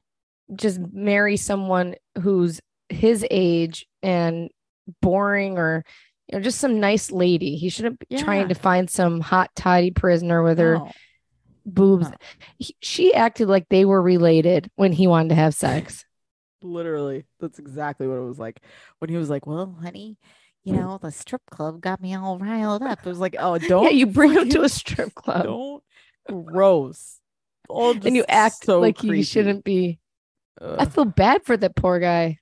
just 0.54 0.78
marry 0.92 1.36
someone 1.36 1.94
who's 2.20 2.60
his 2.88 3.26
age 3.30 3.86
and 4.02 4.50
boring 5.00 5.56
or 5.58 5.84
you 6.28 6.38
know 6.38 6.42
just 6.42 6.58
some 6.60 6.78
nice 6.80 7.10
lady. 7.10 7.56
He 7.56 7.68
shouldn't 7.68 7.98
be 7.98 8.06
Yeah. 8.10 8.22
trying 8.22 8.48
to 8.48 8.54
find 8.54 8.88
some 8.90 9.20
hot 9.20 9.50
toddy 9.56 9.90
prisoner 9.90 10.42
with 10.42 10.58
her 10.58 10.74
No. 10.78 10.90
boobs. 11.66 12.10
No. 12.10 12.16
He- 12.58 12.76
she 12.80 13.14
acted 13.14 13.48
like 13.48 13.68
they 13.70 13.84
were 13.84 14.00
related 14.02 14.70
when 14.76 14.92
he 14.92 15.06
wanted 15.06 15.30
to 15.30 15.34
have 15.36 15.54
sex. 15.54 16.04
literally 16.62 17.24
that's 17.40 17.58
exactly 17.58 18.06
what 18.08 18.16
it 18.16 18.24
was 18.24 18.38
like 18.38 18.60
when 18.98 19.10
he 19.10 19.16
was 19.18 19.28
like 19.28 19.46
well 19.46 19.76
honey 19.82 20.16
you 20.64 20.72
know 20.72 20.98
the 21.00 21.10
strip 21.10 21.42
club 21.50 21.80
got 21.80 22.00
me 22.00 22.14
all 22.14 22.38
riled 22.38 22.82
up 22.82 22.98
it 23.00 23.08
was 23.08 23.18
like 23.18 23.36
oh 23.38 23.58
don't 23.68 23.84
yeah, 23.84 23.90
you 23.90 24.06
bring 24.06 24.32
him 24.32 24.48
to 24.48 24.62
a 24.62 24.68
strip 24.68 25.14
club 25.14 25.44
don't 25.44 25.82
gross 26.46 27.20
all 27.68 27.92
and 27.92 28.16
you 28.16 28.24
act 28.28 28.64
so 28.64 28.80
like 28.80 28.98
creepy. 28.98 29.18
you 29.18 29.24
shouldn't 29.24 29.64
be. 29.64 29.98
I 30.60 30.84
feel 30.84 31.04
bad 31.04 31.44
for 31.44 31.56
that 31.56 31.74
poor 31.74 31.98
guy. 31.98 32.38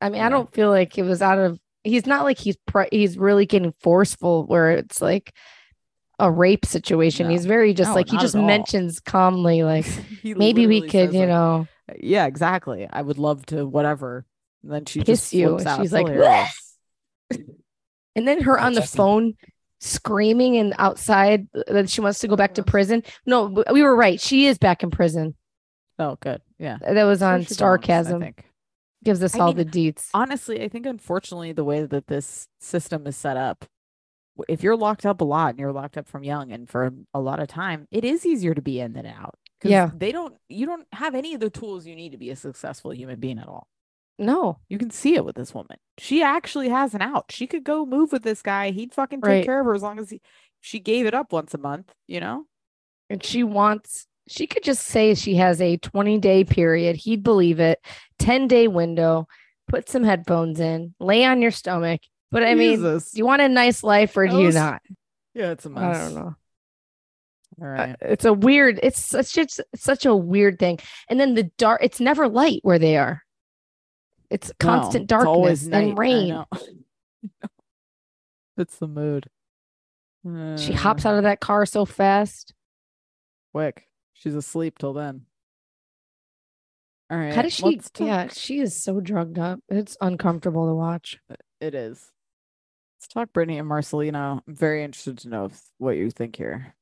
I 0.00 0.08
mean, 0.08 0.20
I 0.20 0.28
don't 0.28 0.52
feel 0.52 0.70
like 0.70 0.98
it 0.98 1.02
was 1.02 1.22
out 1.22 1.38
of. 1.38 1.58
He's 1.84 2.06
not 2.06 2.24
like 2.24 2.38
he's 2.38 2.56
pre- 2.66 2.88
he's 2.90 3.16
really 3.18 3.46
getting 3.46 3.72
forceful 3.72 4.44
where 4.46 4.72
it's 4.72 5.00
like 5.00 5.32
a 6.18 6.30
rape 6.30 6.64
situation. 6.64 7.26
No. 7.26 7.32
He's 7.32 7.44
very 7.44 7.74
just 7.74 7.90
No, 7.90 7.94
like 7.94 8.08
he 8.08 8.18
just 8.18 8.34
mentions 8.34 9.00
calmly 9.00 9.62
like 9.62 9.86
maybe 10.24 10.66
we 10.66 10.82
could, 10.82 11.12
you 11.12 11.20
like, 11.20 11.28
know, 11.28 11.68
yeah 11.98 12.26
exactly 12.26 12.88
i 12.90 13.02
would 13.02 13.18
love 13.18 13.44
to 13.44 13.66
whatever 13.66 14.24
and 14.62 14.72
then 14.72 14.84
she 14.84 15.00
Kiss 15.00 15.30
just 15.30 15.32
you, 15.34 15.58
out. 15.66 15.80
she's 15.80 15.92
like. 15.92 16.06
And 18.16 18.28
then 18.28 18.42
her 18.42 18.58
on 18.58 18.74
the 18.74 18.82
phone 18.82 19.34
screaming 19.80 20.56
and 20.56 20.74
outside 20.78 21.48
that 21.66 21.90
she 21.90 22.00
wants 22.00 22.20
to 22.20 22.28
go 22.28 22.36
back 22.36 22.54
to 22.54 22.62
prison. 22.62 23.02
No, 23.26 23.64
we 23.72 23.82
were 23.82 23.96
right. 23.96 24.20
She 24.20 24.46
is 24.46 24.58
back 24.58 24.82
in 24.82 24.90
prison. 24.90 25.34
oh 25.98 26.16
good 26.20 26.40
yeah 26.58 26.78
That 26.80 27.04
was 27.04 27.20
Where 27.20 27.30
on 27.30 27.44
she 27.44 27.54
belongs, 27.54 27.88
I 27.90 28.18
think. 28.20 28.44
Gives 29.04 29.22
us 29.22 29.34
I 29.34 29.40
all 29.40 29.52
mean, 29.52 29.56
the 29.56 29.64
deets. 29.64 30.08
honestly, 30.14 30.62
I 30.62 30.68
think 30.68 30.86
unfortunately 30.86 31.52
the 31.52 31.64
way 31.64 31.84
that 31.84 32.06
this 32.06 32.46
system 32.60 33.06
is 33.08 33.16
set 33.16 33.36
up, 33.36 33.64
if 34.48 34.62
you're 34.62 34.76
locked 34.76 35.04
up 35.04 35.20
a 35.20 35.24
lot 35.24 35.50
and 35.50 35.58
you're 35.58 35.72
locked 35.72 35.98
up 35.98 36.06
from 36.08 36.22
young 36.24 36.52
and 36.52 36.68
for 36.68 36.92
a 37.12 37.20
lot 37.20 37.40
of 37.40 37.48
time, 37.48 37.88
it 37.90 38.04
is 38.04 38.24
easier 38.24 38.54
to 38.54 38.62
be 38.62 38.78
in 38.80 38.92
than 38.92 39.06
out. 39.06 39.36
Yeah. 39.64 39.90
They 39.94 40.12
don't 40.12 40.34
you 40.48 40.66
don't 40.66 40.86
have 40.92 41.14
any 41.16 41.34
of 41.34 41.40
the 41.40 41.50
tools 41.50 41.86
you 41.86 41.96
need 41.96 42.12
to 42.12 42.18
be 42.18 42.30
a 42.30 42.36
successful 42.36 42.92
human 42.94 43.18
being 43.18 43.38
at 43.40 43.48
all. 43.48 43.66
No, 44.18 44.58
You 44.68 44.78
can 44.78 44.90
see 44.90 45.14
it 45.16 45.24
with 45.24 45.34
this 45.36 45.54
woman. 45.54 45.78
She 45.98 46.22
actually 46.22 46.68
has 46.68 46.94
an 46.94 47.02
out. 47.02 47.26
She 47.30 47.46
could 47.46 47.64
go 47.64 47.84
move 47.86 48.12
with 48.12 48.22
this 48.22 48.42
guy. 48.42 48.70
He'd 48.70 48.92
fucking 48.94 49.20
take 49.20 49.28
Right. 49.28 49.44
care 49.44 49.60
of 49.60 49.66
her 49.66 49.74
as 49.74 49.82
long 49.82 49.98
as 49.98 50.10
he 50.10 50.20
she 50.60 50.78
gave 50.78 51.06
it 51.06 51.14
up 51.14 51.32
once 51.32 51.54
a 51.54 51.58
month, 51.58 51.92
you 52.06 52.20
know? 52.20 52.44
and 53.10 53.22
she 53.22 53.42
wants 53.42 54.06
she 54.28 54.46
could 54.46 54.62
just 54.62 54.86
say 54.86 55.14
she 55.14 55.34
has 55.34 55.60
a 55.60 55.76
20 55.76 56.18
day 56.18 56.44
period 56.44 56.94
he'd 56.96 57.22
believe 57.24 57.58
it 57.60 57.84
10 58.20 58.46
day 58.46 58.68
window 58.68 59.26
put 59.68 59.88
some 59.88 60.04
headphones 60.04 60.60
in 60.60 60.94
lay 61.00 61.24
on 61.24 61.42
your 61.42 61.50
stomach 61.50 62.00
but 62.30 62.42
i 62.44 62.54
mean 62.54 62.76
Jesus. 62.78 63.10
do 63.10 63.18
you 63.18 63.26
want 63.26 63.42
a 63.42 63.48
nice 63.48 63.82
life 63.82 64.16
or 64.16 64.26
do 64.28 64.38
you 64.40 64.52
not 64.52 64.80
yeah, 65.34 65.50
it's 65.50 65.66
a 65.66 65.70
mess. 65.70 65.96
i 65.96 66.00
don't 66.00 66.14
know 66.14 66.34
All 67.60 67.68
right. 67.68 67.90
Uh, 67.90 67.96
it's 68.02 68.24
a 68.24 68.32
weird 68.32 68.78
it's 68.82 69.00
such 69.04 69.36
it's 69.36 69.60
such 69.74 70.06
a 70.06 70.14
weird 70.14 70.58
thing 70.58 70.78
and 71.08 71.18
then 71.20 71.34
the 71.34 71.50
dark 71.58 71.82
it's 71.82 72.00
never 72.00 72.28
light 72.28 72.60
where 72.62 72.78
they 72.78 72.96
are 72.96 73.22
it's 74.32 74.48
No, 74.48 74.54
constant 74.68 75.02
it's 75.04 75.08
darkness 75.08 75.66
night. 75.66 75.88
And 75.90 75.98
rain 75.98 76.44
it's 78.56 78.76
the 78.78 78.88
mood. 78.88 79.28
she 80.58 80.72
hops 80.72 81.04
Uh, 81.04 81.10
out 81.10 81.16
of 81.16 81.22
that 81.24 81.40
car 81.40 81.66
so 81.66 81.84
fast 81.84 82.54
quick. 83.52 83.86
She's 84.14 84.34
asleep 84.34 84.78
till 84.78 84.92
then. 84.92 85.22
All 87.10 87.18
right. 87.18 87.34
how 87.34 87.42
does 87.42 87.52
she 87.52 87.76
talk- 87.76 88.00
yeah 88.06 88.28
she 88.28 88.60
is 88.60 88.80
so 88.82 89.00
drugged 89.00 89.38
up 89.38 89.60
it's 89.68 89.96
uncomfortable 90.00 90.66
to 90.66 90.74
watch 90.74 91.18
It 91.60 91.74
is. 91.74 92.10
Let's 92.98 93.08
talk 93.12 93.32
Brittany 93.32 93.58
and 93.58 93.68
Marcelino. 93.68 94.40
I'm 94.46 94.54
very 94.54 94.84
interested 94.84 95.18
to 95.18 95.28
know 95.28 95.46
if, 95.46 95.60
what 95.78 95.96
you 95.96 96.10
think 96.10 96.36
here. 96.36 96.74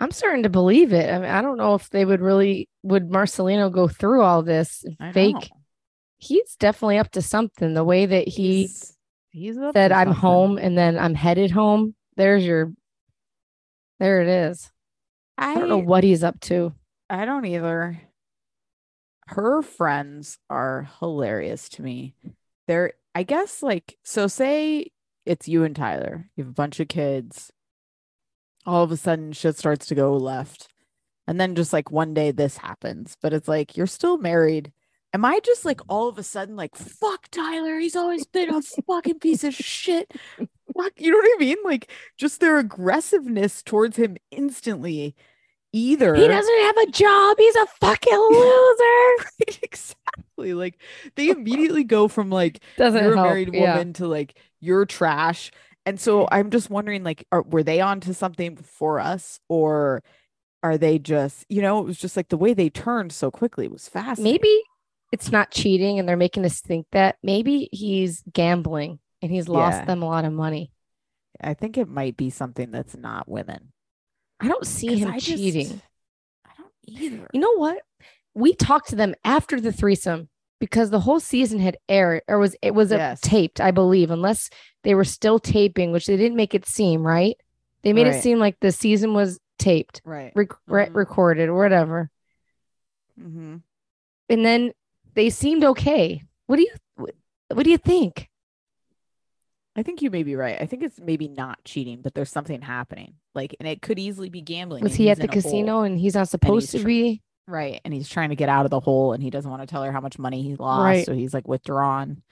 I'm 0.00 0.10
starting 0.10 0.42
to 0.44 0.48
believe 0.48 0.92
it. 0.92 1.12
I 1.12 1.18
mean, 1.18 1.30
I 1.30 1.42
don't 1.42 1.58
know 1.58 1.74
if 1.74 1.90
they 1.90 2.04
would 2.04 2.20
really 2.22 2.68
would 2.82 3.10
Marcelino 3.10 3.70
go 3.70 3.86
through 3.88 4.22
all 4.22 4.42
this 4.42 4.84
fake. 5.12 5.50
He's 6.24 6.56
definitely 6.56 6.98
up 6.98 7.10
to 7.12 7.22
something. 7.22 7.74
The 7.74 7.84
way 7.84 8.06
that 8.06 8.26
he 8.28 8.62
He's, 8.62 8.96
he's 9.30 9.58
up 9.58 9.74
said, 9.74 9.92
"I'm 9.92 10.08
something. 10.08 10.20
home," 10.20 10.58
and 10.58 10.76
then 10.76 10.98
I'm 10.98 11.14
headed 11.14 11.50
home. 11.50 11.94
There's 12.16 12.44
your. 12.44 12.72
There 14.00 14.22
it 14.22 14.28
is. 14.28 14.70
I, 15.36 15.52
I 15.52 15.54
don't 15.54 15.68
know 15.68 15.78
what 15.78 16.04
he's 16.04 16.24
up 16.24 16.40
to. 16.40 16.72
I 17.10 17.24
don't 17.24 17.44
either. 17.44 18.00
Her 19.26 19.62
friends 19.62 20.38
are 20.48 20.88
hilarious 21.00 21.68
to 21.70 21.82
me. 21.82 22.14
They're, 22.66 22.92
I 23.14 23.22
guess, 23.22 23.62
like, 23.62 23.96
so 24.02 24.26
say 24.26 24.90
it's 25.24 25.48
you 25.48 25.64
and 25.64 25.74
Tyler. 25.74 26.30
You 26.36 26.44
have 26.44 26.50
a 26.50 26.54
bunch 26.54 26.80
of 26.80 26.88
kids. 26.88 27.50
All 28.66 28.82
of 28.82 28.92
a 28.92 28.96
sudden, 28.96 29.32
shit 29.32 29.56
starts 29.56 29.86
to 29.86 29.94
go 29.94 30.16
left. 30.16 30.68
And 31.26 31.40
then 31.40 31.54
just 31.54 31.72
like 31.72 31.90
one 31.90 32.12
day 32.14 32.30
this 32.30 32.58
happens, 32.58 33.16
but 33.22 33.32
it's 33.32 33.48
like 33.48 33.76
you're 33.76 33.86
still 33.86 34.18
married. 34.18 34.72
Am 35.14 35.24
I 35.24 35.38
just 35.44 35.64
like 35.64 35.80
all 35.88 36.08
of 36.08 36.18
a 36.18 36.24
sudden 36.24 36.56
like, 36.56 36.74
fuck 36.74 37.28
Tyler? 37.30 37.78
He's 37.78 37.94
always 37.94 38.26
been 38.26 38.52
a 38.52 38.60
fucking 38.60 39.20
piece 39.20 39.44
of 39.44 39.54
shit. 39.54 40.10
Fuck, 40.36 40.92
you 40.96 41.12
know 41.12 41.18
what 41.18 41.36
I 41.36 41.38
mean? 41.38 41.56
Like, 41.64 41.88
just 42.18 42.40
their 42.40 42.58
aggressiveness 42.58 43.62
towards 43.62 43.96
him 43.96 44.16
instantly. 44.32 45.14
Either 45.72 46.14
He 46.14 46.26
doesn't 46.26 46.60
have 46.62 46.76
a 46.78 46.90
job. 46.90 47.36
He's 47.38 47.56
a 47.56 47.66
fucking 47.80 48.12
loser. 48.30 49.24
Right, 49.40 49.58
exactly. 49.62 50.54
Like 50.54 50.80
they 51.14 51.30
immediately 51.30 51.84
go 51.84 52.06
from 52.08 52.30
like 52.30 52.60
Doesn't 52.76 53.02
you're 53.02 53.14
a 53.14 53.16
married 53.16 53.50
yeah. 53.52 53.72
woman 53.72 53.92
to 53.94 54.06
like 54.06 54.38
you're 54.60 54.84
trash. 54.84 55.52
And 55.86 56.00
so 56.00 56.28
I'm 56.32 56.50
just 56.50 56.70
wondering, 56.70 57.04
like, 57.04 57.24
are 57.30 57.42
were 57.42 57.62
they 57.62 57.80
onto 57.80 58.12
something 58.12 58.56
for 58.56 58.98
us, 58.98 59.38
or 59.48 60.02
are 60.64 60.78
they 60.78 60.98
just, 60.98 61.44
you 61.48 61.62
know, 61.62 61.78
it 61.80 61.84
was 61.84 61.98
just 61.98 62.16
like 62.16 62.30
the 62.30 62.36
way 62.36 62.54
they 62.54 62.70
turned 62.70 63.12
so 63.12 63.30
quickly 63.30 63.68
was 63.68 63.88
fast. 63.88 64.20
Maybe 64.20 64.62
it's 65.14 65.30
not 65.32 65.50
cheating 65.52 65.98
and 65.98 66.08
they're 66.08 66.16
making 66.16 66.44
us 66.44 66.60
think 66.60 66.86
that. 66.92 67.16
Maybe 67.22 67.68
he's 67.72 68.22
gambling 68.32 68.98
and 69.22 69.30
he's 69.30 69.48
lost 69.48 69.78
Yeah. 69.78 69.84
them 69.86 70.02
a 70.02 70.06
lot 70.06 70.24
of 70.24 70.32
money. 70.32 70.72
I 71.40 71.54
think 71.54 71.78
it 71.78 71.88
might 71.88 72.16
be 72.16 72.30
something 72.30 72.70
that's 72.70 72.96
not 72.96 73.28
women. 73.28 73.72
I 74.40 74.48
don't 74.48 74.66
see 74.66 74.96
him 74.96 75.10
I 75.12 75.18
just- 75.18 75.26
cheating. 75.38 75.80
I 76.44 76.50
don't 76.58 76.72
either. 76.86 77.28
You 77.32 77.40
know 77.40 77.54
what? 77.56 77.82
We 78.34 78.54
talked 78.54 78.88
to 78.90 78.96
them 78.96 79.14
after 79.24 79.60
the 79.60 79.72
threesome 79.72 80.28
because 80.58 80.90
the 80.90 81.00
whole 81.00 81.20
season 81.20 81.60
had 81.60 81.76
aired 81.88 82.22
or 82.28 82.38
was 82.38 82.56
it 82.62 82.74
was 82.74 82.90
a 82.92 82.96
Yes. 82.96 83.20
taped, 83.20 83.60
I 83.60 83.70
believe, 83.70 84.10
unless 84.10 84.50
they 84.82 84.94
were 84.94 85.04
still 85.04 85.38
taping, 85.38 85.92
which 85.92 86.06
they 86.06 86.16
didn't 86.16 86.36
make 86.36 86.54
it 86.54 86.66
seem 86.66 87.06
right. 87.06 87.36
They 87.82 87.92
made 87.92 88.06
it 88.08 88.22
seem 88.22 88.38
like 88.38 88.58
the 88.60 88.72
season 88.72 89.14
was 89.14 89.38
taped, 89.58 90.00
right. 90.04 90.32
rec- 90.34 90.48
Mhm. 90.68 90.94
recorded, 90.94 91.48
or 91.48 91.54
whatever. 91.56 92.10
Mm-hmm. 93.20 93.56
And 94.30 94.44
then 94.44 94.72
they 95.14 95.30
seemed 95.30 95.64
okay. 95.64 96.22
What 96.46 96.56
do 96.56 96.62
you 96.62 97.08
what, 97.48 97.64
do 97.64 97.70
you 97.70 97.78
think? 97.78 98.28
I 99.76 99.82
think 99.82 100.02
you 100.02 100.10
may 100.10 100.22
be 100.22 100.36
right. 100.36 100.60
I 100.60 100.66
think 100.66 100.82
it's 100.82 101.00
maybe 101.00 101.28
not 101.28 101.58
cheating, 101.64 102.00
but 102.02 102.14
there's 102.14 102.30
something 102.30 102.60
happening. 102.60 103.14
Like, 103.34 103.56
and 103.58 103.68
it 103.68 103.82
could 103.82 103.98
easily 103.98 104.28
be 104.28 104.40
gambling. 104.40 104.82
Was 104.82 104.94
he 104.94 105.10
at 105.10 105.18
the 105.18 105.24
in 105.24 105.30
a 105.30 105.32
hole. 105.32 105.42
casino 105.42 105.82
and 105.82 105.98
he's 105.98 106.14
not 106.14 106.28
supposed 106.28 106.70
to 106.70 106.80
tr- 106.80 106.86
be? 106.86 107.22
Right. 107.46 107.80
And 107.84 107.92
he's 107.92 108.08
trying 108.08 108.30
to 108.30 108.36
get 108.36 108.48
out 108.48 108.64
of 108.64 108.70
the 108.70 108.80
hole 108.80 109.12
and 109.12 109.22
he 109.22 109.30
doesn't 109.30 109.50
want 109.50 109.62
to 109.62 109.66
tell 109.66 109.82
her 109.82 109.92
how 109.92 110.00
much 110.00 110.18
money 110.18 110.42
he 110.42 110.54
lost. 110.56 110.84
Right. 110.84 111.06
So 111.06 111.12
he's 111.12 111.34
like 111.34 111.46
withdrawn. 111.46 112.22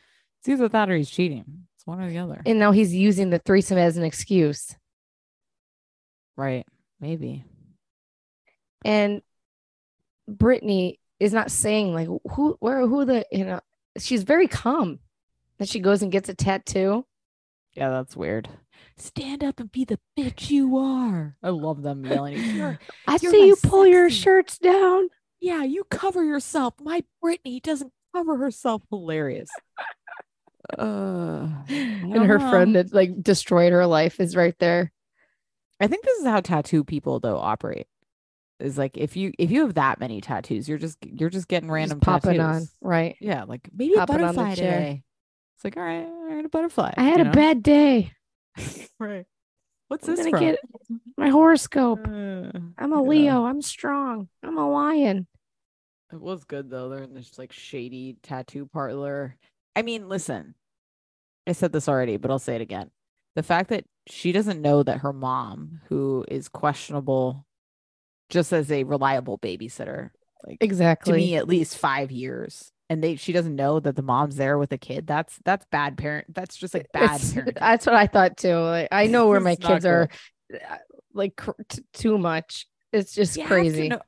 It's 0.40 0.48
either 0.48 0.68
that 0.68 0.90
or 0.90 0.96
he's 0.96 1.10
cheating. 1.10 1.66
It's 1.76 1.86
one 1.86 2.00
or 2.00 2.08
the 2.08 2.18
other. 2.18 2.42
And 2.46 2.58
now 2.58 2.72
he's 2.72 2.94
using 2.94 3.30
the 3.30 3.38
threesome 3.38 3.78
as 3.78 3.96
an 3.96 4.04
excuse. 4.04 4.74
right. 6.36 6.66
Maybe. 7.00 7.44
and 8.84 9.22
Brittany 10.28 11.00
is 11.22 11.32
not 11.32 11.50
saying 11.50 11.94
like 11.94 12.08
who 12.32 12.56
where 12.60 12.86
who 12.86 13.04
the 13.04 13.24
you 13.30 13.44
know 13.44 13.60
she's 13.98 14.24
very 14.24 14.48
calm 14.48 14.98
that 15.58 15.68
she 15.68 15.78
goes 15.78 16.02
and 16.02 16.10
gets 16.10 16.28
a 16.28 16.34
tattoo. 16.34 17.06
Yeah, 17.74 17.90
that's 17.90 18.16
weird. 18.16 18.48
Stand 18.96 19.42
up 19.44 19.60
and 19.60 19.70
be 19.70 19.84
the 19.84 19.98
bitch 20.18 20.50
you 20.50 20.76
are. 20.76 21.36
I 21.42 21.50
love 21.50 21.82
them 21.82 22.04
yelling. 22.04 22.38
You're, 22.56 22.78
I 23.06 23.18
You're 23.22 23.32
see 23.32 23.40
my 23.40 23.46
you 23.46 23.56
pull 23.62 23.86
your 23.86 24.10
shirts 24.10 24.58
down. 24.58 25.08
yeah, 25.40 25.62
you 25.62 25.84
cover 25.84 26.24
yourself. 26.24 26.74
My 26.80 27.04
Brittany 27.20 27.60
doesn't 27.60 27.92
cover 28.14 28.36
herself. 28.36 28.82
Hilarious. 28.90 29.48
Uh, 30.78 31.48
And 31.68 32.24
her 32.26 32.38
friend 32.40 32.74
that 32.76 32.92
like 32.92 33.22
destroyed 33.22 33.72
her 33.72 33.86
life 33.86 34.20
is 34.20 34.36
right 34.36 34.58
there. 34.58 34.92
I 35.80 35.86
think 35.86 36.04
this 36.04 36.18
is 36.18 36.26
how 36.26 36.40
tattoo 36.40 36.84
people 36.84 37.20
though 37.20 37.38
operate. 37.38 37.86
Is 38.62 38.78
like 38.78 38.96
if 38.96 39.16
you 39.16 39.32
if 39.38 39.50
you 39.50 39.62
have 39.62 39.74
that 39.74 39.98
many 39.98 40.20
tattoos, 40.20 40.68
you're 40.68 40.78
just 40.78 40.96
you're 41.04 41.30
just 41.30 41.48
getting 41.48 41.68
Just 41.68 41.74
random 41.74 42.00
popping 42.00 42.38
tattoos. 42.38 42.62
on. 42.62 42.68
Right. 42.88 43.16
Yeah, 43.20 43.42
like 43.42 43.68
maybe 43.74 43.94
a 43.94 43.96
Popping 43.98 44.18
the 44.18 44.22
butterfly 44.22 44.54
today. 44.54 45.02
It's 45.56 45.64
like 45.64 45.76
all 45.76 45.82
right, 45.82 46.04
all 46.04 46.34
right, 46.34 46.44
a 46.44 46.48
butterfly. 46.48 46.92
I 46.96 47.02
had 47.02 47.20
a 47.20 47.24
know? 47.24 47.32
bad 47.32 47.62
day. 47.62 48.12
right. 49.00 49.26
What's 49.88 50.08
I'm 50.08 50.14
this 50.14 50.28
from? 50.28 50.40
get 50.40 50.58
my 51.16 51.28
horoscope. 51.28 52.06
Uh, 52.06 52.52
I'm 52.78 52.92
a 52.92 53.02
yeah. 53.02 53.08
Leo. 53.08 53.44
I'm 53.44 53.62
strong. 53.62 54.28
I'm 54.44 54.56
a 54.56 54.70
lion. 54.70 55.26
It 56.12 56.20
was 56.20 56.44
good 56.44 56.70
though. 56.70 56.88
They're 56.88 57.02
in 57.02 57.14
this 57.14 57.38
like 57.38 57.52
shady 57.52 58.16
tattoo 58.22 58.68
parlor. 58.72 59.36
I 59.74 59.82
mean, 59.82 60.08
listen, 60.08 60.54
I 61.48 61.52
said 61.52 61.72
this 61.72 61.88
already, 61.88 62.16
but 62.16 62.30
I'll 62.30 62.38
say 62.38 62.54
it 62.54 62.60
again. 62.60 62.90
The 63.34 63.42
fact 63.42 63.70
that 63.70 63.84
she 64.06 64.30
doesn't 64.30 64.62
know 64.62 64.84
that 64.84 64.98
her 64.98 65.12
mom, 65.12 65.80
who 65.88 66.24
is 66.28 66.48
questionable 66.48 67.44
just 68.32 68.52
as 68.52 68.72
a 68.72 68.82
reliable 68.82 69.38
babysitter, 69.38 70.10
like 70.44 70.58
Exactly. 70.60 71.12
to 71.12 71.16
me 71.18 71.36
at 71.36 71.46
least 71.46 71.78
five 71.78 72.10
years, 72.10 72.72
and 72.90 73.04
they 73.04 73.14
she 73.16 73.32
doesn't 73.32 73.54
know 73.54 73.78
that 73.78 73.94
the 73.94 74.02
mom's 74.02 74.34
there 74.36 74.58
with 74.58 74.72
a 74.72 74.78
kid. 74.78 75.06
That's 75.06 75.38
that's 75.44 75.64
bad 75.70 75.96
parent. 75.96 76.34
That's 76.34 76.56
just 76.56 76.74
like 76.74 76.86
bad 76.92 77.20
That's 77.56 77.86
what 77.86 77.94
I 77.94 78.06
thought 78.08 78.36
too. 78.36 78.54
Like, 78.56 78.88
I 78.90 79.06
know 79.06 79.28
where 79.28 79.38
my 79.50 79.54
kids 79.56 79.86
are 79.86 80.08
uh, 80.52 80.76
like 81.14 81.36
cr- 81.36 81.50
t- 81.68 81.84
too 81.92 82.18
much. 82.18 82.66
It's 82.92 83.14
just 83.14 83.36
You 83.36 83.46
crazy. 83.46 83.88
know- 83.90 84.00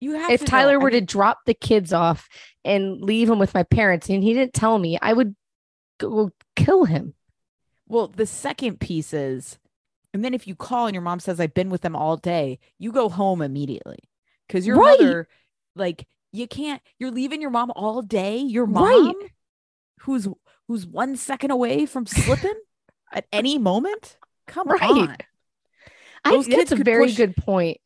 You 0.00 0.12
have 0.14 0.30
if 0.30 0.40
to 0.40 0.46
know. 0.46 0.50
Tyler 0.50 0.74
I 0.74 0.76
were 0.78 0.90
to 0.90 1.00
drop 1.00 1.38
the 1.46 1.54
kids 1.54 1.92
off 1.92 2.28
and 2.64 3.00
leave 3.02 3.28
him 3.28 3.38
with 3.38 3.54
my 3.54 3.62
parents 3.64 4.08
and 4.08 4.22
he 4.22 4.32
didn't 4.34 4.54
tell 4.54 4.78
me, 4.78 4.98
I 5.02 5.12
would 5.12 5.34
go 5.98 6.30
kill 6.56 6.84
him. 6.84 7.14
Well, 7.86 8.08
the 8.08 8.26
second 8.26 8.80
piece 8.80 9.12
is, 9.12 9.58
and 10.14 10.24
then 10.24 10.32
if 10.32 10.46
you 10.46 10.54
call 10.54 10.86
and 10.86 10.94
your 10.94 11.02
mom 11.02 11.20
says, 11.20 11.40
I've 11.40 11.52
been 11.54 11.68
with 11.70 11.82
them 11.82 11.94
all 11.96 12.16
day, 12.16 12.58
you 12.78 12.92
go 12.92 13.08
home 13.08 13.42
immediately. 13.42 13.98
Because 14.46 14.66
your 14.66 14.76
Right. 14.76 14.98
mother, 15.00 15.28
like, 15.76 16.06
you 16.32 16.46
can't, 16.46 16.80
you're 16.98 17.10
leaving 17.10 17.40
your 17.42 17.50
mom 17.50 17.72
all 17.76 18.00
day. 18.00 18.38
Your 18.38 18.64
Right. 18.64 18.82
mom, 19.04 19.14
who's 20.02 20.28
who's 20.68 20.86
one 20.86 21.16
second 21.16 21.50
away 21.50 21.84
from 21.84 22.06
slipping 22.06 22.54
at 23.12 23.26
any 23.32 23.58
moment. 23.58 24.16
Come 24.46 24.68
Right. 24.68 24.82
on. 24.82 25.16
I, 26.24 26.30
Those 26.30 26.46
that's 26.46 26.70
kids 26.70 26.72
a 26.72 26.76
very 26.84 27.06
push- 27.08 27.16
good 27.16 27.36
point. 27.36 27.78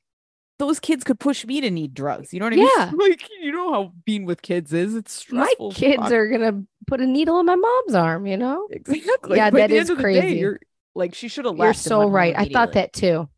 Those 0.59 0.81
kids 0.81 1.05
could 1.05 1.19
push 1.21 1.45
me 1.47 1.61
to 1.61 1.71
need 1.71 1.95
drugs. 1.95 2.33
You 2.33 2.41
know 2.41 2.47
what 2.47 2.53
I 2.53 2.57
Yeah. 2.57 2.91
mean? 2.93 2.99
Like, 3.11 3.29
you 3.41 3.53
know 3.53 3.73
how 3.73 3.93
being 4.05 4.27
with 4.27 4.43
kids 4.43 4.73
is. 4.73 4.95
It's 4.95 5.25
My 5.33 5.45
stressful. 5.47 5.71
as 5.71 5.77
kids 5.77 6.13
are 6.13 6.29
gonna 6.29 6.63
put 6.87 7.01
a 7.01 7.07
needle 7.07 7.39
in 7.41 7.47
my 7.47 7.55
mom's 7.57 7.95
arm, 7.95 8.27
you 8.27 8.37
know? 8.37 8.67
exactly. 8.71 9.37
Yeah, 9.39 9.51
By 9.51 9.61
that 9.61 9.71
is 9.71 9.89
the 9.89 9.95
day, 9.97 10.03
crazy. 10.03 10.39
you're 10.39 10.61
like, 10.99 11.15
she 11.15 11.29
should 11.29 11.45
have 11.47 11.57
left. 11.57 11.65
You're 11.67 11.75
so 11.75 12.09
right. 12.09 12.35
I 12.37 12.45
thought 12.49 12.73
that 12.73 12.93
too. 12.93 13.29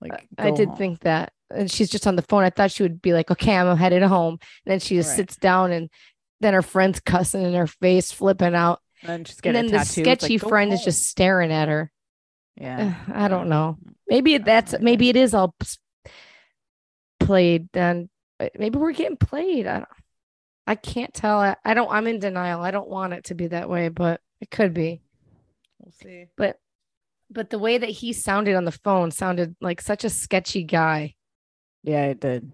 Like, 0.00 0.28
I 0.36 0.50
did 0.50 0.68
home. 0.68 0.76
think 0.76 1.00
that. 1.00 1.32
And 1.50 1.70
she's 1.70 1.88
just 1.88 2.06
on 2.06 2.14
the 2.16 2.22
phone. 2.22 2.44
I 2.44 2.50
thought 2.50 2.70
she 2.70 2.82
would 2.82 3.00
be 3.00 3.12
like, 3.14 3.30
okay, 3.30 3.56
I'm 3.56 3.74
headed 3.76 4.02
home. 4.02 4.34
And 4.66 4.72
then 4.72 4.80
she 4.80 4.96
just 4.96 5.10
Right. 5.10 5.16
sits 5.16 5.36
down 5.36 5.72
and 5.72 5.88
then 6.40 6.52
her 6.54 6.62
friend's 6.62 7.00
cussing 7.00 7.42
in 7.42 7.54
her 7.54 7.66
face, 7.66 8.12
flipping 8.12 8.54
out. 8.54 8.80
And 9.02 9.26
she's 9.26 9.40
And 9.42 9.56
then 9.56 9.66
the 9.68 9.78
like, 9.78 9.86
sketchy 9.86 10.36
go 10.38 10.48
friend 10.48 10.72
is 10.72 10.84
just 10.84 11.06
staring 11.06 11.50
at 11.52 11.68
her. 11.68 11.90
yeah. 12.56 12.94
Uh, 13.08 13.12
I 13.14 13.28
don't 13.28 13.48
know. 13.48 13.78
Maybe 14.08 14.38
that's 14.38 14.74
maybe 14.80 15.08
it 15.08 15.16
is 15.16 15.32
all 15.34 15.54
played. 17.20 17.68
Then 17.72 18.08
Uh, 18.40 18.48
maybe 18.58 18.78
we're 18.78 18.92
getting 18.92 19.16
played. 19.16 19.66
I 19.66 19.78
don't. 19.78 19.88
I 20.66 20.74
can't 20.74 21.12
tell. 21.14 21.38
I, 21.38 21.56
I 21.64 21.74
don't. 21.74 21.90
I'm 21.90 22.06
in 22.06 22.18
denial. 22.20 22.60
I 22.60 22.70
don't 22.70 22.88
want 22.88 23.14
it 23.14 23.24
to 23.24 23.34
be 23.34 23.46
that 23.48 23.68
way, 23.70 23.88
but 23.88 24.20
it 24.40 24.50
could 24.50 24.74
be. 24.74 25.00
We'll 25.80 25.92
see. 25.92 26.26
But 26.36 26.58
but 27.30 27.50
the 27.50 27.58
way 27.58 27.78
that 27.78 27.88
he 27.90 28.12
sounded 28.12 28.54
on 28.54 28.64
the 28.64 28.72
phone 28.72 29.10
sounded 29.10 29.54
like 29.60 29.80
such 29.80 30.04
a 30.04 30.10
sketchy 30.10 30.64
guy. 30.64 31.14
Yeah, 31.82 32.04
it 32.06 32.20
did. 32.20 32.52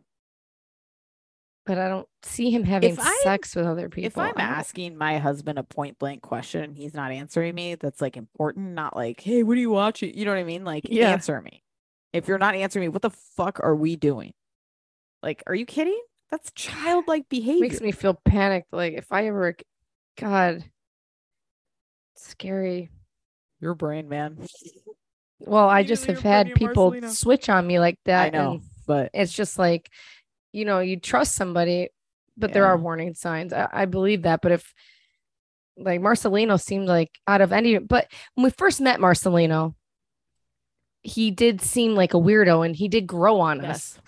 But 1.67 1.79
I 1.79 1.89
don't 1.89 2.09
see 2.23 2.51
him 2.51 2.65
having 2.65 2.99
I'm- 3.01 3.13
sex 3.23 3.57
with 3.57 3.65
other 3.67 3.89
people. 3.89 4.07
If 4.07 4.19
I'm 4.19 4.27
I 4.29 4.31
don't- 4.33 4.41
asking 4.41 4.99
my 4.99 5.19
husband 5.19 5.59
a 5.59 5.63
point 5.63 5.99
blank 5.99 6.21
question 6.23 6.63
and 6.63 6.77
he's 6.77 6.93
not 6.93 7.11
answering 7.11 7.55
me, 7.55 7.75
that's 7.77 8.03
like 8.03 8.17
important, 8.19 8.73
not 8.75 8.95
like, 8.95 9.21
hey, 9.21 9.43
what 9.43 9.57
are 9.57 9.61
you 9.61 9.71
watching? 9.71 10.15
You 10.17 10.27
know 10.27 10.33
what 10.33 10.41
I 10.41 10.45
mean? 10.45 10.65
Like, 10.65 10.85
Yeah. 10.91 11.11
answer 11.11 11.41
me. 11.41 11.63
If 12.13 12.29
you're 12.29 12.39
not 12.39 12.55
answering 12.55 12.83
me, 12.85 12.89
what 12.89 13.03
the 13.03 13.11
fuck 13.11 13.61
are 13.61 13.75
we 13.75 13.97
doing? 13.97 14.35
Like, 15.23 15.43
are 15.47 15.55
you 15.55 15.65
kidding? 15.65 16.01
That's 16.31 16.53
childlike 16.53 17.29
behavior. 17.31 17.61
makes 17.63 17.81
me 17.81 17.93
feel 17.93 18.15
panicked. 18.25 18.73
Like 18.73 18.93
if 18.95 19.11
I 19.11 19.27
ever, 19.29 19.55
God, 20.19 20.65
scary. 22.17 22.91
Your 23.65 23.75
brain, 23.75 24.11
man. 24.11 24.37
Well, 25.41 25.67
I 25.71 25.85
just 25.85 26.05
have 26.05 26.21
had 26.21 26.53
people 26.55 26.93
Marcelino. 26.93 27.09
switch 27.11 27.49
on 27.49 27.67
me 27.67 27.79
like 27.79 27.99
that. 28.05 28.27
I 28.27 28.29
know, 28.37 28.51
and 28.53 28.63
but 28.87 29.11
it's 29.15 29.33
just 29.33 29.59
like, 29.59 29.89
you 30.53 30.67
know, 30.67 30.81
you 30.81 31.01
trust 31.01 31.35
somebody, 31.35 31.89
but 32.37 32.53
there 32.53 32.67
are 32.67 32.77
warning 32.77 33.15
signs. 33.15 33.55
I, 33.55 33.67
I 33.73 33.85
believe 33.87 34.23
that. 34.25 34.43
But 34.43 34.53
if 34.53 34.75
like 35.79 36.03
Marcelino 36.03 36.61
seemed 36.61 36.89
like 36.89 37.11
out 37.27 37.41
of 37.41 37.55
any, 37.55 37.79
but 37.79 38.07
when 38.35 38.45
we 38.45 38.51
first 38.51 38.83
met 38.83 39.01
Marcelino, 39.01 39.75
he 41.03 41.31
did 41.31 41.63
seem 41.63 41.95
like 41.95 42.13
a 42.13 42.19
weirdo 42.19 42.67
and 42.67 42.77
he 42.77 42.89
did 42.89 43.07
grow 43.07 43.41
on 43.41 43.65
us. 43.65 43.99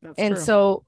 that's 0.00 0.14
And 0.16 0.36
true. 0.36 0.44
so 0.44 0.84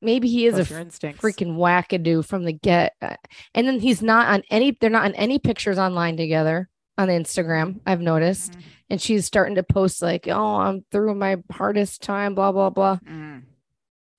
maybe 0.00 0.28
he 0.28 0.46
is 0.46 0.54
Trust 0.54 0.70
a 0.70 0.74
your 0.74 0.80
instincts. 0.82 1.20
freaking 1.20 1.56
wackadoo 1.56 2.24
from 2.24 2.44
the 2.44 2.52
get. 2.52 2.94
uh, 3.02 3.16
And 3.54 3.66
then 3.66 3.80
he's 3.80 4.02
not 4.02 4.28
on 4.28 4.44
any, 4.50 4.76
they're 4.80 4.88
not 4.88 5.04
on 5.04 5.14
any 5.14 5.40
pictures 5.40 5.78
online 5.78 6.16
together 6.16 6.68
on 6.96 7.08
Instagram, 7.08 7.80
I've 7.86 8.00
noticed. 8.00 8.52
Mhm. 8.52 8.62
And 8.90 9.00
she's 9.00 9.26
starting 9.26 9.56
to 9.56 9.62
post 9.62 10.00
like, 10.02 10.28
oh, 10.28 10.56
I'm 10.56 10.84
through 10.92 11.14
my 11.14 11.36
hardest 11.50 12.02
time, 12.02 12.34
blah, 12.34 12.52
blah, 12.52 12.70
blah. 12.70 12.98
Mhm. 13.06 13.42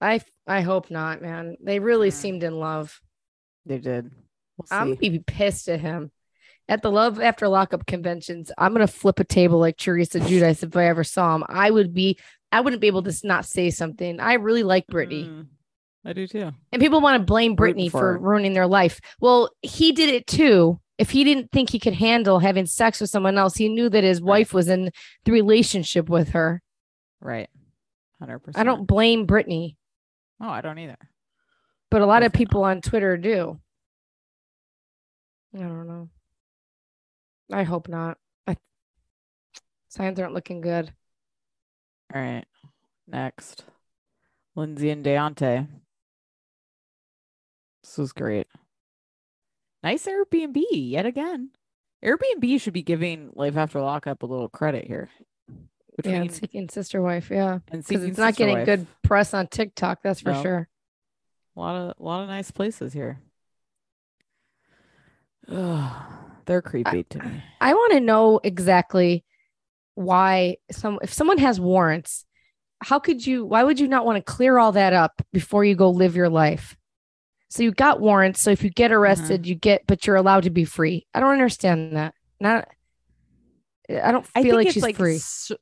I 0.02 0.20
I 0.48 0.62
hope 0.62 0.92
not, 0.92 1.22
man. 1.22 1.58
They 1.64 1.80
really 1.80 2.10
Mm. 2.10 2.14
seemed 2.14 2.44
in 2.44 2.60
love. 2.60 3.02
They 3.66 3.80
did. 3.80 4.12
We'll. 4.58 4.68
I'm 4.70 4.90
gonna 4.96 4.98
be 4.98 5.20
pissed 5.20 5.68
at 5.70 5.80
him. 5.80 6.12
At 6.68 6.82
the 6.82 6.92
love 6.92 7.20
after 7.22 7.48
lockup 7.48 7.86
conventions, 7.86 8.52
I'm 8.58 8.74
gonna 8.74 8.88
flip 8.88 9.20
a 9.20 9.24
table 9.24 9.60
like 9.60 9.78
Teresa 9.78 10.20
Giudice 10.20 10.64
if 10.64 10.76
I 10.76 10.86
ever 10.88 11.04
saw 11.04 11.36
him. 11.36 11.44
I 11.48 11.72
would 11.72 11.94
be 11.94 12.18
I 12.52 12.62
wouldn't 12.62 12.82
be 12.82 12.88
able 12.88 13.04
to 13.04 13.14
not 13.28 13.46
say 13.46 13.70
something. 13.70 14.20
I 14.20 14.34
really 14.34 14.64
like 14.64 14.88
Brittany. 14.88 15.26
Mm, 15.26 15.48
I 16.06 16.14
do 16.14 16.28
too. 16.28 16.52
And 16.72 16.82
people 16.82 17.02
want 17.02 17.20
to 17.20 17.26
blame 17.26 17.56
Brittany 17.56 17.90
for 17.90 18.00
for 18.00 18.18
ruining 18.20 18.54
their 18.54 18.68
life. 18.68 19.00
Well, 19.20 19.50
he 19.62 19.92
did 19.94 20.10
it 20.10 20.28
too. 20.28 20.80
If 20.98 21.10
he 21.10 21.24
didn't 21.26 21.52
think 21.52 21.70
he 21.72 21.80
could 21.80 21.96
handle 21.96 22.40
having 22.40 22.66
sex 22.66 23.02
with 23.02 23.10
someone 23.10 23.38
else, 23.38 23.56
he 23.56 23.68
knew 23.70 23.90
that 23.90 24.04
his 24.04 24.22
Right. 24.22 24.28
wife 24.30 24.54
was 24.54 24.70
in 24.70 24.92
the 25.26 25.32
relationship 25.32 26.08
with 26.10 26.30
her. 26.30 26.62
Right. 27.20 27.50
hundred 28.20 28.40
percent. 28.40 28.58
I 28.62 28.64
don't 28.64 28.86
blame 28.88 29.26
Brittany. 29.26 29.78
Oh, 30.42 30.50
I 30.50 30.62
don't 30.62 30.80
either. 30.80 30.98
but 31.92 32.02
a 32.02 32.06
lot 32.06 32.24
of 32.24 32.34
people 32.34 32.64
on 32.64 32.82
Twitter 32.82 33.16
do. 33.18 33.60
I 35.54 35.60
don't 35.60 35.88
know. 35.88 36.10
I 37.52 37.64
hope 37.64 37.88
not. 37.88 38.18
I, 38.48 38.58
signs 39.90 40.20
aren't 40.20 40.34
looking 40.34 40.62
good. 40.62 40.94
All 42.14 42.22
right. 42.22 42.46
Next. 43.08 43.64
Lindsay 44.56 44.90
and 44.90 45.06
Deontay. 45.06 45.68
This 47.84 47.98
was 47.98 48.12
great. 48.14 48.48
Nice 49.86 50.08
Airbnb 50.08 50.64
yet 50.72 51.06
again. 51.06 51.52
Airbnb 52.04 52.60
should 52.60 52.74
be 52.74 52.82
giving 52.82 53.30
Life 53.36 53.56
After 53.56 53.80
Lockup 53.80 54.24
a 54.24 54.26
little 54.26 54.50
credit 54.50 54.88
here. 54.88 55.10
yeah, 56.04 56.26
seeking 56.28 56.68
sister 56.70 57.04
wife. 57.04 57.30
Yeah, 57.30 57.60
and 57.72 57.86
because 57.86 58.04
it's 58.04 58.18
not 58.18 58.36
getting 58.36 58.56
Wife. 58.58 58.66
good 58.66 58.88
press 59.04 59.36
on 59.36 59.46
TikTok. 59.46 60.00
That's 60.02 60.22
for 60.22 60.32
No. 60.32 60.42
sure. 60.42 60.70
A 61.56 61.60
lot 61.60 61.76
of 61.76 61.94
a 62.00 62.04
lot 62.04 62.24
of 62.24 62.30
nice 62.30 62.50
places 62.50 62.94
here. 62.94 63.20
Ugh, 65.48 66.04
they're 66.46 66.64
creepy 66.64 67.04
to 67.04 67.20
me. 67.20 67.44
I 67.62 67.76
want 67.76 67.94
to 67.94 68.00
know 68.00 68.40
exactly 68.44 69.24
why 69.94 70.58
some 70.72 70.98
if 71.04 71.14
someone 71.14 71.38
has 71.38 71.60
warrants, 71.60 72.26
how 72.82 72.98
could 72.98 73.26
you 73.26 73.46
why 73.46 73.64
would 73.64 73.80
you 73.80 73.88
not 73.88 74.04
want 74.04 74.16
to 74.18 74.24
clear 74.24 74.58
all 74.58 74.72
that 74.72 74.94
up 74.94 75.22
before 75.32 75.64
you 75.64 75.76
go 75.76 75.92
live 75.92 76.16
your 76.16 76.30
life? 76.30 76.76
So 77.56 77.64
you 77.64 77.72
got 77.72 78.02
warrants, 78.02 78.42
so 78.42 78.52
if 78.52 78.66
you 78.66 78.70
get 78.70 78.92
mm-hmm. 78.92 79.00
arrested, 79.00 79.48
you 79.48 79.56
get 79.56 79.88
but 79.88 80.06
you're 80.06 80.18
allowed 80.18 80.44
to 80.44 80.50
be 80.50 80.66
free. 80.66 81.08
I 81.14 81.22
don't 81.22 81.32
understand 81.32 81.96
that. 81.96 82.14
Not 82.38 82.68
I 83.90 84.12
don't 84.12 84.28
I 84.36 84.44
feel 84.44 84.58
think 84.58 84.66
like 84.66 84.74
she's 84.74 84.84
like 84.84 84.98
free. 84.98 85.20
cer- 85.20 85.56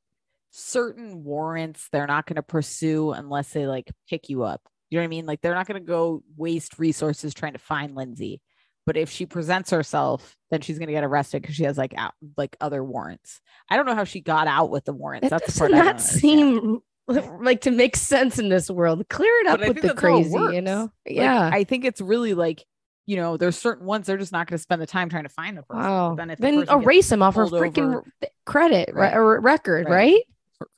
certain 0.50 1.24
warrants 1.24 1.90
they're 1.92 2.08
not 2.08 2.26
going 2.26 2.38
to 2.38 2.42
pursue 2.42 3.12
unless 3.12 3.52
they 3.52 3.68
like 3.68 3.92
pick 4.10 4.28
you 4.28 4.42
up. 4.42 4.62
You 4.90 4.98
know 4.98 5.04
what 5.04 5.06
I 5.06 5.10
mean? 5.10 5.28
Like 5.28 5.42
they're 5.42 5.54
not 5.54 5.68
going 5.68 5.80
to 5.80 5.88
go 5.88 6.24
waste 6.36 6.80
resources 6.80 7.36
trying 7.36 7.54
to 7.54 7.60
find 7.60 7.94
Lindsay. 7.94 8.42
But 8.88 8.98
if 8.98 9.12
she 9.12 9.28
presents 9.28 9.70
herself, 9.70 10.36
then 10.50 10.62
she's 10.62 10.80
going 10.80 10.88
to 10.88 10.94
get 10.94 11.04
arrested 11.04 11.44
because 11.44 11.56
she 11.56 11.66
has 11.66 11.78
like 11.78 11.94
out 11.96 12.16
like 12.36 12.58
other 12.60 12.84
warrants. 12.84 13.40
I 13.70 13.78
don't 13.78 13.86
know 13.86 13.94
how 13.94 14.04
she 14.04 14.20
got 14.20 14.48
out 14.48 14.72
with 14.72 14.86
the 14.86 14.94
warrants. 14.94 15.28
It 15.28 15.30
That's 15.30 15.46
the 15.46 15.52
does 15.52 15.60
part 15.60 15.74
I 15.74 15.76
don't 15.76 15.86
not 15.86 16.02
seem 16.02 16.80
like 17.42 17.62
to 17.62 17.72
make 17.72 17.96
sense 17.96 18.40
in 18.40 18.50
this 18.50 18.70
world. 18.70 19.08
Clear 19.10 19.34
it 19.42 19.48
up 19.48 19.60
with 19.60 19.76
the 19.76 19.82
that's 19.82 19.88
how 19.88 19.92
it 19.92 19.98
crazy, 19.98 20.56
you 20.56 20.62
know? 20.62 20.92
Like, 21.06 21.16
yeah. 21.16 21.50
I 21.52 21.64
think 21.64 21.86
it's 21.86 22.02
really 22.02 22.34
like 22.34 22.64
you 23.06 23.18
know, 23.18 23.36
there's 23.36 23.58
certain 23.58 23.86
ones 23.86 24.08
they're 24.08 24.18
just 24.18 24.32
not 24.32 24.48
going 24.48 24.58
to 24.58 24.62
spend 24.62 24.82
the 24.82 24.86
time 24.88 25.10
trying 25.10 25.24
to 25.24 25.30
find 25.30 25.58
the 25.58 25.64
person. 25.64 25.84
Wow. 25.84 26.16
Then, 26.16 26.30
if 26.30 26.40
the 26.40 26.66
erase 26.72 27.12
him 27.12 27.22
off 27.22 27.36
her 27.36 27.48
freaking 27.48 27.96
over- 27.98 28.04
credit 28.46 28.92
Right. 28.94 29.14
or 29.14 29.42
record, 29.42 29.90
Right. 29.90 30.24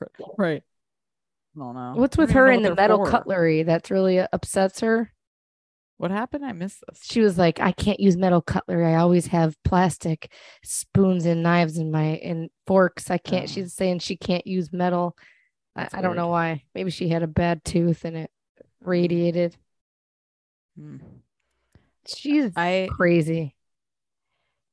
right. 0.36 0.62
I 1.56 1.58
don't. 1.60 1.96
What's 1.96 2.16
with 2.16 2.32
her 2.32 2.48
and 2.48 2.64
the 2.64 2.74
metal 2.74 3.04
for. 3.04 3.10
cutlery 3.10 3.62
that's 3.62 3.90
really 3.90 4.18
upsets 4.18 4.80
her? 4.80 5.12
What 5.98 6.10
happened? 6.10 6.44
I 6.44 6.52
missed 6.52 6.82
this. 6.88 7.00
She 7.04 7.20
was 7.20 7.38
like, 7.38 7.60
I 7.60 7.72
can't 7.72 8.00
use 8.00 8.16
metal 8.16 8.42
cutlery. 8.42 8.84
I 8.84 8.96
always 8.96 9.28
have 9.28 9.56
plastic 9.64 10.30
spoons 10.62 11.24
and 11.24 11.42
knives 11.42 11.78
in 11.78 11.90
my 11.90 12.20
and 12.22 12.50
forks. 12.66 13.10
I 13.10 13.18
can't. 13.18 13.44
Oh. 13.44 13.46
She's 13.46 13.72
saying 13.72 14.00
she 14.00 14.16
can't 14.16 14.46
use 14.46 14.72
metal. 14.72 15.16
I, 15.76 15.88
I 15.94 16.00
don't 16.02 16.16
know 16.16 16.28
why. 16.28 16.64
Maybe 16.74 16.90
she 16.90 17.08
had 17.08 17.22
a 17.22 17.26
bad 17.28 17.64
tooth 17.64 18.04
and 18.04 18.16
it 18.16 18.30
radiated. 18.80 19.56
Hmm. 20.76 20.98
She's 22.06 22.52
I 22.56 22.88
crazy. 22.90 23.54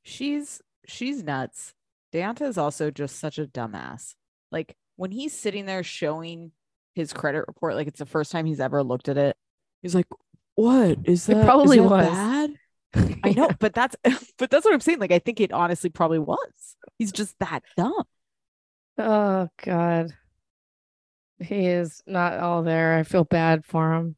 she's 0.04 0.62
she's 0.88 1.24
nuts. 1.24 1.74
Deontay 2.14 2.48
is 2.48 2.58
also 2.58 2.92
just 2.92 3.18
such 3.20 3.40
a 3.40 3.46
dumbass. 3.48 4.16
Like 4.52 4.76
when 4.96 5.12
he's 5.12 5.34
sitting 5.38 5.66
there 5.66 5.84
showing 5.84 6.52
his 6.96 7.14
credit 7.14 7.46
report, 7.48 7.76
like 7.76 7.88
it's 7.88 8.00
the 8.00 8.06
first 8.06 8.32
time 8.32 8.46
he's 8.46 8.60
ever 8.60 8.84
looked 8.84 9.10
at 9.10 9.18
it. 9.18 9.36
He's 9.82 9.96
like, 9.96 10.08
"What 10.56 11.00
is 11.06 11.28
It 11.28 11.36
that? 11.36 11.46
is 11.46 11.46
probably 11.46 11.80
that 11.80 11.84
was. 11.84 12.06
bad?" 12.08 12.52
I 13.24 13.32
know, 13.34 13.50
but 13.60 13.74
that's 13.74 13.96
but 14.38 14.50
that's 14.52 14.66
what 14.66 14.74
I'm 14.74 14.80
saying. 14.82 15.00
Like 15.00 15.12
I 15.12 15.20
think 15.20 15.40
it 15.42 15.52
honestly 15.52 15.90
probably 15.90 16.20
was. 16.20 16.76
He's 17.00 17.12
just 17.12 17.38
that 17.40 17.64
dumb. 17.78 18.04
Oh 18.98 19.50
God. 19.58 20.16
He 21.44 21.68
is 21.68 22.02
not 22.08 22.40
all 22.40 22.64
there. 22.64 22.98
I 22.98 23.04
feel 23.04 23.24
bad 23.24 23.66
for 23.66 23.94
him. 23.94 24.16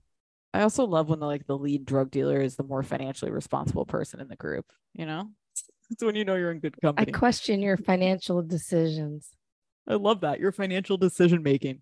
I 0.54 0.62
also 0.62 0.86
love 0.86 1.10
when 1.10 1.20
the 1.20 1.26
like 1.26 1.46
the 1.48 1.58
lead 1.58 1.86
drug 1.86 2.12
dealer 2.12 2.40
is 2.40 2.56
the 2.56 2.64
more 2.64 2.82
financially 2.82 3.32
responsible 3.32 3.86
person 3.86 4.22
in 4.22 4.30
the 4.30 4.38
group. 4.38 4.66
You 4.94 5.06
know, 5.06 5.30
it's 5.92 6.04
when 6.04 6.16
you 6.16 6.24
know 6.24 6.36
you're 6.36 6.52
in 6.52 6.60
good 6.60 6.80
company. 6.82 7.12
I 7.14 7.18
question 7.18 7.62
your 7.62 7.78
financial 7.78 8.42
decisions. 8.42 9.30
I 9.88 9.96
love 9.96 10.22
that 10.22 10.40
your 10.40 10.52
financial 10.52 10.98
decision 10.98 11.44
making. 11.44 11.82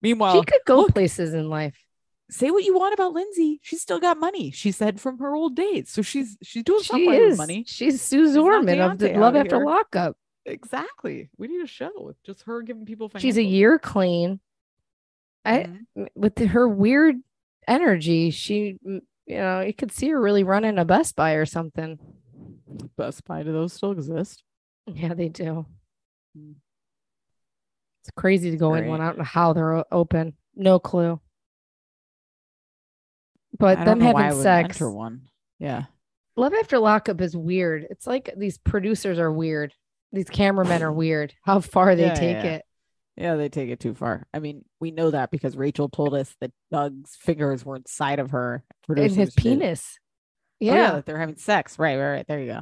Meanwhile, 0.00 0.34
she 0.40 0.44
could 0.46 0.60
go 0.64 0.78
look, 0.78 0.94
places 0.94 1.34
in 1.34 1.48
life. 1.48 1.76
say 2.30 2.50
what 2.50 2.64
you 2.64 2.76
want 2.76 2.94
about 2.94 3.12
Lindsay. 3.12 3.60
She's 3.62 3.82
still 3.82 4.00
got 4.00 4.18
money. 4.18 4.50
She 4.50 4.72
said 4.72 5.00
from 5.00 5.18
her 5.18 5.34
old 5.34 5.54
days. 5.54 5.90
So 5.90 6.02
she's 6.02 6.38
she's 6.42 6.62
doing 6.62 6.82
She 6.82 6.88
something 6.88 7.08
with 7.08 7.38
money. 7.38 7.64
She's 7.66 8.00
Suze 8.00 8.36
Orman 8.36 8.80
of 8.80 8.98
the 8.98 9.12
Love 9.14 9.36
After 9.36 9.56
here. 9.56 9.66
Lockup. 9.66 10.16
Exactly. 10.48 11.28
We 11.36 11.48
need 11.48 11.62
a 11.62 11.66
show 11.66 11.90
with 11.96 12.22
just 12.22 12.42
her 12.42 12.62
giving 12.62 12.84
people 12.86 13.10
She's 13.18 13.36
a 13.36 13.42
year 13.42 13.78
clean. 13.78 14.40
I 15.44 15.58
Mhm. 15.64 15.86
m- 15.96 16.08
with 16.14 16.38
her 16.38 16.68
weird 16.68 17.16
energy, 17.66 18.30
she 18.30 18.78
you 18.82 19.02
know, 19.36 19.60
you 19.60 19.74
could 19.74 19.92
see 19.92 20.08
her 20.08 20.20
really 20.20 20.42
running 20.42 20.78
a 20.78 20.84
Best 20.86 21.14
Buy 21.14 21.32
or 21.32 21.44
something. 21.44 21.98
Best 22.96 23.24
Buy. 23.26 23.42
Do 23.42 23.52
those 23.52 23.74
still 23.74 23.92
exist? 23.92 24.42
Yeah, 24.86 25.12
they 25.12 25.28
do. 25.28 25.66
Mm. 26.36 26.54
It's 28.00 28.10
crazy 28.16 28.50
to 28.50 28.56
go 28.56 28.72
in 28.74 28.86
one. 28.86 29.02
I 29.02 29.06
don't 29.06 29.18
know 29.18 29.24
how 29.24 29.52
they're 29.52 29.84
open. 29.92 30.34
No 30.56 30.78
clue. 30.78 31.20
But 33.58 33.76
them 33.76 33.84
don't 33.84 33.98
know 33.98 34.12
why 34.12 34.20
I 34.20 34.24
having 34.24 34.40
sex. 34.42 34.80
one. 34.80 35.28
Yeah. 35.58 35.84
Love 36.36 36.54
After 36.54 36.78
Lockup 36.78 37.20
is 37.20 37.36
weird. 37.36 37.86
It's 37.90 38.06
like 38.06 38.30
these 38.36 38.56
producers 38.58 39.18
are 39.18 39.32
weird. 39.32 39.74
These 40.12 40.30
cameramen 40.30 40.82
are 40.82 40.92
weird. 41.04 41.34
How 41.44 41.60
far 41.60 41.94
they 41.94 42.02
Yeah, 42.02 42.08
yeah, 42.08 42.14
take 42.14 42.44
yeah. 42.44 42.50
it. 42.52 42.64
Yeah, 43.16 43.34
they 43.34 43.48
take 43.48 43.68
it 43.68 43.80
too 43.80 43.94
far. 43.94 44.26
I 44.32 44.38
mean, 44.38 44.64
we 44.78 44.92
know 44.92 45.10
that 45.10 45.30
because 45.32 45.56
Rachel 45.56 45.88
told 45.88 46.14
us 46.14 46.34
that 46.40 46.52
Doug's 46.70 47.16
fingers 47.16 47.64
were 47.64 47.74
inside 47.76 48.20
of 48.20 48.30
her. 48.30 48.62
In 48.88 49.12
his 49.12 49.34
penis. 49.34 49.98
Oh, 50.62 50.64
Yeah. 50.66 51.00
they're 51.04 51.18
having 51.18 51.36
sex. 51.36 51.78
Right, 51.78 51.96
right, 51.96 52.10
right. 52.12 52.26
There 52.28 52.38
you 52.38 52.46
go. 52.46 52.60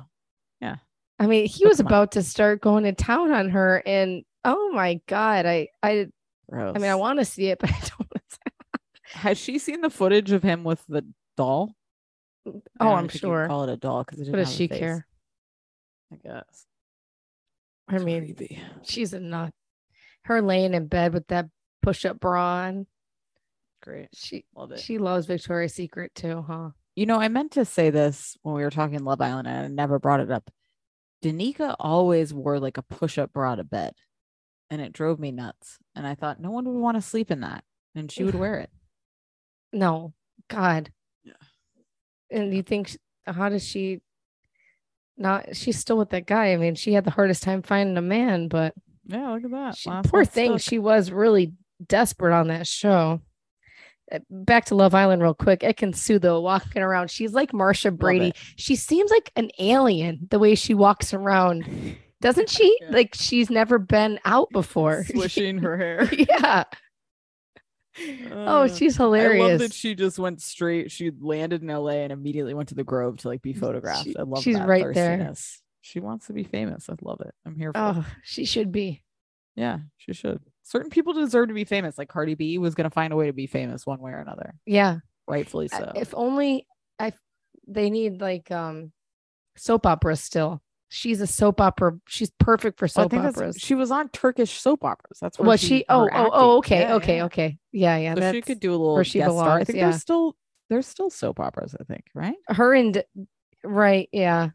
Yeah. 0.62 0.76
I 1.18 1.26
mean, 1.26 1.46
he 1.46 1.66
was 1.66 1.76
come 1.76 1.86
on. 1.88 1.92
about 1.92 2.12
to 2.12 2.22
start 2.22 2.62
going 2.62 2.84
to 2.84 2.92
town 2.92 3.32
on 3.32 3.50
her, 3.50 3.82
and 3.86 4.22
oh 4.44 4.70
my 4.72 5.00
god, 5.06 5.44
I, 5.46 5.68
I, 5.82 6.08
Gross. 6.50 6.74
I 6.76 6.78
mean, 6.78 6.90
I 6.90 6.94
want 6.94 7.18
to 7.18 7.24
see 7.24 7.48
it, 7.48 7.58
but 7.60 7.70
I 7.70 7.78
don't. 7.80 8.12
Has 9.12 9.38
she 9.38 9.58
seen 9.58 9.80
the 9.80 9.88
footage 9.90 10.32
of 10.32 10.42
him 10.42 10.62
with 10.64 10.82
the 10.88 11.06
doll? 11.36 11.74
Oh, 12.46 12.60
I'm 12.80 13.04
even 13.04 13.08
think 13.08 13.14
you 13.14 13.20
can 13.20 13.28
sure. 13.28 13.46
Call 13.46 13.64
it 13.64 13.70
a 13.72 13.76
doll 13.76 14.04
because 14.04 14.20
it 14.20 14.30
What 14.30 14.36
does 14.38 14.54
she 14.54 14.68
care? 14.68 15.06
I 16.12 16.16
guess. 16.16 16.66
I 17.88 17.98
mean, 17.98 18.24
creepy. 18.34 18.60
she's 18.82 19.12
a 19.12 19.20
nut. 19.20 19.52
Her 20.24 20.42
laying 20.42 20.74
in 20.74 20.86
bed 20.88 21.12
with 21.14 21.26
that 21.28 21.46
push-up 21.82 22.18
bra 22.18 22.64
on. 22.64 22.86
great. 23.82 24.08
She, 24.14 24.44
Love 24.56 24.72
it. 24.72 24.80
she 24.80 24.98
loves 24.98 25.26
Victoria's 25.26 25.74
Secret 25.74 26.14
too, 26.14 26.44
huh? 26.46 26.70
You 26.96 27.06
know, 27.06 27.20
I 27.20 27.28
meant 27.28 27.52
to 27.52 27.64
say 27.64 27.90
this 27.90 28.36
when 28.42 28.54
we 28.54 28.62
were 28.62 28.70
talking 28.70 29.04
Love 29.04 29.20
Island, 29.20 29.46
and 29.46 29.64
I 29.64 29.68
never 29.68 29.98
brought 29.98 30.20
it 30.20 30.30
up. 30.30 30.50
Danica 31.22 31.76
always 31.78 32.32
wore 32.34 32.58
like 32.58 32.78
a 32.78 32.82
push-up 32.82 33.32
bra 33.32 33.54
to 33.54 33.64
bed, 33.64 33.92
and 34.70 34.80
it 34.80 34.92
drove 34.92 35.18
me 35.20 35.30
nuts. 35.30 35.78
And 35.94 36.06
I 36.06 36.14
thought 36.14 36.40
no 36.40 36.50
one 36.50 36.64
would 36.64 36.80
want 36.80 36.96
to 36.96 37.02
sleep 37.02 37.30
in 37.30 37.40
that, 37.40 37.62
and 37.94 38.10
she 38.10 38.24
would 38.24 38.34
wear 38.38 38.58
it. 38.60 38.70
No, 39.72 40.12
God. 40.48 40.90
Yeah. 41.22 41.32
And 42.30 42.52
you 42.54 42.62
think, 42.62 42.96
how 43.26 43.48
does 43.48 43.64
she? 43.66 44.00
Not, 45.18 45.56
she's 45.56 45.78
still 45.78 45.96
with 45.96 46.10
that 46.10 46.26
guy. 46.26 46.52
I 46.52 46.56
mean, 46.56 46.74
she 46.74 46.92
had 46.92 47.04
the 47.04 47.10
hardest 47.10 47.42
time 47.42 47.62
finding 47.62 47.96
a 47.96 48.02
man, 48.02 48.48
but 48.48 48.74
Yeah, 49.06 49.30
look 49.32 49.44
at 49.44 49.50
that. 49.50 49.76
She, 49.76 49.88
Last 49.88 50.10
poor 50.10 50.24
thing, 50.24 50.58
stuck. 50.58 50.68
she 50.70 50.78
was 50.78 51.10
really 51.10 51.52
desperate 51.86 52.34
on 52.34 52.48
that 52.48 52.66
show. 52.66 53.20
Uh, 54.12 54.18
Back 54.30 54.66
to 54.66 54.74
Love 54.74 54.94
Island, 54.94 55.22
real 55.22 55.34
quick. 55.34 55.60
Ekin-Su 55.60 56.18
though, 56.18 56.40
walking 56.40 56.82
around, 56.82 57.10
she's 57.10 57.32
like 57.32 57.52
Marcia 57.52 57.90
Brady. 57.90 58.32
She 58.56 58.76
seems 58.76 59.10
like 59.10 59.32
an 59.36 59.50
alien 59.58 60.26
the 60.30 60.38
way 60.38 60.54
she 60.54 60.74
walks 60.74 61.12
around, 61.14 61.96
doesn't 62.20 62.48
she? 62.50 62.76
Yeah. 62.82 62.90
Like 62.90 63.14
she's 63.14 63.50
never 63.50 63.78
been 63.78 64.20
out 64.24 64.50
before. 64.50 65.04
swishing 65.06 65.58
her 65.58 65.76
hair. 65.78 66.08
yeah. 66.12 66.64
Oh, 68.32 68.62
Uh, 68.62 68.68
she's 68.68 68.98
I 69.00 69.04
love 69.04 69.12
hilarious. 69.14 69.60
that 69.62 69.72
she 69.72 69.94
just 69.94 70.18
went 70.18 70.40
straight. 70.42 70.90
She 70.90 71.10
landed 71.18 71.62
in 71.62 71.68
LA 71.68 72.02
and 72.02 72.12
immediately 72.12 72.54
went 72.54 72.68
to 72.70 72.74
the 72.74 72.84
Grove 72.84 73.18
to 73.18 73.28
like 73.28 73.42
be 73.42 73.52
photographed. 73.52 74.04
She- 74.04 74.16
I 74.16 74.22
love 74.22 74.42
she's 74.42 74.56
that 74.56 74.68
right 74.68 74.82
there. 74.92 75.16
thirstiness. 75.18 75.62
She 75.80 76.00
wants 76.00 76.26
to 76.26 76.32
be 76.32 76.42
famous. 76.44 76.88
I 76.90 76.94
love 77.02 77.20
it. 77.20 77.32
I'm 77.44 77.56
here 77.56 77.72
for 77.72 77.78
it. 77.78 77.82
oh, 77.98 78.06
she 78.24 78.44
should 78.44 78.72
be. 78.72 79.02
Yeah, 79.54 79.78
she 79.96 80.12
should. 80.12 80.40
Certain 80.64 80.90
people 80.90 81.12
deserve 81.12 81.48
to 81.48 81.54
be 81.54 81.64
famous. 81.64 81.96
Like 81.96 82.08
Cardi 82.08 82.34
B 82.34 82.58
was 82.58 82.74
gonna 82.74 82.90
find 82.90 83.12
a 83.12 83.16
way 83.16 83.26
to 83.26 83.32
be 83.32 83.46
famous 83.46 83.86
one 83.86 84.00
way 84.00 84.10
or 84.12 84.18
another. 84.18 84.54
Yeah. 84.66 84.98
Rightfully 85.28 85.68
so. 85.68 85.92
If 85.94 86.12
only 86.14 86.66
I 86.98 87.12
they 87.68 87.88
need 87.90 88.20
like 88.20 88.50
um 88.50 88.92
soap 89.56 89.86
operas 89.86 90.20
still. 90.20 90.60
She's 90.88 91.20
a 91.20 91.26
soap 91.26 91.60
opera. 91.60 91.98
She's 92.06 92.30
perfect 92.38 92.78
for 92.78 92.86
soap 92.86 93.10
that's 93.10 93.36
operas. 93.36 93.56
she 93.58 93.74
was 93.74 93.90
on 93.90 94.08
Turkish 94.10 94.52
soap 94.52 94.84
operas. 94.84 95.18
That's 95.20 95.38
what 95.38 95.48
Was 95.48 95.60
she? 95.60 95.78
her 95.80 95.84
Oh, 95.88 96.08
oh, 96.12 96.30
oh, 96.32 96.56
okay, 96.58 96.80
Yeah, 96.80 96.94
okay, 96.94 97.16
yeah. 97.16 97.24
okay. 97.24 97.58
Yeah, 97.72 97.96
yeah. 97.96 98.14
So 98.14 98.32
she 98.32 98.42
could 98.42 98.60
do 98.60 98.70
a 98.70 98.72
little 98.72 98.94
where 98.94 99.04
she 99.04 99.18
guest 99.18 99.32
star. 99.32 99.58
I 99.58 99.64
think 99.64 99.78
yeah. 99.78 99.90
there's 99.90 100.00
still 100.00 100.36
there's 100.70 100.86
still 100.86 101.10
soap 101.10 101.40
operas. 101.40 101.74
I 101.78 101.84
think 101.84 102.04
right. 102.14 102.36
her 102.48 102.72
and 102.74 103.02
right, 103.64 104.08
yeah. 104.12 104.50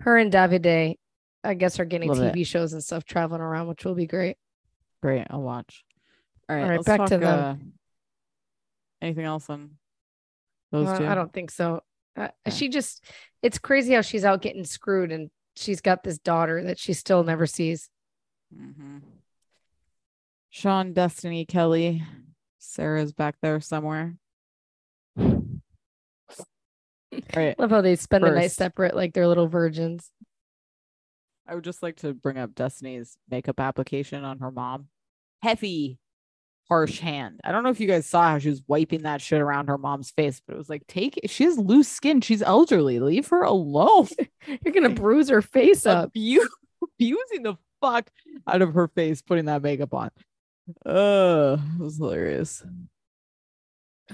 Her 0.00 0.16
and 0.16 0.32
Davide, 0.32 0.96
I 1.42 1.54
guess, 1.54 1.80
are 1.80 1.84
getting. 1.84 2.10
TV 2.10 2.46
shows 2.46 2.72
and 2.72 2.84
stuff 2.84 3.04
traveling 3.04 3.40
around, 3.40 3.66
which 3.68 3.84
will 3.84 3.94
be 3.94 4.06
great. 4.06 4.36
Great, 5.02 5.26
I'll 5.30 5.42
watch. 5.42 5.84
All 6.48 6.56
right, 6.56 6.62
All 6.62 6.68
right, 6.68 6.84
back 6.84 6.98
talk, 6.98 7.08
to 7.08 7.18
them. 7.18 7.38
uh, 7.38 7.54
anything 9.00 9.24
else 9.24 9.48
on 9.50 9.72
those 10.70 10.86
Uh, 10.88 10.98
two? 10.98 11.06
I 11.06 11.14
don't 11.14 11.32
think 11.32 11.50
so. 11.50 11.82
Uh, 12.16 12.28
Yeah. 12.46 12.52
She 12.52 12.68
just, 12.68 13.04
it's 13.42 13.58
crazy 13.58 13.94
how 13.94 14.02
she's 14.02 14.24
out 14.24 14.42
getting 14.42 14.64
screwed 14.64 15.10
and 15.12 15.30
she's 15.56 15.80
got 15.80 16.02
this 16.02 16.18
daughter 16.18 16.62
that 16.64 16.78
she 16.78 16.92
still 16.92 17.24
never 17.24 17.46
sees. 17.46 17.88
hmm 18.54 18.98
Sean, 20.50 20.92
Destiny, 20.92 21.46
Kelly, 21.46 22.04
Sarah's 22.58 23.12
back 23.14 23.36
there 23.40 23.58
somewhere. 23.60 24.16
All 25.18 25.32
right. 27.34 27.58
Love 27.58 27.70
how 27.70 27.80
they 27.80 27.96
spend 27.96 28.24
the 28.24 28.30
night 28.30 28.52
separate, 28.52 28.94
like 28.94 29.14
they're 29.14 29.28
little 29.28 29.48
virgins. 29.48 30.10
I 31.46 31.54
would 31.54 31.64
just 31.64 31.82
like 31.82 31.96
to 31.96 32.12
bring 32.14 32.38
up 32.38 32.54
Destiny's 32.54 33.16
makeup 33.30 33.60
application 33.60 34.24
on 34.24 34.38
her 34.38 34.50
mom. 34.50 34.88
Heavy, 35.42 35.98
harsh 36.72 37.00
hand. 37.00 37.38
I 37.44 37.52
don't 37.52 37.64
know 37.64 37.68
if 37.68 37.80
you 37.80 37.86
guys 37.86 38.06
saw 38.06 38.30
how 38.30 38.38
she 38.38 38.48
was 38.48 38.62
wiping 38.66 39.02
that 39.02 39.20
shit 39.20 39.42
around 39.42 39.68
her 39.68 39.76
mom's 39.76 40.10
face, 40.10 40.40
but 40.40 40.54
it 40.54 40.56
was 40.56 40.70
like, 40.70 40.86
take 40.86 41.18
it. 41.18 41.28
she 41.28 41.44
has 41.44 41.58
loose 41.58 41.86
skin. 41.86 42.22
She's 42.22 42.40
elderly. 42.40 42.98
Leave 42.98 43.28
her 43.28 43.42
alone. 43.42 44.08
You're 44.46 44.72
gonna 44.72 44.88
bruise 44.88 45.28
her 45.28 45.42
face 45.42 45.84
up. 45.84 46.12
Abu- 46.16 46.48
abusing 46.82 47.42
the 47.42 47.56
fuck 47.82 48.08
out 48.46 48.62
of 48.62 48.72
her 48.72 48.88
face, 48.88 49.20
putting 49.20 49.44
that 49.44 49.60
makeup 49.60 49.92
on. 49.92 50.10
Uh, 50.86 51.58
it 51.74 51.82
was 51.82 51.98
hilarious. 51.98 52.64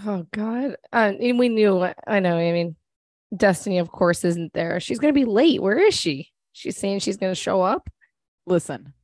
Oh 0.04 0.26
God! 0.32 0.76
Uh, 0.92 1.12
and 1.20 1.38
we 1.38 1.48
knew. 1.48 1.88
I 2.08 2.18
know. 2.18 2.38
I 2.38 2.50
mean, 2.50 2.74
Destiny, 3.36 3.78
of 3.78 3.92
course, 3.92 4.24
isn't 4.24 4.52
there. 4.52 4.80
She's 4.80 4.98
gonna 4.98 5.12
be 5.12 5.26
late. 5.26 5.62
Where 5.62 5.78
is 5.78 5.94
she? 5.94 6.32
She's 6.52 6.76
saying 6.76 6.98
she's 7.00 7.18
gonna 7.18 7.36
show 7.36 7.62
up. 7.62 7.88
Listen, 8.46 8.94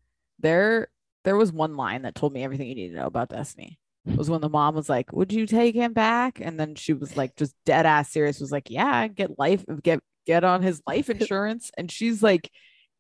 there 0.41 0.89
there 1.25 1.37
was 1.37 1.53
one 1.53 1.77
line 1.77 2.03
that 2.03 2.15
told 2.15 2.33
me 2.33 2.45
everything 2.45 2.69
you 2.69 2.75
need 2.75 2.91
to 2.91 2.97
know 2.97 3.07
about 3.07 3.31
Destiny. 3.31 3.79
It 4.07 4.17
was 4.17 4.29
when 4.29 4.43
the 4.43 4.51
mom 4.51 4.75
was 4.75 4.89
like, 4.89 5.13
"Would 5.13 5.33
you 5.33 5.47
take 5.47 5.75
him 5.75 5.95
back?" 5.95 6.39
And 6.41 6.61
then 6.61 6.75
she 6.75 6.93
was 6.93 7.17
like, 7.17 7.37
just 7.37 7.55
dead 7.65 7.87
ass 7.87 8.11
serious. 8.11 8.39
Was 8.39 8.53
like, 8.53 8.69
"Yeah, 8.71 9.09
get 9.09 9.39
life, 9.39 9.65
get 9.83 10.01
get 10.27 10.45
on 10.45 10.63
his 10.63 10.83
life 10.87 11.09
insurance." 11.11 11.71
And 11.79 11.91
she's 11.91 12.23
like, 12.23 12.51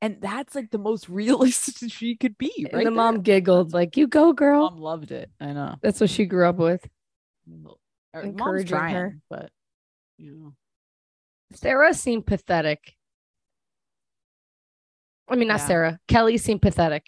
and 0.01 0.17
that's 0.21 0.55
like 0.55 0.71
the 0.71 0.79
most 0.79 1.09
realistic 1.11 1.93
she 1.93 2.17
could 2.17 2.39
be, 2.39 2.67
right? 2.73 2.75
and 2.79 2.87
the 2.87 2.91
mom 2.91 3.21
giggled, 3.21 3.75
like, 3.75 3.97
"You 3.99 4.07
go, 4.07 4.33
girl." 4.33 4.71
mom 4.71 4.81
loved 4.81 5.13
it. 5.13 5.31
I 5.39 5.53
know. 5.53 5.77
That's 5.83 6.01
what 6.01 6.11
she 6.11 6.25
grew 6.25 6.49
up 6.49 6.57
with. 6.57 6.87
Encouraging 8.15 8.69
trying, 8.69 8.95
her. 8.95 9.19
but 9.29 9.51
you 10.17 10.33
know. 10.33 10.55
Sarah 11.53 11.93
seemed 11.93 12.27
pathetic. 12.27 12.95
I 15.29 15.37
mean, 15.37 15.49
not 15.49 15.61
Yeah. 15.61 15.67
Sarah. 15.67 15.99
Kelly 16.09 16.39
seemed 16.39 16.63
pathetic. 16.63 17.05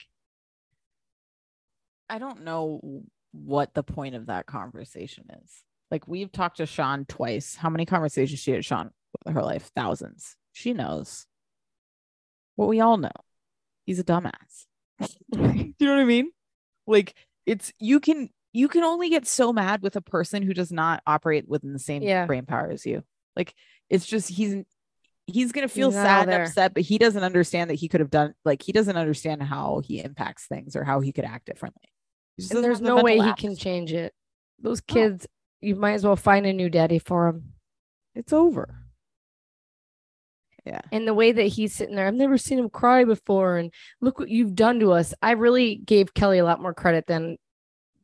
I 2.09 2.19
don't 2.19 2.45
know 2.45 3.03
what 3.33 3.75
the 3.75 3.83
point 3.83 4.14
of 4.14 4.27
that 4.27 4.47
conversation 4.47 5.25
is. 5.42 5.51
Like 5.90 6.09
we've 6.09 6.33
talked 6.33 6.59
to 6.59 6.66
Sean 6.66 7.05
twice. 7.05 7.55
How 7.57 7.71
many 7.71 7.87
conversations 7.87 8.40
she 8.40 8.53
had 8.53 8.64
Sean 8.64 8.90
with 9.25 9.35
her 9.35 9.42
life? 9.42 9.71
Thousands. 9.75 10.37
She 10.53 10.73
knows. 10.73 11.27
What 12.57 12.69
we 12.69 12.81
all 12.81 12.97
know. 12.97 13.11
He's 13.85 13.99
a 13.99 14.05
dumbass. 14.05 14.66
Do 15.01 15.09
you 15.33 15.75
know 15.81 15.95
what 15.95 16.01
I 16.01 16.05
mean? 16.05 16.31
Like 16.87 17.14
it's 17.45 17.73
you 17.79 18.01
can 18.01 18.31
you 18.53 18.69
can 18.69 18.83
only 18.85 19.11
get 19.11 19.27
so 19.27 19.53
mad 19.53 19.83
with 19.83 19.97
a 19.97 20.01
person 20.01 20.42
who 20.42 20.55
does 20.55 20.73
not 20.73 21.03
operate 21.07 21.47
within 21.47 21.73
the 21.73 21.79
same 21.79 22.03
Yeah. 22.03 22.27
brain 22.27 22.47
power 22.47 22.71
as 22.71 22.87
you. 22.87 23.03
Like 23.37 23.55
it's 23.90 24.07
just 24.07 24.29
he's 24.31 24.64
he's 25.27 25.53
gonna 25.53 25.69
feel 25.69 25.90
He's 25.90 25.97
sad 26.01 26.29
and 26.29 26.42
upset, 26.45 26.73
but 26.75 26.83
he 26.83 26.99
doesn't 26.99 27.23
understand 27.23 27.71
that 27.71 27.75
he 27.75 27.88
could 27.88 28.01
have 28.01 28.11
done 28.11 28.35
like 28.45 28.62
he 28.62 28.73
doesn't 28.73 28.97
understand 28.97 29.42
how 29.42 29.83
he 29.85 30.03
impacts 30.03 30.47
things 30.47 30.75
or 30.75 30.85
how 30.85 31.01
he 31.01 31.12
could 31.12 31.25
act 31.25 31.47
differently. 31.47 31.83
And 32.38 32.62
there's 32.62 32.81
the 32.81 32.87
no 32.87 33.03
way 33.03 33.18
he 33.18 33.33
can 33.35 33.57
change 33.57 33.92
it. 33.92 34.12
Those 34.61 34.81
kids, 34.81 35.27
you 35.61 35.75
might 35.77 35.94
as 35.94 36.05
well 36.05 36.16
find 36.16 36.46
a 36.46 36.53
new 36.53 36.68
daddy 36.68 36.99
for 36.99 37.31
them. 37.31 37.55
It's 38.14 38.33
over. 38.33 38.83
Yeah. 40.64 40.81
And 40.90 41.07
the 41.07 41.14
way 41.14 41.33
that 41.33 41.42
he's 41.44 41.75
sitting 41.75 41.94
there, 41.94 42.09
I've 42.09 42.14
never 42.14 42.37
seen 42.38 42.59
him 42.59 42.68
cry 42.68 43.05
before. 43.05 43.57
And 43.57 43.72
look 44.01 44.18
what 44.18 44.29
you've 44.29 44.55
done 44.55 44.81
to 44.81 44.92
us. 44.92 45.14
I 45.22 45.33
really 45.33 45.77
gave 45.77 46.12
Kelly 46.14 46.38
a 46.38 46.44
lot 46.44 46.61
more 46.61 46.75
credit 46.75 47.07
than 47.07 47.37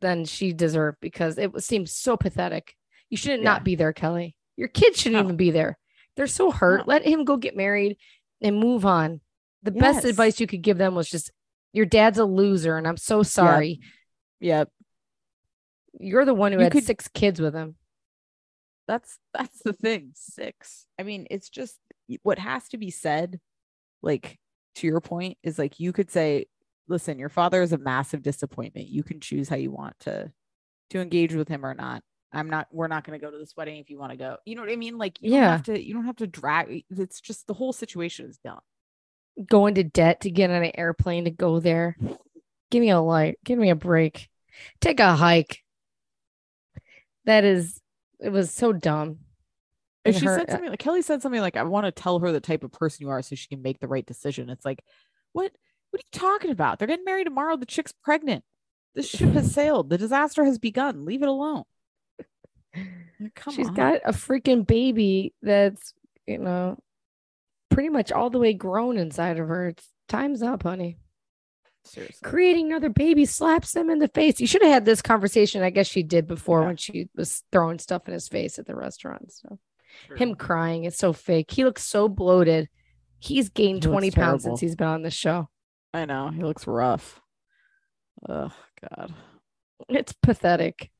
than 0.01 0.25
she 0.25 0.53
deserved 0.53 0.99
because 1.01 1.39
it 1.39 1.51
seemed 1.63 1.89
so 1.89 2.17
pathetic. 2.17 2.75
You 3.09 3.17
shouldn't 3.17 3.43
Yeah. 3.43 3.51
not 3.51 3.65
be 3.65 3.77
there, 3.77 3.93
Kelly. 3.93 4.35
Your 4.57 4.69
kids 4.69 5.01
shouldn't 5.01 5.21
No. 5.23 5.27
even 5.27 5.37
be 5.37 5.51
there. 5.53 5.79
They're 6.17 6.27
so 6.27 6.51
hurt. 6.51 6.79
No. 6.81 6.85
Let 6.89 7.05
him 7.05 7.25
go 7.25 7.37
get 7.37 7.57
married 7.57 7.99
and 8.41 8.59
move 8.59 8.85
on. 8.85 9.21
The 9.63 9.71
best 9.71 10.05
advice 10.05 10.41
you 10.41 10.49
could 10.49 10.63
give 10.63 10.77
them 10.79 10.97
was 10.97 11.09
just 11.09 11.31
your 11.73 11.87
dad's 11.87 12.19
a 12.19 12.25
loser 12.25 12.77
and 12.77 12.87
I'm 12.87 12.97
so 12.97 13.23
sorry. 13.23 13.81
Yep. 14.43 14.69
You're 16.01 16.25
the 16.25 16.35
one 16.35 16.53
who 16.53 16.59
You 16.59 16.65
had 16.65 16.73
could- 16.73 16.85
six 16.85 17.09
kids 17.09 17.41
with 17.41 17.55
him. 17.55 17.77
That's 18.89 19.19
that's 19.33 19.61
the 19.63 19.73
thing. 19.73 20.11
Six. 20.15 20.87
I 20.99 21.05
mean, 21.05 21.27
it's 21.31 21.49
just 21.49 21.79
what 22.23 22.39
has 22.39 22.69
to 22.71 22.79
be 22.79 22.91
said, 22.91 23.41
like 24.03 24.39
to 24.77 24.87
your 24.87 25.01
point, 25.01 25.39
is 25.43 25.59
like 25.59 25.79
you 25.79 25.93
could 25.93 26.11
say, 26.11 26.47
listen, 26.89 27.19
your 27.19 27.29
father 27.29 27.63
is 27.63 27.73
a 27.73 27.79
massive 27.79 28.23
disappointment. 28.23 28.89
You 28.89 29.03
can 29.05 29.21
choose 29.21 29.49
how 29.49 29.57
you 29.57 29.71
want 29.71 29.99
to 30.01 30.33
to 30.91 31.01
engage 31.01 31.33
with 31.35 31.49
him 31.49 31.65
or 31.65 31.75
not. 31.75 32.03
I'm 32.33 32.51
not 32.51 32.67
we're 32.73 32.89
not 32.89 33.05
gonna 33.05 33.19
go 33.21 33.31
to 33.31 33.39
this 33.39 33.55
wedding 33.57 33.77
if 33.79 33.89
you 33.89 33.99
want 33.99 34.11
to 34.11 34.17
go. 34.19 34.37
You 34.45 34.57
know 34.57 34.63
what 34.63 34.73
I 34.73 34.77
mean? 34.77 34.99
Like 34.99 35.23
you 35.23 35.33
Yeah. 35.33 35.41
don't 35.43 35.51
have 35.51 35.63
to 35.65 35.83
you 35.87 35.95
don't 35.95 36.07
have 36.07 36.17
to 36.17 36.27
drag 36.27 36.85
it's 36.91 37.21
just 37.21 37.47
the 37.47 37.55
whole 37.55 37.73
situation 37.73 38.27
is 38.27 38.39
done. 38.39 38.59
Go 39.47 39.67
into 39.67 39.85
debt 39.85 40.23
to 40.23 40.31
get 40.31 40.51
on 40.51 40.63
an 40.65 40.73
airplane 40.75 41.25
to 41.25 41.31
go 41.31 41.61
there. 41.61 41.97
Give 42.71 42.81
me 42.81 42.91
a 42.91 43.01
light. 43.01 43.39
Give 43.45 43.59
me 43.59 43.71
a 43.71 43.77
break. 43.77 44.29
Take 44.81 45.01
a 45.01 45.15
hike. 45.15 45.63
That 47.25 47.45
is, 47.45 47.81
it 48.21 48.31
was 48.31 48.51
so 48.51 48.73
dumb. 48.73 49.19
And 50.05 50.15
she 50.15 50.27
her- 50.27 50.39
said 50.39 50.49
uh, 50.49 50.53
something 50.53 50.71
like 50.71 50.79
Kelly 50.79 51.03
said 51.03 51.23
something 51.23 51.41
like, 51.41 51.57
I 51.57 51.63
want 51.63 51.87
to 51.87 51.93
tell 51.93 52.19
her 52.19 52.33
the 52.33 52.41
type 52.41 52.65
of 52.65 52.73
person 52.73 53.07
you 53.07 53.11
are 53.11 53.23
so 53.23 53.37
she 53.37 53.49
can 53.49 53.63
make 53.63 53.79
the 53.79 53.89
right 53.89 54.05
decision. 54.05 54.51
It's 54.51 54.65
like, 54.65 54.83
what 55.33 55.53
what 55.91 56.01
are 56.01 56.05
you 56.13 56.19
talking 56.19 56.51
about? 56.51 56.79
They're 56.79 56.89
getting 56.89 57.05
married 57.05 57.25
tomorrow. 57.25 57.57
The 57.57 57.67
chick's 57.67 57.93
pregnant. 57.93 58.45
The 58.95 59.03
ship 59.03 59.31
has 59.31 59.53
sailed. 59.55 59.91
The 59.91 59.99
disaster 59.99 60.45
has 60.45 60.59
begun. 60.59 61.05
Leave 61.05 61.23
it 61.23 61.29
alone. 61.29 61.65
Come 63.37 63.55
She's 63.55 63.69
on. 63.69 63.75
got 63.75 64.01
a 64.05 64.13
freaking 64.13 64.67
baby 64.67 65.35
that's, 65.43 65.93
you 66.27 66.39
know, 66.39 66.79
pretty 67.71 67.91
much 67.91 68.11
all 68.11 68.31
the 68.31 68.39
way 68.39 68.55
grown 68.55 68.97
inside 68.97 69.39
of 69.39 69.49
her. 69.49 69.69
It's 69.69 69.87
time's 70.09 70.43
up, 70.43 70.63
honey. 70.63 70.97
Seriously. 71.85 72.29
Creating 72.29 72.67
another 72.67 72.89
baby 72.89 73.25
slaps 73.25 73.75
him 73.75 73.91
in 73.91 73.99
the 73.99 74.09
face. 74.09 74.41
You 74.41 74.47
should 74.47 74.63
have 74.63 74.73
had 74.73 74.85
this 74.85 75.03
conversation. 75.03 75.63
I 75.63 75.71
guess 75.71 75.87
she 75.87 76.03
did 76.03 76.27
before 76.27 76.61
Yeah. 76.61 76.67
when 76.67 76.77
she 76.77 77.09
was 77.17 77.43
throwing 77.53 77.79
stuff 77.79 78.07
in 78.09 78.15
his 78.15 78.29
face 78.29 78.59
at 78.59 78.67
the 78.67 78.75
restaurant. 78.75 79.33
So 79.33 79.59
True. 80.07 80.17
him 80.17 80.35
crying 80.35 80.85
is 80.85 80.97
so 80.97 81.13
fake. 81.13 81.51
He 81.51 81.65
looks 81.65 81.85
so 81.85 82.09
bloated. 82.09 82.69
He's 83.19 83.49
gained 83.49 83.85
He 83.85 83.91
20 83.91 84.11
pounds 84.11 84.45
since 84.45 84.61
he's 84.61 84.75
been 84.77 84.89
on 84.89 85.03
this 85.03 85.15
show. 85.15 85.49
I 85.95 86.05
know. 86.07 86.29
He 86.31 86.43
looks 86.43 86.67
rough. 86.67 87.21
Oh 88.29 88.53
God. 88.97 89.13
It's 89.89 90.13
pathetic. 90.13 90.91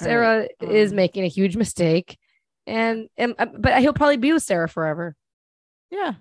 All 0.00 0.06
right, 0.08 0.10
Sarah 0.10 0.48
is 0.60 0.90
um, 0.90 0.96
making 0.96 1.24
a 1.24 1.28
huge 1.28 1.56
mistake. 1.56 2.18
And, 2.66 3.08
and 3.16 3.34
uh, 3.38 3.46
but 3.58 3.80
he'll 3.80 3.92
probably 3.92 4.16
be 4.16 4.32
with 4.32 4.42
Sarah 4.42 4.68
forever. 4.68 5.14
Yeah. 5.90 6.14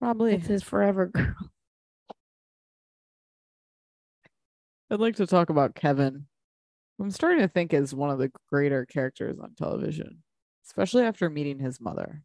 Probably. 0.00 0.34
It's 0.34 0.46
his 0.46 0.62
forever 0.62 1.06
girl. 1.06 1.34
I'd 4.90 4.98
like 4.98 5.16
to 5.16 5.26
talk 5.26 5.50
about 5.50 5.74
Kevin. 5.74 6.26
I'm 7.00 7.10
starting 7.10 7.40
to 7.40 7.48
think 7.48 7.72
is 7.72 7.94
one 7.94 8.10
of 8.10 8.18
the 8.18 8.32
greater 8.50 8.84
characters 8.86 9.38
on 9.38 9.54
television, 9.54 10.22
especially 10.66 11.04
after 11.04 11.30
meeting 11.30 11.58
his 11.58 11.80
mother. 11.80 12.22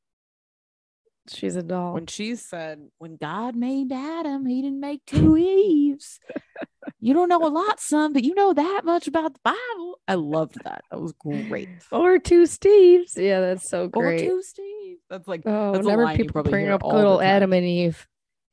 She's 1.27 1.55
a 1.55 1.63
doll. 1.63 1.93
when 1.93 2.07
she 2.07 2.35
said, 2.35 2.89
"When 2.97 3.17
God 3.17 3.55
made 3.55 3.91
Adam, 3.91 4.45
He 4.45 4.61
didn't 4.61 4.79
make 4.79 5.05
two 5.05 5.37
Eves." 5.37 6.19
you 7.05 7.13
don't 7.13 7.29
know 7.29 7.45
a 7.45 7.49
lot, 7.49 7.79
son, 7.79 8.13
but 8.13 8.23
you 8.23 8.33
know 8.33 8.51
that 8.51 8.81
much 8.83 9.07
about 9.07 9.35
the 9.35 9.39
Bible. 9.43 9.99
I 10.07 10.15
loved 10.15 10.55
that. 10.63 10.83
That 10.89 10.99
was 10.99 11.13
great. 11.13 11.69
or 11.91 12.17
two 12.17 12.45
Steves. 12.45 13.15
Yeah, 13.15 13.41
that's 13.41 13.69
so 13.69 13.87
great. 13.87 14.23
Or 14.23 14.25
two 14.25 14.41
Steves. 14.41 14.95
That's 15.07 15.27
like, 15.27 15.43
Oh, 15.45 15.73
That's 15.73 15.85
whenever 15.85 16.15
people 16.15 16.41
bring 16.41 16.67
up 16.69 16.81
good 16.81 17.05
old. 17.05 17.21
Adam 17.21 17.53
and 17.53 17.63
Eve. 17.63 18.07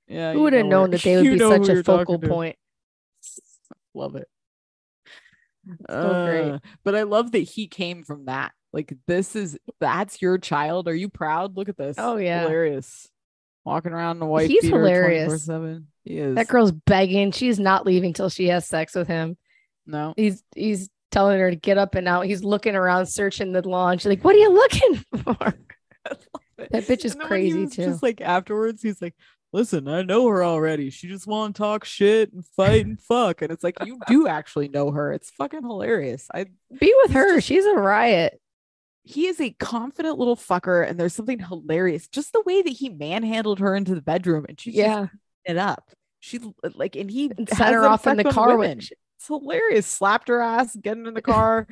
yeah. 0.07 0.35
Who 0.35 0.43
would 0.43 0.53
have 0.53 0.67
know 0.67 0.81
known 0.83 0.91
that 0.91 1.01
they 1.03 1.17
would 1.17 1.25
be 1.25 1.39
such 1.39 1.67
a 1.71 1.83
focal 1.83 2.19
point? 2.19 2.57
Love 3.95 4.17
it. 4.17 4.29
So 5.89 6.25
great. 6.27 6.51
Uh, 6.51 6.59
but 6.85 6.95
I 6.95 7.05
love 7.05 7.33
that 7.33 7.39
he 7.39 7.69
came 7.69 8.05
from 8.05 8.27
that. 8.27 8.53
Like, 8.71 8.93
this 9.07 9.35
is 9.35 9.59
that's 9.81 10.21
your 10.21 10.37
child. 10.37 10.89
Are 10.89 10.95
you 10.95 11.09
proud? 11.09 11.57
Look 11.57 11.71
at 11.71 11.79
this. 11.79 11.97
Oh, 11.99 12.19
yeah. 12.19 12.43
hilarious. 12.43 13.09
Walking 13.65 13.93
around 13.93 14.17
in 14.17 14.23
a 14.23 14.27
white 14.27 14.51
He's 14.51 14.65
hilarious. 14.65 15.47
24/7. 15.47 15.85
He 16.05 16.19
is. 16.19 16.35
That 16.35 16.49
girl's 16.49 16.73
begging. 16.73 17.31
She's 17.33 17.59
not 17.61 17.87
leaving 17.87 18.13
till 18.13 18.29
she 18.29 18.49
has 18.49 18.67
sex 18.67 18.95
with 18.95 19.09
him. 19.09 19.37
no. 19.87 20.15
He's 20.17 20.43
he's 20.55 20.89
telling 21.11 21.39
her 21.39 21.51
to 21.51 21.57
get 21.57 21.77
up 21.79 21.95
and 21.95 22.09
out. 22.09 22.27
He's 22.27 22.43
looking 22.43 22.75
around, 22.75 23.07
searching 23.07 23.53
the 23.53 23.67
lawn. 23.69 23.99
She's 23.99 24.07
like, 24.07 24.25
"What 24.25 24.35
are 24.35 24.39
you 24.39 24.51
looking 24.53 24.95
for?" 25.25 25.55
That 26.71 26.85
bitch 26.85 27.05
is 27.05 27.13
And 27.13 27.23
then 27.23 27.29
when 27.31 27.43
he 27.45 27.51
crazy, 27.53 27.67
too. 27.77 27.85
Just 27.91 28.03
like 28.05 28.21
afterwards, 28.21 28.83
he's 28.83 29.03
like, 29.03 29.15
"Listen, 29.53 29.89
I 29.89 30.03
know 30.03 30.29
her 30.29 30.45
already. 30.45 30.91
She 30.91 31.09
just 31.09 31.27
want 31.27 31.57
to 31.57 31.59
talk 31.63 31.85
shit 31.85 32.33
and 32.33 32.45
fight 32.57 32.87
and 32.87 33.01
fuck." 33.09 33.43
And 33.43 33.51
it's 33.51 33.65
like 33.65 33.77
you 33.85 33.99
do 34.07 34.29
actually 34.29 34.69
know 34.69 34.91
her. 34.93 35.13
It's 35.13 35.31
fucking 35.31 35.63
hilarious. 35.63 36.29
I 36.35 36.47
Be 36.81 36.95
with 37.03 37.13
her. 37.13 37.41
She's 37.41 37.65
a 37.65 37.75
riot. 37.75 38.41
He 39.05 39.27
is 39.27 39.41
a 39.41 39.51
confident 39.51 40.19
little 40.19 40.37
fucker, 40.37 40.89
and 40.89 40.99
there's 40.99 41.15
something 41.15 41.39
hilarious. 41.41 42.07
Just 42.09 42.33
the 42.33 42.43
way 42.47 42.63
that 42.63 42.71
he 42.71 42.89
manhandled 42.89 43.59
her 43.61 43.75
into 43.75 43.95
the 43.95 44.03
bedroom, 44.03 44.47
and 44.49 44.61
she 44.61 44.71
just 44.71 44.79
Yeah, 44.79 45.07
it 45.45 45.57
up. 45.57 45.91
She 46.21 46.39
like, 46.75 46.95
and 46.97 47.11
he 47.11 47.33
And 47.37 47.49
set 47.49 47.73
her 47.73 47.85
off 47.87 48.07
in 48.07 48.17
the 48.17 48.25
car 48.25 48.57
women. 48.57 48.79
with. 48.79 48.93
It's 49.19 49.27
hilarious. 49.27 49.87
Slapped 49.87 50.29
her 50.29 50.41
ass, 50.41 50.77
getting 50.77 51.07
in 51.07 51.15
the 51.15 51.23
car. 51.35 51.67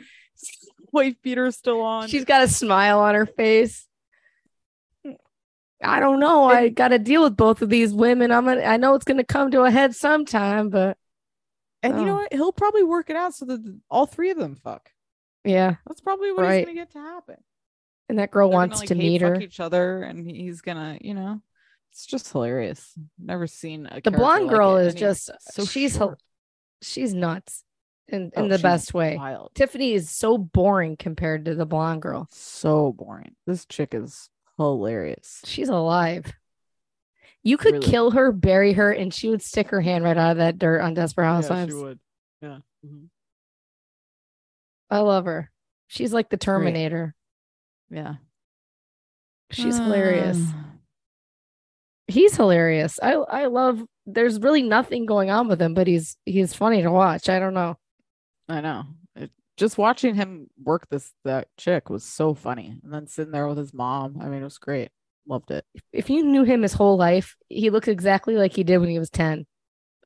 wife 0.92 1.14
beater 1.22 1.50
still 1.52 1.80
on. 1.82 2.08
She's 2.08 2.24
got 2.24 2.42
a 2.42 2.48
smile 2.48 2.98
on 3.00 3.14
her 3.14 3.26
face. 3.26 3.86
I 5.82 5.98
don't 5.98 6.20
know. 6.20 6.44
I 6.44 6.68
got 6.68 6.88
to 6.88 6.98
deal 6.98 7.22
with 7.22 7.36
both 7.36 7.62
of 7.62 7.70
these 7.70 7.94
women. 7.94 8.30
I'm 8.32 8.44
gonna. 8.44 8.62
I 8.62 8.76
know 8.76 8.94
it's 8.94 9.04
gonna 9.04 9.24
come 9.24 9.50
to 9.52 9.62
a 9.62 9.70
head 9.70 9.94
sometime, 9.94 10.68
but 10.68 10.98
and 11.82 11.98
you 11.98 12.04
know 12.04 12.12
Oh. 12.18 12.20
what? 12.22 12.32
He'll 12.34 12.52
probably 12.52 12.82
work 12.82 13.08
it 13.08 13.16
out 13.16 13.34
so 13.34 13.46
that 13.46 13.78
all 13.88 14.04
three 14.06 14.30
of 14.30 14.36
them 14.36 14.56
fuck. 14.56 14.90
Yeah. 15.44 15.76
That's 15.86 16.00
probably 16.00 16.32
what 16.32 16.42
Right. 16.42 16.58
he's 16.58 16.66
gonna 16.66 16.74
get 16.74 16.92
to 16.92 16.98
happen. 16.98 17.36
And 18.08 18.18
that 18.18 18.30
girl 18.30 18.48
They're 18.48 18.54
gonna, 18.56 18.68
wants 18.68 18.78
like, 18.80 18.88
to 18.88 18.94
meet 18.96 19.20
her. 19.22 19.36
each 19.40 19.60
other, 19.60 20.02
and 20.02 20.28
he's 20.28 20.60
gonna, 20.62 20.98
you 21.00 21.14
know, 21.14 21.40
it's 21.92 22.06
just 22.06 22.30
hilarious. 22.32 22.92
Never 23.18 23.46
seen 23.46 23.86
a 23.90 24.00
The 24.00 24.10
blonde 24.10 24.46
like 24.46 24.54
girl 24.56 24.76
it, 24.76 24.86
is 24.88 24.94
just 24.94 25.30
so 25.52 25.64
she's 25.64 25.96
short. 25.96 26.20
she's 26.82 27.14
nuts 27.14 27.64
in 28.08 28.32
in 28.36 28.44
Oh, 28.44 28.48
the 28.48 28.58
best 28.58 28.92
way. 28.94 29.16
Wild. 29.16 29.52
Tiffany 29.54 29.92
is 29.92 30.10
so 30.10 30.36
boring 30.38 30.96
compared 30.96 31.44
to 31.44 31.54
the 31.54 31.66
blonde 31.66 32.02
girl. 32.02 32.26
So 32.32 32.92
boring. 32.92 33.36
This 33.46 33.64
chick 33.66 33.94
is 33.94 34.28
hilarious. 34.56 35.42
She's 35.44 35.68
alive. 35.68 36.32
You 37.42 37.56
could 37.56 37.74
Really. 37.74 37.86
kill 37.86 38.10
her, 38.10 38.32
bury 38.32 38.72
her, 38.74 38.90
and 38.92 39.14
she 39.14 39.28
would 39.30 39.40
stick 39.40 39.68
her 39.70 39.80
hand 39.80 40.04
right 40.04 40.16
out 40.16 40.32
of 40.32 40.36
that 40.38 40.58
dirt 40.58 40.80
on 40.80 40.94
Desperate 40.94 41.24
Housewives. 41.26 41.72
would. 41.74 41.98
Yeah. 42.42 42.58
mhm. 42.84 43.08
I 44.90 45.00
love 45.00 45.24
her. 45.26 45.50
She's 45.88 46.12
like 46.12 46.28
the 46.28 46.36
great. 46.36 46.44
Terminator. 46.44 47.14
Yeah. 47.90 48.14
She's 49.50 49.78
hilarious. 49.78 50.38
Uh, 50.38 50.62
He's 52.06 52.36
hilarious. 52.36 52.98
I 53.02 53.12
I 53.12 53.46
love. 53.46 53.82
There's 54.04 54.40
really 54.40 54.62
nothing 54.62 55.06
going 55.06 55.30
on 55.30 55.46
with 55.48 55.62
him, 55.62 55.74
but 55.74 55.86
he's 55.86 56.16
he's 56.26 56.54
funny 56.54 56.82
to 56.82 56.90
watch. 56.90 57.28
I 57.28 57.38
don't 57.38 57.54
know. 57.54 57.76
I 58.48 58.60
know. 58.60 58.84
It, 59.14 59.30
just 59.56 59.78
watching 59.78 60.16
him 60.16 60.48
work 60.60 60.88
this 60.90 61.12
that 61.24 61.48
chick 61.56 61.88
was 61.88 62.04
so 62.04 62.34
funny. 62.34 62.74
And 62.82 62.92
then 62.92 63.06
sitting 63.06 63.32
there 63.32 63.46
with 63.46 63.58
his 63.58 63.72
mom. 63.72 64.18
I 64.20 64.26
mean, 64.26 64.40
it 64.40 64.44
was 64.44 64.58
great. 64.58 64.90
Loved 65.28 65.52
it. 65.52 65.64
If 65.92 66.10
you 66.10 66.24
knew 66.24 66.42
him 66.42 66.62
his 66.62 66.72
whole 66.72 66.96
life, 66.96 67.36
he 67.48 67.70
looks 67.70 67.86
exactly 67.86 68.34
like 68.34 68.54
he 68.54 68.64
did 68.64 68.78
when 68.78 68.90
he 68.90 68.98
was 68.98 69.10
ten. 69.10 69.46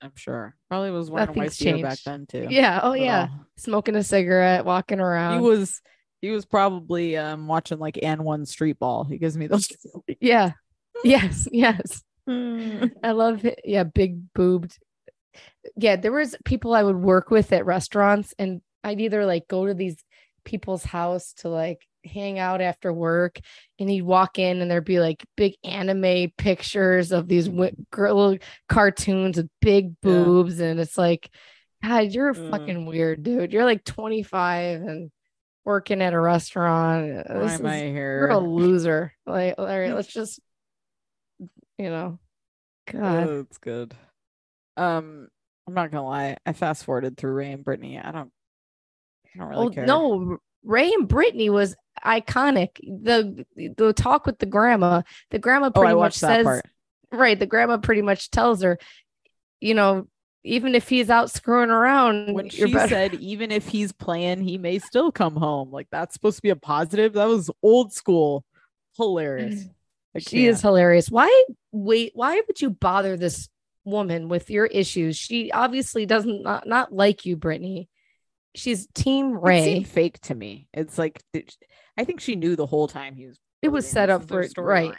I'm 0.05 0.13
sure. 0.17 0.55
Probably 0.69 0.91
was 0.91 1.11
wearing 1.11 1.31
a 1.31 1.33
white 1.33 1.59
Nothing's 1.59 1.83
back 1.83 1.99
then 2.05 2.27
too. 2.27 2.47
Yeah. 2.51 2.81
Oh 2.83 2.93
yeah. 2.93 3.29
Smoking 3.57 3.97
a 3.97 4.03
cigarette, 4.03 4.67
walking 4.67 5.01
around. 5.01 5.41
he 5.41 5.47
was 5.47 5.81
he 6.21 6.31
was 6.31 6.45
probably 6.45 7.17
um 7.17 7.47
watching 7.47 7.79
like 7.79 7.99
and 8.03 8.23
one 8.23 8.45
street 8.45 8.79
ball. 8.79 9.05
He 9.05 9.17
gives 9.17 9.37
me 9.37 9.47
those. 9.47 9.69
yeah. 10.21 10.53
Yes. 11.03 11.49
Yes. 11.53 12.03
Mm. 12.29 12.91
I 13.03 13.13
love 13.13 13.45
it. 13.45 13.61
Yeah, 13.65 13.85
big 13.85 14.33
boobed. 14.35 14.79
Yeah, 15.77 15.97
there 15.97 16.13
was 16.13 16.37
people 16.45 16.75
I 16.75 16.83
would 16.83 16.97
work 16.97 17.31
with 17.31 17.53
at 17.53 17.67
restaurants, 17.67 18.35
and 18.39 18.63
I'd 18.83 19.01
either 19.01 19.27
like 19.27 19.49
go 19.49 19.67
to 19.67 19.75
these 19.75 19.97
people's 20.45 20.85
house 20.85 21.33
to 21.39 21.49
like 21.49 21.87
hang 22.05 22.39
out 22.39 22.61
after 22.61 22.93
work, 22.93 23.39
and 23.79 23.89
he'd 23.91 24.03
walk 24.03 24.39
in, 24.39 24.61
and 24.61 24.71
there'd 24.71 24.85
be 24.85 25.01
like 25.01 25.25
big 25.37 25.55
anime 25.65 26.31
pictures 26.37 27.13
of 27.13 27.29
these 27.29 27.47
wi- 27.47 27.75
girl 27.91 28.37
cartoons 28.69 29.37
with 29.37 29.49
big 29.61 29.87
Yeah. 29.87 29.93
boobs, 30.03 30.61
and 30.61 30.79
it's 30.81 30.99
like, 30.99 31.31
God, 31.83 32.13
you're 32.13 32.31
Uh. 32.31 32.51
fucking 32.51 32.87
weird, 32.87 33.23
dude. 33.23 33.53
You're 33.53 33.65
like 33.65 33.85
25 33.85 34.83
and 34.83 35.11
working 35.65 36.03
at 36.03 36.13
a 36.13 36.21
restaurant. 36.21 37.27
Why 37.29 37.39
This 37.41 37.61
am 37.61 37.67
I 37.67 37.79
here? 37.81 38.19
you're 38.21 38.29
a 38.31 38.39
loser. 38.39 39.13
Like, 39.27 39.55
all 39.59 39.67
right, 39.67 39.93
let's 39.95 40.13
just, 40.13 40.41
you 41.79 41.91
know, 41.91 42.19
God. 42.91 43.27
Oh, 43.29 43.37
that's 43.43 43.59
good. 43.59 43.95
Um, 44.77 45.29
I'm 45.67 45.75
not 45.75 45.91
gonna 45.91 46.05
lie. 46.07 46.37
I 46.45 46.53
fast 46.53 46.85
forwarded 46.85 47.17
through 47.17 47.33
Ray 47.33 47.53
and 47.53 47.65
Brittany. 47.65 47.99
I 47.99 48.11
don't. 48.13 48.31
I 49.35 49.39
don't 49.39 49.49
really 49.49 49.67
oh 49.67 49.71
care. 49.71 49.87
no, 49.87 50.39
Ray 50.65 50.93
and 50.93 51.07
Brittany 51.07 51.51
was 51.51 51.77
iconic. 52.05 52.77
The 52.85 53.47
the 53.77 53.93
talk 53.93 54.27
with 54.27 54.39
the 54.39 54.47
grandma, 54.47 55.03
the 55.31 55.39
grandma 55.39 55.69
Oh, 55.69 55.71
pretty 55.81 55.91
I 55.91 55.95
much 55.95 55.99
watched 56.01 56.21
that 56.23 56.37
says 56.39 56.45
part. 56.45 56.65
right. 57.13 57.39
The 57.39 57.47
grandma 57.47 57.77
pretty 57.79 58.03
much 58.03 58.31
tells 58.31 58.63
her, 58.63 58.79
you 59.61 59.75
know, 59.75 60.09
even 60.43 60.75
if 60.75 60.89
he's 60.89 61.09
out 61.11 61.31
screwing 61.31 61.71
around, 61.71 62.35
When 62.35 62.47
you're 62.47 62.69
she 62.69 62.75
better. 62.75 62.89
said, 62.89 63.15
even 63.15 63.51
if 63.51 63.69
he's 63.69 63.93
playing, 63.93 64.41
he 64.43 64.59
may 64.59 64.79
still 64.79 65.11
come 65.13 65.37
home. 65.37 65.71
Like 65.71 65.89
that's 65.91 66.15
supposed 66.15 66.37
to 66.37 66.43
be 66.43 66.51
a 66.51 66.57
positive. 66.57 67.13
That 67.15 67.29
was 67.29 67.51
old 67.63 67.93
school. 67.93 68.45
Hilarious. 68.97 69.65
Mm. 69.65 69.71
She 70.19 70.47
is 70.47 70.61
hilarious. 70.61 71.11
Why 71.11 71.45
wait? 71.73 72.13
Why 72.15 72.41
would 72.47 72.61
you 72.63 72.71
bother 72.71 73.17
this 73.17 73.49
woman 73.85 74.29
with 74.29 74.49
your 74.49 74.67
issues? 74.67 75.17
She 75.17 75.51
obviously 75.51 76.07
doesn't 76.07 76.43
not, 76.43 76.69
not 76.69 76.93
like 76.93 77.27
you, 77.27 77.37
Brittany. 77.37 77.89
She's 78.55 78.87
Team 78.95 79.37
Ray. 79.39 79.83
fake 79.83 80.21
to 80.23 80.35
me. 80.35 80.69
It's 80.73 80.97
like 80.99 81.23
I 81.97 82.05
think 82.05 82.21
she 82.21 82.37
knew 82.37 82.57
the 82.57 82.67
whole 82.67 82.89
time 82.89 83.15
he 83.15 83.27
was. 83.27 83.39
It 83.63 83.69
was 83.69 83.89
set 83.89 84.11
up 84.11 84.29
for 84.29 84.41
right. 84.41 84.51
storyline. 84.51 84.97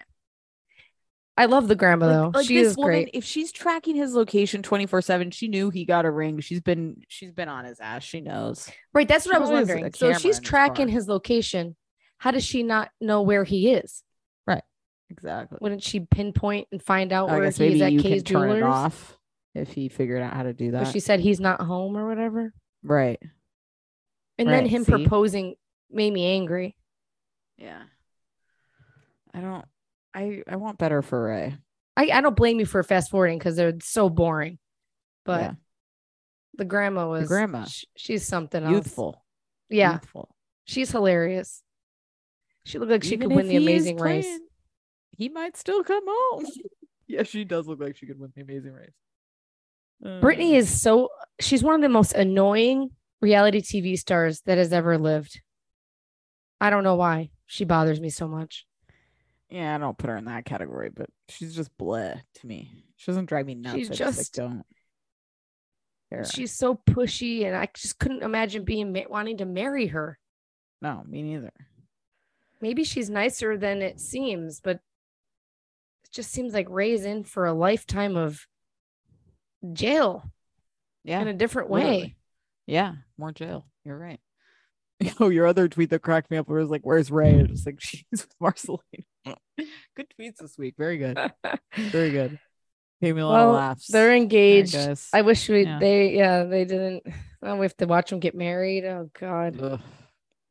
I 1.38 1.46
love 1.48 1.68
the 1.68 1.76
grandma 1.76 2.06
Like, 2.08 2.16
though. 2.34 2.40
like 2.40 2.48
she 2.48 2.56
this 2.58 2.72
is 2.72 2.78
woman, 2.78 2.92
great. 3.04 3.10
if 3.14 3.26
she's 3.26 3.52
tracking 3.52 3.96
his 3.96 4.14
location 4.16 4.64
24 4.64 5.02
7 5.02 5.32
she 5.32 5.50
knew 5.50 5.70
he 5.70 5.84
got 5.84 6.06
a 6.06 6.10
ring 6.12 6.40
she's 6.40 6.62
been 6.62 7.02
she's 7.10 7.32
been 7.34 7.50
on 7.50 7.66
his 7.66 7.80
ass 7.82 8.04
she 8.04 8.22
knows 8.22 8.70
Right, 8.94 9.06
that's 9.08 9.26
what 9.26 9.34
She 9.34 9.36
I 9.36 9.40
was 9.40 9.50
probably 9.50 9.60
has 9.60 9.70
a 9.70 9.74
wondering. 9.74 9.94
So 9.94 10.14
she's 10.14 10.40
tracking 10.40 10.88
his 10.88 11.10
location. 11.10 11.76
How 12.20 12.32
does 12.32 12.46
she 12.46 12.64
not 12.64 12.90
know 13.02 13.22
where 13.22 13.44
he 13.44 13.72
is? 13.72 14.02
Right. 14.48 14.64
Exactly 15.10 15.58
Wouldn't 15.60 15.84
she 15.84 16.00
pinpoint 16.00 16.70
and 16.72 16.82
find 16.82 17.12
out 17.12 17.30
i 17.30 17.34
where 17.34 17.44
guess 17.44 17.58
he's 17.58 17.80
maybe 17.80 17.84
at 17.84 17.92
you 17.92 18.02
can 18.02 18.24
turn 18.24 18.52
it 18.52 18.64
off 18.64 19.18
if 19.54 19.70
he 19.74 19.90
figured 19.90 20.22
out 20.22 20.34
how 20.34 20.44
to 20.44 20.54
do 20.54 20.72
But 20.72 20.86
that 20.86 20.94
she 20.94 21.02
said 21.02 21.20
he's 21.20 21.42
not 21.42 21.60
home 21.62 21.98
or 21.98 22.08
whatever. 22.08 22.54
right 22.82 23.22
And 24.38 24.50
then 24.50 24.66
him 24.66 24.84
see? 24.84 24.92
proposing 24.92 25.56
made 25.90 26.12
me 26.14 26.26
angry. 26.36 26.76
yeah 27.58 27.84
i 29.34 29.40
don't 29.42 29.66
i 30.14 30.42
i 30.48 30.56
want 30.56 30.78
better 30.78 31.02
for 31.02 31.24
ray 31.24 31.56
I, 31.98 32.10
I 32.12 32.20
don't 32.22 32.36
blame 32.36 32.60
you 32.60 32.66
for 32.66 32.84
fast 32.84 33.10
forwarding 33.12 33.38
because 33.40 33.56
they're 33.56 33.74
so 33.82 34.10
boring. 34.10 34.60
But 35.24 35.40
Yeah. 35.42 35.54
the 36.58 36.66
grandma 36.66 37.08
was 37.08 37.30
grandma. 37.30 37.64
sh- 37.64 37.86
she's 37.96 38.26
something 38.28 38.62
else. 38.64 38.72
youthful 38.74 39.24
Yeah, 39.70 39.94
youthful 39.94 40.36
she's 40.66 40.92
hilarious. 40.92 41.64
She 42.66 42.80
looked 42.80 42.92
like 42.92 43.04
she 43.04 43.14
Even 43.14 43.30
could 43.30 43.36
win 43.38 43.48
the 43.48 43.54
he 43.54 43.58
is 43.60 43.64
amazing 43.64 43.98
race. 43.98 44.40
he 45.18 45.30
might 45.30 45.56
still 45.56 45.84
come 45.86 46.04
home 46.06 46.46
yeah 47.08 47.24
she 47.24 47.46
does 47.46 47.66
look 47.68 47.80
like 47.80 47.96
she 47.96 48.06
could 48.08 48.20
win 48.20 48.34
the 48.36 48.42
amazing 48.42 48.74
race 48.74 48.92
Brittany 50.22 50.56
Uh, 50.56 50.60
is 50.60 50.82
so 50.82 51.08
she's 51.40 51.64
one 51.64 51.76
of 51.76 51.82
the 51.82 51.88
most 51.90 52.12
annoying 52.14 52.90
reality 53.22 53.62
TV 53.62 53.98
stars 53.98 54.42
that 54.46 54.58
has 54.58 54.72
ever 54.74 54.98
lived. 54.98 55.42
I 56.62 56.70
don't 56.70 56.84
know 56.84 56.96
why 56.96 57.30
she 57.46 57.66
bothers 57.66 58.00
me 58.00 58.10
so 58.10 58.28
much. 58.28 58.66
Yeah, 59.50 59.76
I 59.76 59.78
don't 59.78 59.98
put 59.98 60.10
her 60.10 60.18
in 60.18 60.26
that 60.26 60.46
category, 60.46 60.90
but 60.90 61.10
she's 61.30 61.56
just 61.56 61.76
bleh 61.78 62.20
to 62.36 62.48
me. 62.48 62.84
She 62.98 63.12
doesn't 63.12 63.26
drive 63.28 63.46
me 63.46 63.56
nuts. 63.56 63.76
She's 63.76 63.92
I 63.92 63.94
just, 63.96 64.18
just- 64.18 64.38
like, 64.40 64.48
don't. 64.50 64.66
care. 66.10 66.26
She's 66.26 66.54
so 66.56 66.76
pushy, 66.76 67.46
and 67.46 67.56
I 67.56 67.68
just 67.76 68.00
couldn't 68.00 68.24
imagine 68.24 68.64
being 68.64 68.92
ma- 68.94 69.02
wanting 69.10 69.38
to 69.38 69.46
marry 69.46 69.88
her. 69.88 70.18
no, 70.82 71.04
me 71.08 71.22
neither. 71.22 71.52
Maybe 72.62 72.84
she's 72.84 73.10
nicer 73.10 73.58
than 73.58 73.82
it 73.82 74.00
seems, 74.00 74.62
but 74.62 74.78
it 76.06 76.12
just 76.12 76.32
seems 76.32 76.54
like 76.54 76.68
Ray's 76.70 77.06
in 77.06 77.24
for 77.24 77.46
a 77.46 77.54
lifetime 77.54 78.16
of 78.16 78.48
jail 79.74 80.24
Yeah, 81.04 81.22
in 81.22 81.28
a 81.28 81.34
different 81.34 81.70
literally. 81.70 81.98
way. 82.02 82.16
yeah, 82.66 82.94
more 83.18 83.32
jail. 83.32 83.66
You're 83.84 83.98
right. 83.98 84.20
Oh, 85.20 85.28
your 85.30 85.46
other 85.46 85.68
tweet 85.68 85.90
that 85.90 86.02
cracked 86.02 86.32
me 86.32 86.38
up 86.38 86.48
was 86.48 86.70
like, 86.70 86.82
"Where's 86.84 87.12
Ray?" 87.12 87.34
It's 87.34 87.52
just 87.52 87.66
like 87.66 87.76
she's 87.82 88.06
with 88.12 88.28
Marceline. 88.40 88.80
good 89.96 90.08
tweets 90.18 90.38
this 90.40 90.58
week. 90.58 90.76
Very 90.78 90.98
good. 90.98 91.20
Very 91.76 92.12
good. 92.12 92.40
Gave 93.02 93.16
me 93.16 93.22
a 93.22 93.26
lot 93.28 93.34
Well, 93.34 93.50
of 93.50 93.56
laughs. 93.56 93.88
They're 93.88 94.16
engaged. 94.16 94.74
guys. 94.74 95.10
I 95.14 95.22
wish 95.24 95.50
we 95.50 95.64
Yeah. 95.64 95.80
they 95.80 96.16
yeah 96.16 96.44
they 96.46 96.64
didn't. 96.64 97.04
Oh, 97.44 97.58
we 97.58 97.66
have 97.66 97.76
to 97.78 97.86
watch 97.88 98.10
them 98.10 98.20
get 98.22 98.36
married. 98.36 98.86
Oh 98.86 99.10
God, 99.20 99.60
Ugh, 99.62 99.82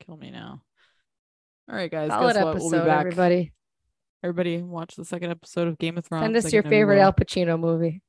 kill 0.05 0.17
me 0.19 0.31
now. 0.31 0.61
All 1.71 1.75
right, 1.75 1.91
guys. 1.91 2.11
solid 2.11 2.35
guess 2.35 2.45
what? 2.45 2.51
episode, 2.57 2.71
We'll 2.71 2.83
be 2.83 2.87
back. 2.87 3.01
everybody. 3.01 3.53
Everybody 4.23 4.61
watch 4.63 4.95
the 4.97 5.07
second 5.07 5.31
episode 5.31 5.69
of 5.69 5.79
Game 5.79 5.97
of 5.97 6.05
Thrones. 6.05 6.23
Send 6.25 6.37
us 6.37 6.45
like 6.45 6.53
your 6.53 6.63
favorite 6.65 6.97
will. 6.97 7.05
Al 7.05 7.13
Pacino 7.15 7.59
movie. 7.59 8.03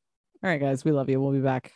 All 0.44 0.50
right, 0.50 0.60
guys, 0.60 0.84
we 0.84 0.92
love 0.92 1.10
you. 1.10 1.22
We'll 1.22 1.32
be 1.32 1.40
back. 1.40 1.72